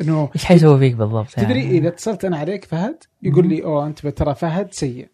[0.00, 3.86] إنه إيش حيسوي فيك بالضبط تدري يعني؟ إذا اتصلت أنا عليك فهد يقول لي أوه
[3.86, 5.08] أنت ترى فهد سيء.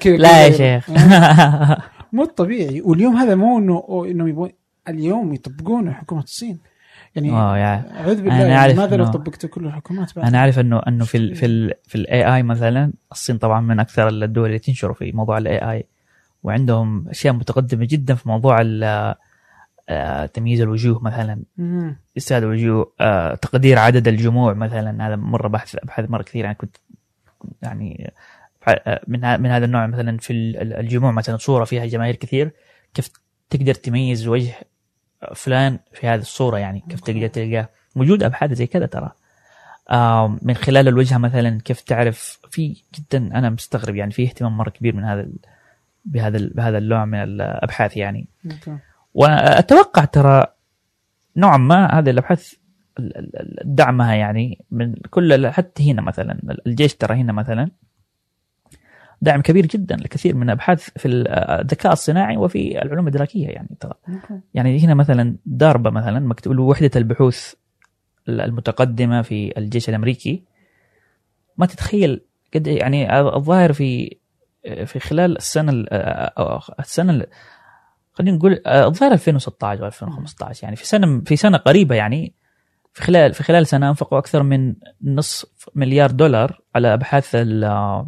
[0.00, 0.90] كذا لا يا شيخ.
[0.90, 1.82] آه.
[2.12, 2.80] مو طبيعي.
[2.80, 4.50] واليوم هذا مو إنه أو انهم يبغون
[4.88, 6.58] اليوم يطبقونه حكومة الصين.
[7.16, 10.80] يعني اعوذ بالله أنا يعني أعرف ماذا لو طبقتوا كل الحكومات بعد؟ أنا عارف انه
[10.88, 14.58] إنه في ال في ال في ال AI مثلا الصين طبعا من أكثر الدول اللي
[14.58, 15.86] تنشر في موضوع ال AI
[16.42, 18.58] وعندهم أشياء متقدمة جدا في موضوع
[19.88, 21.42] آه، تمييز الوجوه مثلا.
[21.56, 21.96] مم.
[22.16, 25.06] استعاد الوجوه آه، تقدير عدد الجموع مثلا.
[25.08, 26.44] هذا مرة بحث ابحاث مرة كثير.
[26.44, 26.76] يعني كنت
[27.62, 28.12] يعني
[28.68, 31.36] آه، من من هذا النوع مثلا في ال- الجموع مثلا.
[31.36, 32.50] صورة فيها جماهير كثير.
[32.94, 33.10] كيف
[33.50, 34.54] تقدر تميز وجه
[35.34, 39.12] فلان في هذه الصورة؟ يعني كيف تقدر تلقاه؟ موجود أبحاث زي كذا ترى.
[40.42, 44.96] من خلال الوجهة مثلا كيف تعرف في جدا أنا مستغرب يعني في اهتمام مرة كبير
[44.96, 45.28] من هذا
[46.06, 48.28] بهذا بهذا النوع من الأبحاث يعني.
[49.14, 50.46] وأتوقع ترى
[51.36, 52.54] نوعا ما هذه الأبحاث
[52.98, 57.70] ال- ال- ال- دعمها يعني من كل حتى هنا مثلا الجيش ترى هنا مثلا
[59.22, 63.94] دعم كبير جدا لكثير من الابحاث في ال- الذكاء الصناعي وفي العلوم الإدراكية يعني ترى.
[64.54, 67.54] يعني هنا مثلا داربا مثلا مكتوب وحدة البحوث
[68.28, 70.42] المتقدمة في الجيش الأمريكي
[71.56, 72.20] ما تتخيل
[72.54, 74.16] قد إيه يعني الظاهر في
[74.84, 75.88] في خلال السنة ال-
[76.38, 77.26] أو السنة ال-
[78.12, 82.34] خلينا نقول الظاهر 2016 و 2015 يعني في سنة في سنة قريبة يعني
[82.92, 84.74] في خلال في خلال سنة أنفقوا أكثر من
[85.04, 88.06] نصف مليار دولار على أبحاث ال-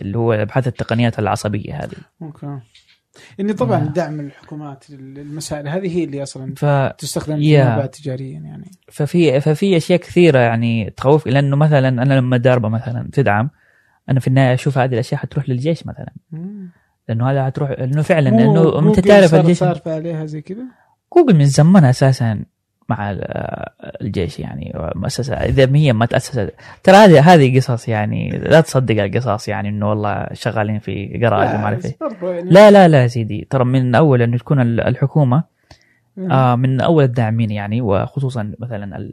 [0.00, 2.58] اللي هو أبحاث التقنيات العصبية هذه أوكي
[3.40, 3.86] إني طبعا آه.
[3.88, 6.64] دعم الحكومات للمسائل هذه هي اللي أصلا ف
[6.98, 7.86] تستخدم Yeah.
[7.86, 13.50] تجاريا يعني ففي ففي أشياء كثيرة يعني تخوف لأنه مثلا أنا لما داربة مثلا تدعم
[14.10, 16.12] أنا في النهاية أشوف هذه الأشياء حتروح للجيش مثلا.
[17.08, 20.62] لأنه هذا حتروح لأنه فعلا لأنه أنت تعرف صار الجيش صارفه عليها زي كذا
[21.16, 22.44] جوجل من زمان أساسا
[22.88, 23.24] مع ال-
[24.02, 29.48] الجيش يعني مؤسسه إذا هي ما تأسست ترى هذه هذه قصص يعني لا تصدق القصص
[29.48, 31.84] يعني إنه والله شغالين في جراج وما أعرف
[32.22, 35.44] يعني لا لا لا سيدي ترى من أول انه تكون ال- الحكومة.
[36.30, 39.08] آه من أول الداعمين يعني وخصوصا مثلا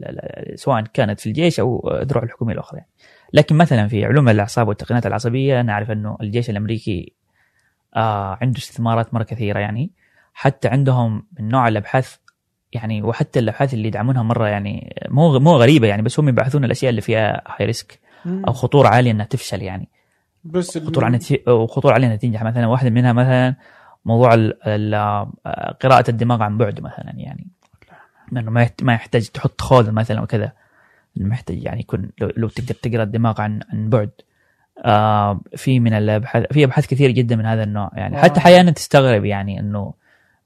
[0.54, 2.90] سواء كانت في الجيش أو الدروع الحكوميه الأخرى يعني.
[3.32, 7.12] لكن مثلا في علوم الأعصاب والتقنيات العصبية أنا أعرف إنه الجيش الأمريكي
[7.96, 9.90] آه عنده استثمارات مرة كثيرة يعني.
[10.34, 12.16] حتى عندهم من نوع الأبحاث
[12.72, 16.90] يعني وحتى الأبحاث اللي يدعمونها مرة يعني مو مو غريبة يعني بس هم يبحثون الأشياء
[16.90, 18.00] اللي فيها هاي ريسك.
[18.26, 19.88] أو خطورة عالية إنها تفشل يعني.
[20.44, 23.54] بس خطورة وخطوره علينا تنجح مثلا واحدة منها مثلا
[24.04, 25.26] موضوع ال- ال-
[25.82, 27.46] قراءة الدماغ عن بعد مثلا يعني.
[28.32, 28.50] لأنه
[28.82, 30.52] ما يحتاج تحط خوذه مثلا وكذا.
[31.16, 34.10] محتاج يعني يكون لو, لو تقدر تقرأ الدماغ عن عن بعد.
[34.84, 38.16] آه في من الابحاث في أبحاث كثير جدا من هذا النوع يعني.
[38.18, 39.94] حتى أحيانا تستغرب يعني إنه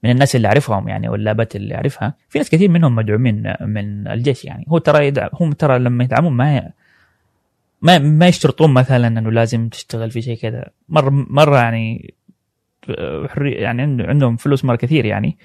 [0.03, 4.45] من الناس اللي أعرفهم يعني واللابات اللي أعرفها في ناس كثير منهم مدعومين من الجيش
[4.45, 4.65] يعني.
[4.69, 6.71] هو ترى يدعم هم ترى لما يدعمون ما
[7.81, 10.69] ما ما يشترطون مثلا إنه لازم تشتغل في شيء كذا.
[10.89, 12.13] مره مرة يعني
[13.29, 15.37] حرية يعني عنده- عندهم فلوس مرة كثير يعني.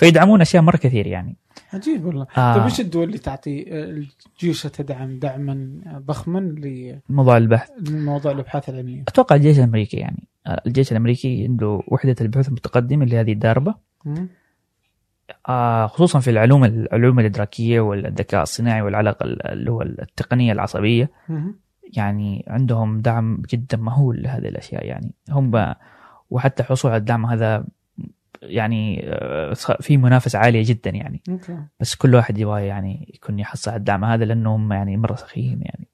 [0.00, 1.36] فيدعمون أشياء مرة كثير يعني.
[1.72, 2.26] عجيب والله.
[2.38, 2.54] آه.
[2.54, 6.54] طيب إيش الدول اللي تعطي آه، الجيش تدعم دعما ضخما
[7.08, 7.70] موضوع البحث.
[7.90, 10.28] لموضوع الأبحاث العلمية؟ أتوقع الجيش الأمريكي يعني.
[10.46, 13.74] آه، الجيش الأمريكي عنده وحدة البحوث المتقدمة اللي هذه الداربه.
[15.48, 21.10] آه، خصوصا في العلوم العلوم الإدراكية والذكاء الصناعي والعلاقة ال- اللي هو التقنية العصبية.
[21.28, 21.54] مم.
[21.96, 25.14] يعني عندهم دعم جدا مهول لهذه الأشياء يعني.
[25.30, 25.74] هم
[26.30, 27.64] وحتى الحصول على الدعم هذا
[28.42, 31.22] يعني آه، في منافسة عالية جدا يعني.
[31.28, 31.58] أوكي.
[31.80, 34.04] بس كل واحد يبغى يعني يكون يحصل على الدعم.
[34.04, 35.88] هذا لأنهم يعني مرة سخيين يعني.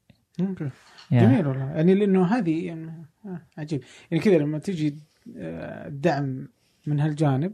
[1.11, 1.65] يعني جميل والله.
[1.73, 3.83] يعني لأنه هذه يعني آه، عجيب.
[4.11, 4.97] يعني كذا لما تجي
[5.37, 6.49] آه، الدعم
[6.87, 7.53] من هالجانب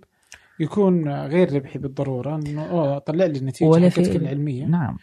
[0.60, 2.36] يكون غير ربحي بالضرورة.
[2.36, 4.64] إنه أوه طلع لي النتيجة ولا في- العلمية.
[4.66, 4.96] نعم.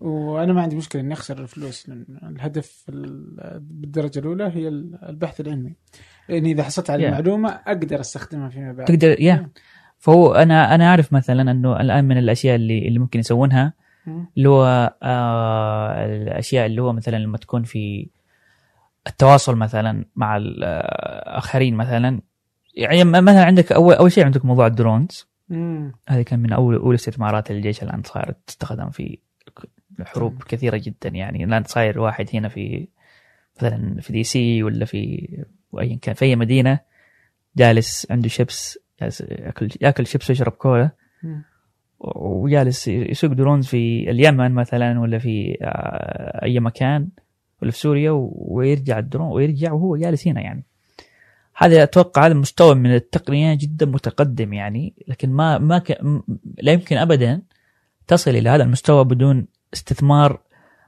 [0.00, 5.76] وأنا ما عندي مشكلة إني أخسر الفلوس لأن الهدف ال- بالدرجة الأولى هي البحث العلمي.
[6.28, 7.06] يعني إذا حصلت على Yeah.
[7.06, 9.48] المعلومة أقدر أستخدمها فيما بعد تقدر يا
[9.98, 13.72] فهو أنا أنا أعرف مثلا إنه الآن من الأشياء اللي اللي ممكن يسوونها
[14.06, 14.26] مم.
[14.36, 18.08] اللي هو آه الأشياء اللي هو مثلا لما تكون في
[19.06, 22.20] التواصل مثلا مع الاخرين مثلا
[22.74, 25.92] يعني مثلا عندك أول أول شيء عندك موضوع الدرونز مم.
[26.08, 29.18] هذه كان من أول اولى استثمارات الجيش الآن صارت تستخدم في
[30.04, 32.88] حروب كثيرة جدا يعني الآن صاير واحد هنا في
[33.56, 35.28] مثلا في DC ولا في
[35.80, 36.14] ايا كان.
[36.14, 36.80] في أي مدينة
[37.56, 40.90] جالس عنده شيبس جالس ياكل يأكل شيبس ويشرب كولا.
[42.00, 47.08] وجالس يسوق drones في اليمن مثلا ولا في آه، أي مكان
[47.62, 50.64] ولا في سوريا ويرجع الدرون ويرجع وهو جالس هنا يعني.
[51.56, 55.98] هذا أتوقع هذا مستوى من التقنية جدا متقدم يعني لكن ما ما ك...
[56.62, 57.42] لا يمكن ابدا
[58.06, 60.40] تصل إلى هذا المستوى بدون استثمار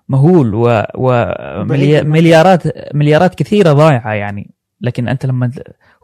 [0.09, 0.83] مهول و...
[0.95, 2.63] ومليارات
[2.95, 4.55] مليارات كثيرة ضايعة يعني.
[4.81, 5.51] لكن أنت لما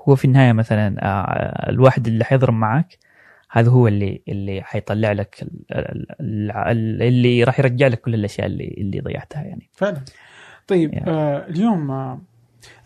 [0.09, 2.99] هو في النهاية مثلا آه، الواحد اللي حيضرب معك
[3.51, 5.65] هذا هو اللي اللي حيطلع لك ال-
[6.21, 9.71] ال- ال- اللي راح يرجع لك كل الأشياء اللي اللي ضيعتها يعني.
[9.73, 10.01] فعلا.
[10.67, 11.09] طيب Yeah.
[11.09, 12.21] آه اليوم آه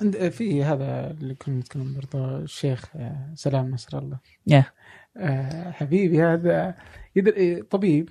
[0.03, 4.19] عند في هذا اللي كنا نتكلم برضه الشيخ آه سلام نصر الله.
[4.51, 4.65] Yeah.
[5.17, 6.75] آه حبيبي هذا
[7.71, 8.11] طبيب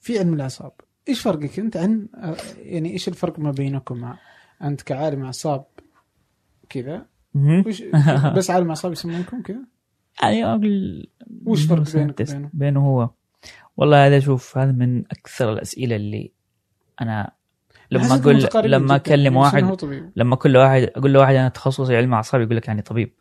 [0.00, 0.72] في علم الأعصاب.
[1.08, 2.08] إيش فرقك أنت عن
[2.58, 4.18] يعني إيش الفرق ما بينكما
[4.62, 5.64] أنت كعالم أعصاب
[6.68, 7.06] كذا.
[7.66, 7.82] وش
[8.36, 9.60] بس عالم أعصاب يسمونكم كذا
[10.22, 11.06] يعني أقول
[11.46, 13.10] وش فرق بينك وبينه؟ بينه هو
[13.76, 16.32] والله هذا شوف هذا من أكثر الأسئلة اللي
[17.00, 17.32] أنا
[17.90, 22.14] لما أقول لما أكلم هو واحد لما كل واحد أقول له واحد أنا تخصصي علم
[22.14, 23.12] أعصاب يقول لك يعني طبيب.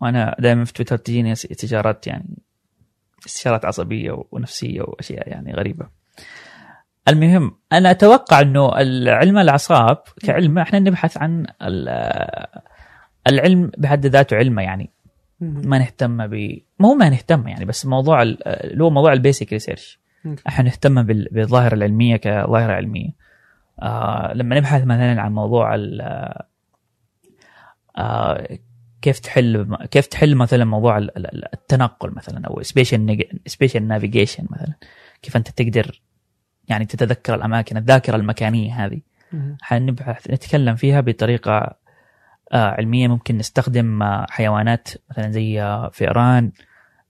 [0.00, 2.38] وأنا دائما في تويتر تجيني استشارات يعني
[3.26, 5.88] استشارات عصبية ونفسية وأشياء يعني غريبة.
[7.08, 12.46] المهم أنا أتوقع إنه العلم الاعصاب كعلم إحنا نبحث عن ال-
[13.26, 14.90] العلم بحد ذاته علمه يعني.
[15.40, 19.52] ما نهتم ب مو ما نهتم يعني بس موضوع ال- اللي هو موضوع ال basic
[19.52, 20.00] research.
[20.48, 23.10] إحنا نهتم بال- بالظاهرة العلمية كظاهرة علمية
[23.82, 26.00] آه لما نبحث مثلا عن موضوع ال-
[27.98, 28.58] آه
[29.02, 34.74] كيف تحل كيف تحل مثلا موضوع ال- ال- التنقل مثلا أو spatial spatial navigation مثلا
[35.22, 36.00] كيف أنت تقدر
[36.68, 39.00] يعني تتذكر الأماكن الذاكرة المكانية هذه.
[39.62, 41.76] حنبحث نتكلم فيها بطريقة
[42.52, 43.08] آه، علمية.
[43.08, 46.52] ممكن نستخدم آه، حيوانات مثلا زي آه، فئران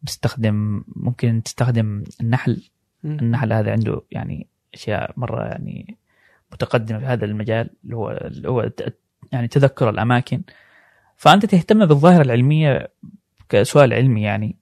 [0.05, 2.62] نستخدم ممكن تستخدم النحل.
[3.05, 5.98] النحل هذا عنده يعني أشياء مرة يعني
[6.52, 8.70] متقدمة في هذا المجال اللي هو اللي هو
[9.32, 10.43] يعني تذكر الأماكن.
[11.16, 12.93] فأنت تهتم بالظاهرة العلمية
[13.48, 14.56] كسؤال علمي يعني.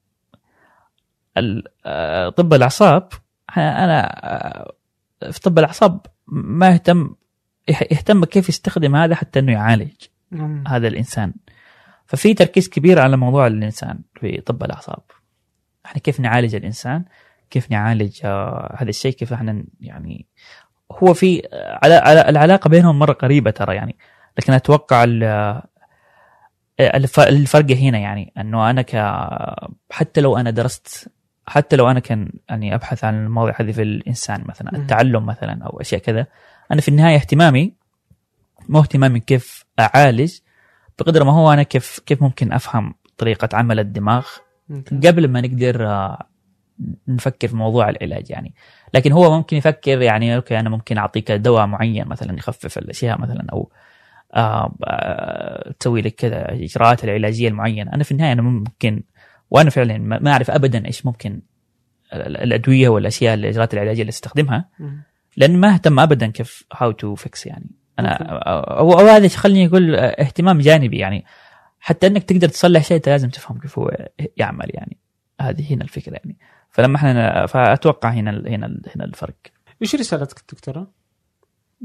[2.37, 3.09] طب الأعصاب
[3.57, 4.73] أنا آه،
[5.31, 7.15] في طب الأعصاب ما اهتم
[7.69, 9.93] يح- يهتم كيف يستخدم هذا حتى إنه يعالج
[10.31, 10.65] مم.
[10.69, 11.35] هذا الإنسان.
[12.07, 15.03] ففي تركيز كبير على موضوع الإنسان في طب الأعصاب.
[15.87, 17.05] إحنا كيف نعالج الإنسان؟
[17.51, 20.27] كيف نعالج آه، هذا الشيء؟ كيف إحنا يعني
[20.93, 23.97] هو في آه، على على- العلاقة بينهم مرة قريبة ترى يعني.
[24.39, 25.69] لكن أتوقع آه،
[26.81, 28.97] الف- الفرق هنا يعني إنه أنا ك
[29.91, 31.09] حتى لو أنا درست
[31.47, 34.77] حتى لو أنا كان يعني أبحث عن المواضيع هذه في الإنسان مثلا.
[34.77, 36.27] التعلم مثلا أو أشياء كذا
[36.73, 37.75] أنا في النهاية اهتمامي
[38.69, 40.39] مو اهتمامي كيف أعالج
[40.99, 44.27] بقدر ما هو أنا كيف كيف ممكن أفهم طريقة عمل الدماغ.
[45.07, 46.27] قبل ما نقدر آه،
[47.09, 48.55] نفكر في موضوع العلاج يعني
[48.95, 53.47] لكن هو ممكن يفكر يعني okay أنا ممكن أعطيك دواء معين مثلا يخفف الأشياء مثلا
[53.53, 53.71] أو
[54.35, 59.03] آه آه تسوي لك كذا الاجراءات العلاجية المعينة أنا في النهاية أنا ممكن
[59.51, 61.41] وأنا فعلا ما أعرف ابدا إيش ممكن
[62.13, 64.69] ال- الأدوية والاشياء الاجراءات العلاجيه اللي استخدمها.
[65.37, 67.71] لأن ما اهتم ابدا كيف how to fix يعني.
[67.99, 68.17] أنا
[68.79, 71.25] أو, أو هذا خليني أقول اهتمام جانبي يعني.
[71.81, 74.97] حتى إنك تقدر تصلح شيء أنت لازم تفهم كيف هو يعمل يعني.
[75.41, 76.37] هذه هنا الفكرة يعني.
[76.71, 79.35] فلما إحنا فأتوقع هنا هنا هنا الفرق.
[79.83, 80.87] إيش رسالتك الدكتوراه؟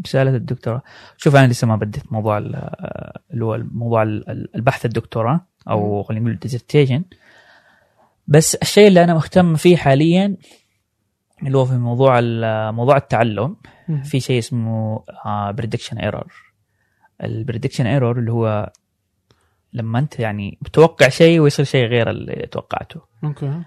[0.05, 0.81] رسالة الدكتوراه
[1.17, 7.03] شوف أنا لسه ما بديت موضوع اللي هو موضوع البحث الدكتوراه أو خلينا نقول الديزرتيشن
[8.27, 10.37] بس الشيء اللي أنا مهتم فيه حاليا
[11.43, 12.21] اللي هو في موضوع
[12.71, 13.55] موضوع التعلم
[14.03, 15.03] في شيء اسمه
[15.51, 16.33] prediction error
[17.23, 18.71] ال prediction error اللي هو
[19.73, 23.01] لما أنت يعني بتوقع شيء ويصير شيء غير اللي توقعته.
[23.23, 23.61] okay.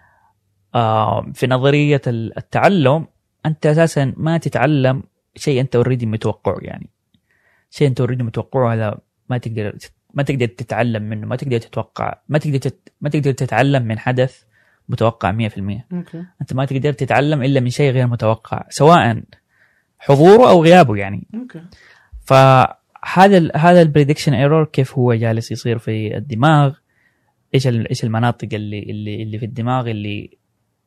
[0.75, 3.07] آه في نظرية التعلم
[3.47, 5.03] أنت أساسا ما تتعلم
[5.37, 6.91] شيء أنت already متوقعه يعني.
[7.71, 8.99] شيء أنت already متوقعه هذا
[9.31, 9.77] ما تقدر
[10.15, 12.93] ما تقدر تتعلم منه ما تقدر تتوقع ما تقدر تت...
[13.01, 14.43] ما تقدر تتعلم من حدث
[14.89, 16.25] متوقع 100% okay.
[16.41, 19.23] أنت ما تقدر تتعلم إلا من شيء غير متوقع سواء
[19.99, 21.27] حضوره أو غيابه يعني.
[21.35, 21.63] okay.
[22.25, 26.75] فهذا ال هذا ال prediction error كيف هو جالس يصير في الدماغ
[27.55, 30.39] إيش إيش المناطق اللي اللي اللي في الدماغ اللي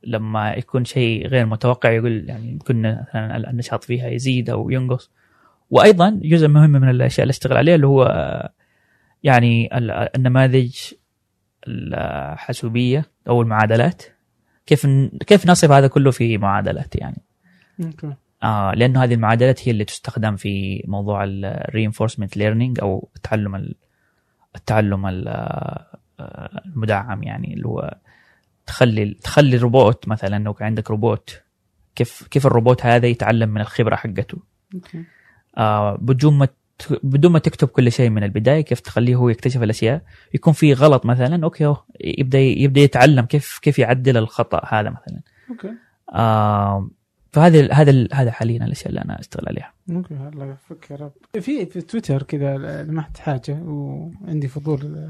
[0.03, 5.11] لما يكون شيء غير متوقع يقول يعني كنا مثلا النشاط فيها يزيد أو ينقص.
[5.69, 8.03] وأيضا جزء مهم من الأشياء اللي أشتغل عليها اللي هو
[9.23, 9.69] يعني
[10.15, 10.75] النماذج
[11.67, 14.03] الحاسوبية أو المعادلات.
[14.65, 14.87] كيف
[15.27, 17.21] كيف نصف هذا كله في معادلات يعني؟
[17.83, 18.13] okay.
[18.43, 23.73] آه لأنه هذه المعادلات هي اللي تستخدم في موضوع ال reinforcement learning أو التعلم
[24.55, 25.05] التعلم
[26.65, 27.97] المدعم يعني اللي هو
[28.65, 31.41] تخلي تخلي الروبوت مثلا لو كان عندك روبوت
[31.95, 34.37] كيف كيف الروبوت هذا يتعلم من الخبرة حقته؟
[34.75, 35.03] okay.
[35.57, 36.47] آه بدون ما
[37.03, 40.01] بدون ما تكتب كل شيء من البداية كيف تخليه هو يكتشف الأشياء
[40.33, 45.21] يكون في غلط مثلا okay يبدأ يبدأ يتعلم كيف كيف يعدل الخطأ هذا مثلا.
[45.49, 45.71] okay.
[46.13, 46.89] آه
[47.31, 49.73] فهذا هذا هذا حاليا الأشياء اللي أنا أشتغل عليها.
[49.91, 51.11] okay الله يوفقك يا رب.
[51.41, 55.09] في في تويتر كذا لمحت حاجة وعندي فضول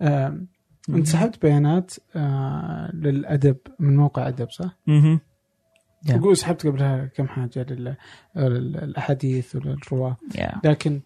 [0.00, 0.40] آه
[0.88, 5.20] انت سحبت بيانات آه للأدب من موقع أدب صح؟ أها
[6.06, 7.66] تقول سحبت قبلها كم حاجة
[8.36, 10.58] للأحاديث وللرواة yeah.
[10.64, 11.00] لكن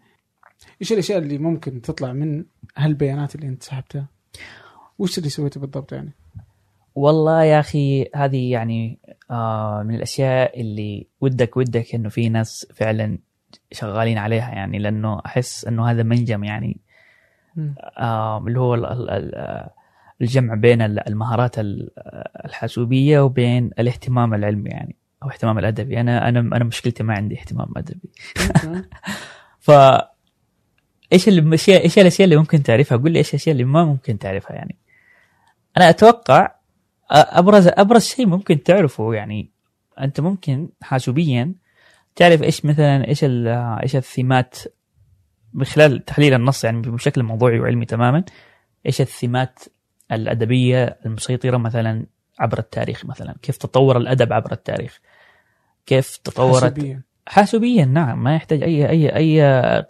[0.81, 2.44] إيش الأشياء اللي ممكن تطلع من
[2.77, 4.06] هالبيانات اللي أنت سحبتها؟
[4.98, 6.12] وش اللي سويته بالضبط يعني؟
[6.94, 8.98] والله يا أخي هذه يعني
[9.31, 13.18] آه من الأشياء اللي ودك ودك إنه في ناس فعلا
[13.72, 16.81] شغالين عليها يعني لأنه أحس إنه هذا منجم يعني
[17.98, 19.35] آه اللي هو ال ال
[20.20, 21.55] الجمع بين المهارات
[22.44, 26.01] الحاسوبية وبين الاهتمام العلمي يعني أو اهتمام الأدبي.
[26.01, 28.10] أنا أنا أنا مشكلتي ما عندي اهتمام أدبي.
[29.66, 29.70] ف
[31.12, 34.56] إيش الاشياء إيش الأشياء اللي ممكن تعرفها؟ قول لي إيش الأشياء اللي ما ممكن تعرفها
[34.56, 34.76] يعني.
[35.76, 36.55] أنا أتوقع
[37.10, 39.51] ابرز أبرز شيء ممكن تعرفه يعني
[40.01, 41.55] أنت ممكن حاسوبيا
[42.16, 44.56] تعرف إيش مثلا إيش إيش الثيمات
[45.55, 48.24] من خلال تحليل النص يعني بشكل موضوعي وعلمي تماما
[48.86, 49.59] إيش الثيمات
[50.12, 52.07] الأدبية المسيطرة مثلا
[52.39, 53.35] عبر التاريخ مثلا.
[53.43, 55.01] كيف تطور الأدب عبر التاريخ؟
[55.87, 57.03] كيف تطورت؟ حاسوبيا.
[57.27, 58.23] حاسوبيا نعم.
[58.23, 59.43] ما يحتاج أي أي أي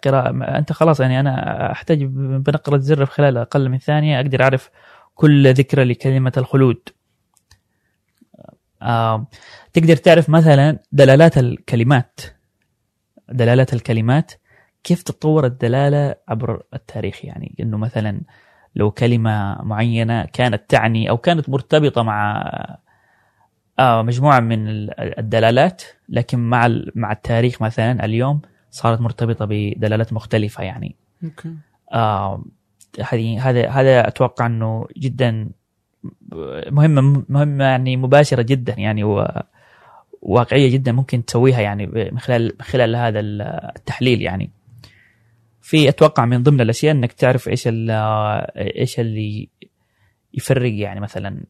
[0.03, 0.57] قراءة.
[0.57, 4.19] أنت خلاص يعني أنا أحتاج بنقره زر في خلال أقل من ثانية.
[4.19, 4.69] أقدر أعرف
[5.15, 6.89] كل ذكرى لكلمة الخلود.
[8.81, 9.27] آه،
[9.73, 12.19] تقدر تعرف مثلا دلالات الكلمات.
[13.29, 14.31] دلالات الكلمات.
[14.83, 18.21] كيف تتطور الدلالة عبر التاريخ؟ يعني إنه مثلا
[18.75, 22.41] لو كلمة معينة كانت تعني أو كانت مرتبطة مع
[23.79, 24.67] آه مجموعة من
[24.99, 28.41] الدلالات لكن مع مع التاريخ مثلا اليوم
[28.71, 30.95] صارت مرتبطة بدلالات مختلفة يعني.
[31.23, 31.53] أوكي.
[31.93, 32.43] آه
[32.99, 35.49] هذه هذا هذا أتوقع إنه جدا
[36.71, 39.03] مهمة مهمة يعني مباشرة جدا يعني
[40.23, 44.51] وواقعيه جدا ممكن تسويها يعني من خلال من خلال هذا التحليل يعني.
[45.61, 47.67] في أتوقع من ضمن الأشياء إنك تعرف إيش
[48.57, 49.49] إيش اللي
[50.33, 51.43] يفرق يعني مثلا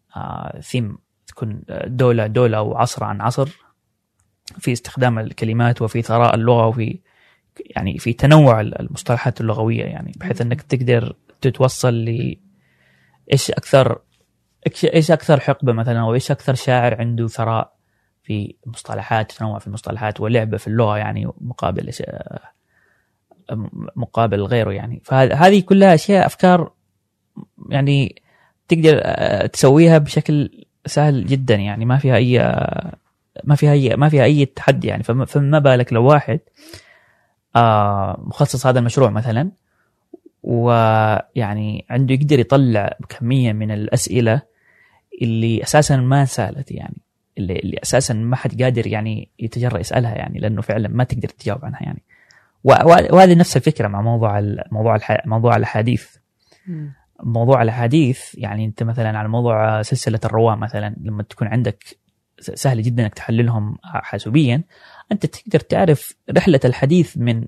[0.60, 0.98] ثيم
[1.28, 3.50] تكون دولة دولة أو عصر عن عصر.
[4.60, 7.00] في استخدام الكلمات وفي ثراء اللغة وفي
[7.66, 12.36] يعني في تنوع المصطلحات اللغوية يعني بحيث إنك تقدر تتوصل ل
[13.32, 14.02] إيش أكثر
[14.94, 17.76] إيش أكثر حقبة مثلا أو إيش أكثر شاعر عنده ثراء
[18.24, 21.90] في المصطلحات تنوع في المصطلحات ولعبة في اللغة يعني مقابل
[23.96, 25.02] مقابل غيره يعني.
[25.04, 26.72] فهذه كلها أشياء أفكار
[27.70, 28.22] يعني
[28.68, 29.02] تقدر
[29.48, 31.86] تسويها بشكل سهل جدا يعني.
[31.86, 32.40] ما فيها أي
[33.44, 35.04] ما فيها أي ما فيها أي تحدي يعني.
[35.04, 36.40] فما بالك لو واحد
[38.28, 39.52] مخصص هذا المشروع مثلا
[40.44, 44.42] ويعني عنده يقدر يطلع كميه من الأسئلة
[45.22, 46.98] اللي أساسا ما سالت يعني
[47.38, 51.66] اللي, اللي أساسا ما حد قادر يعني يتجرأ يسألها يعني لأنه فعلا ما تقدر تجاوب
[51.66, 52.02] عنها يعني.
[52.64, 54.40] وهذه نفس الفكرة مع موضوع
[54.72, 56.08] موضوع موضوع الأحاديث.
[57.24, 61.84] موضوع الأحاديث يعني أنت مثلا على موضوع سلسلة الرواة مثلا لما تكون عندك
[62.40, 64.64] سهل جدا إنك تحللهم حاسوبيا
[65.12, 67.46] أنت تقدر تعرف رحلة الحديث من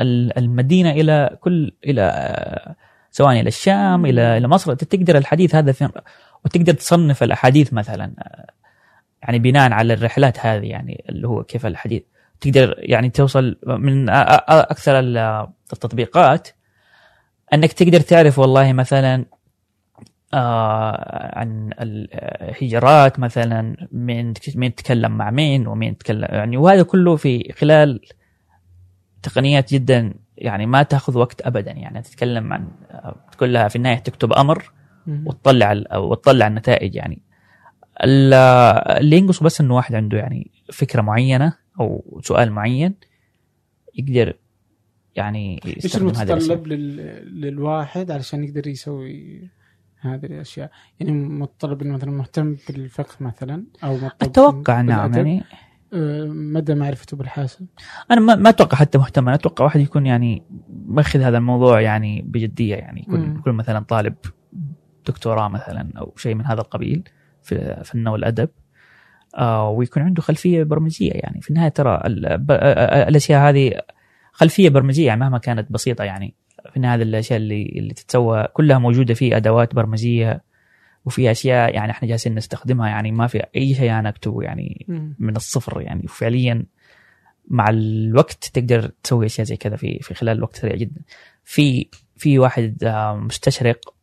[0.00, 2.74] ال- المدينة إلى كل إلى
[3.10, 4.72] سواء إلى الشام إلى إلى مصر.
[4.72, 5.88] أنت تقدر الحديث هذا فين
[6.44, 8.12] وتقدر تصنف الأحاديث مثلا
[9.22, 12.02] يعني بناء على الرحلات هذه يعني اللي هو كيف الحديث.
[12.40, 16.48] تقدر يعني توصل من أكثر ال- التطبيقات.
[17.54, 19.24] أنك تقدر تعرف والله مثلا
[20.34, 27.52] آه عن الهجرات مثلا مين مين تكلم مع مين ومين تكلم يعني وهذا كله في
[27.52, 28.00] خلال
[29.22, 31.70] تقنيات جدا يعني ما تأخذ وقت ابدا.
[31.72, 34.72] يعني تتكلم عن آه، كلها في النهاية تكتب أمر.
[35.26, 37.22] وتطلع وتطلع النتائج يعني.
[38.04, 38.34] ال-
[38.98, 42.94] اللي ينقصه بس إنه واحد عنده يعني فكرة معينة أو سؤال معين
[43.94, 44.38] يقدر
[45.16, 45.96] يعني إيش.
[45.96, 46.96] المتطلب لل...
[47.40, 49.50] للواحد علشان يقدر يسوي
[50.00, 50.70] هذه الأشياء
[51.00, 55.14] يعني متطلب إنه مثلا مهتم بالفقه مثلا أو مهتم أتوقع نعم.
[55.14, 55.44] يعني
[55.92, 57.66] آه، مدى معرفته بالحاسب
[58.10, 60.42] أنا ما, ما أتوقع حتى مهتم أنا أتوقع واحد يكون يعني
[60.86, 63.36] مأخذ هذا الموضوع يعني بجدية يعني يكون.
[63.36, 64.14] يكون مثلا طالب
[65.06, 67.02] دكتوراه مثلا أو شيء من هذا القبيل
[67.42, 68.48] في فن والادب
[69.42, 71.40] ويكون عنده خلفية برمجية يعني.
[71.40, 72.02] في النهاية ترى
[72.36, 73.72] ب- آه، الأشياء هذه
[74.32, 76.34] خلفية برمجية يعني مهما كانت بسيطة يعني.
[76.70, 80.42] في النهاية هذه الأشياء اللي اللي تتسوى كلها موجودة في أدوات برمجية
[81.04, 84.86] وفي أشياء يعني إحنا جالسين نستخدمها يعني ما في أي شيء أنا أكتبه يعني.
[85.18, 86.06] من الصفر يعني.
[86.08, 86.64] فعليا
[87.48, 91.00] مع الوقت تقدر تسوي أشياء زي كذا في في خلال وقت سريع جدا.
[91.44, 93.94] في في واحد آه، مستشرق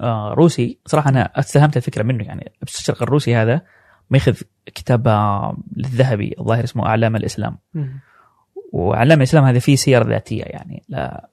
[0.00, 0.78] آه، روسي.
[0.86, 2.52] صراحة أنا استلهمت الفكرة منه يعني.
[2.62, 3.62] المستشرق الروسي هذا
[4.10, 4.36] ماخذ
[4.66, 5.08] كتاب
[5.76, 7.58] للذهبي الظاهر اسمه أعلام الإسلام.
[8.72, 11.28] وأعلام الإسلام هذا فيه سير ذاتية يعني لا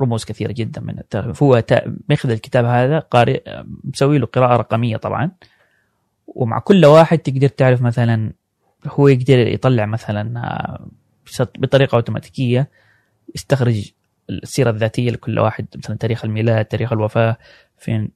[0.00, 1.36] رموز كثيرة جدا من التاريخ.
[1.36, 1.62] فهو
[2.08, 5.30] ماخذ الكتاب هذا قارئ مسوي له قراءة رقمية طبعا.
[6.26, 8.32] ومع كل واحد تقدر تعرف مثلا
[8.86, 10.86] هو يقدر يطلع مثلا آه،
[11.58, 12.70] بطريقة أوتوماتيكية
[13.34, 13.90] يستخرج
[14.30, 17.36] السيرة الذاتية لكل واحد مثلا تاريخ الميلاد تاريخ الوفاة
[17.78, 18.10] فين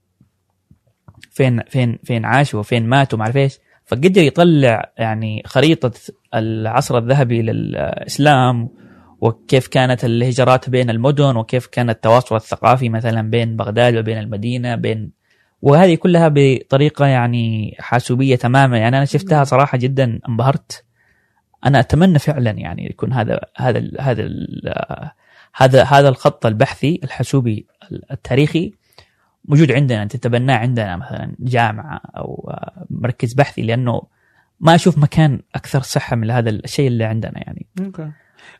[1.30, 3.58] فين فين فين عاش وفين مات وما اعرف إيش.
[3.84, 5.92] فقدر يطلع يعني خريطة
[6.34, 8.68] العصر الذهبي للإسلام
[9.20, 15.10] وكيف كانت الهجرات بين المدن وكيف كان التواصل الثقافي مثلا بين بغداد وبين المدينة بين
[15.62, 18.78] وهذه كلها بطريقة يعني حاسوبية تماما.
[18.78, 20.84] يعني أنا شفتها صراحة جدا انبهرت.
[21.66, 24.28] أنا أتمنى فعلا يعني يكون هذا هذا هذا
[25.54, 27.66] هذا هذا الخط البحثي الحاسوبي
[28.10, 28.72] التاريخي
[29.44, 34.02] موجود عندنا تتبناه عندنا مثلا جامعة أو آه، مركز بحثي لأنه
[34.60, 37.66] ما أشوف مكان أكثر صحة من هذا الشيء اللي عندنا يعني.
[37.80, 38.10] أوكي.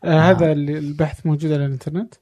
[0.05, 2.15] آه هذا اللي- البحث موجود على الإنترنت؟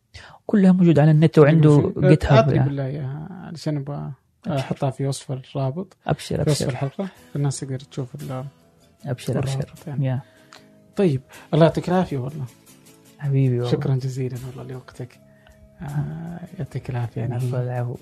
[0.46, 4.12] كلها موجود على النت وعنده آه، جيت أعطني هاب بالله إياها علشان أبغى
[4.48, 5.96] أحطها في وصف الرابط.
[6.06, 6.68] أبشر في وصف أبشر.
[6.72, 8.44] الحلقة الناس تقدر تشوف ال-
[9.06, 9.64] أبشر أبشر.
[9.86, 10.06] يعني.
[10.06, 10.20] يا
[10.96, 11.20] طيب
[11.54, 12.44] الله يعطيك العافية والله.
[13.18, 13.72] حبيبي والله.
[13.72, 15.18] شكرا جزيلا والله لوقتك.
[15.82, 17.20] آه يعطيك العافية.
[17.20, 17.96] يعني العفو.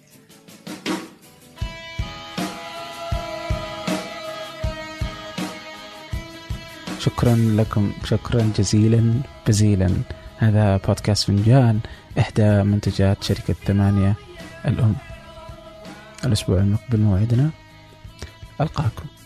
[6.98, 9.14] شكرا لكم شكرا جزيلا
[9.48, 9.90] جزيلا.
[10.38, 11.80] هذا بودكاست فنجان
[12.18, 14.14] إحدى منتجات شركة ثمانية
[14.64, 14.96] الأم.
[16.24, 17.50] الأسبوع المقبل موعدنا.
[18.60, 19.19] ألقاكم.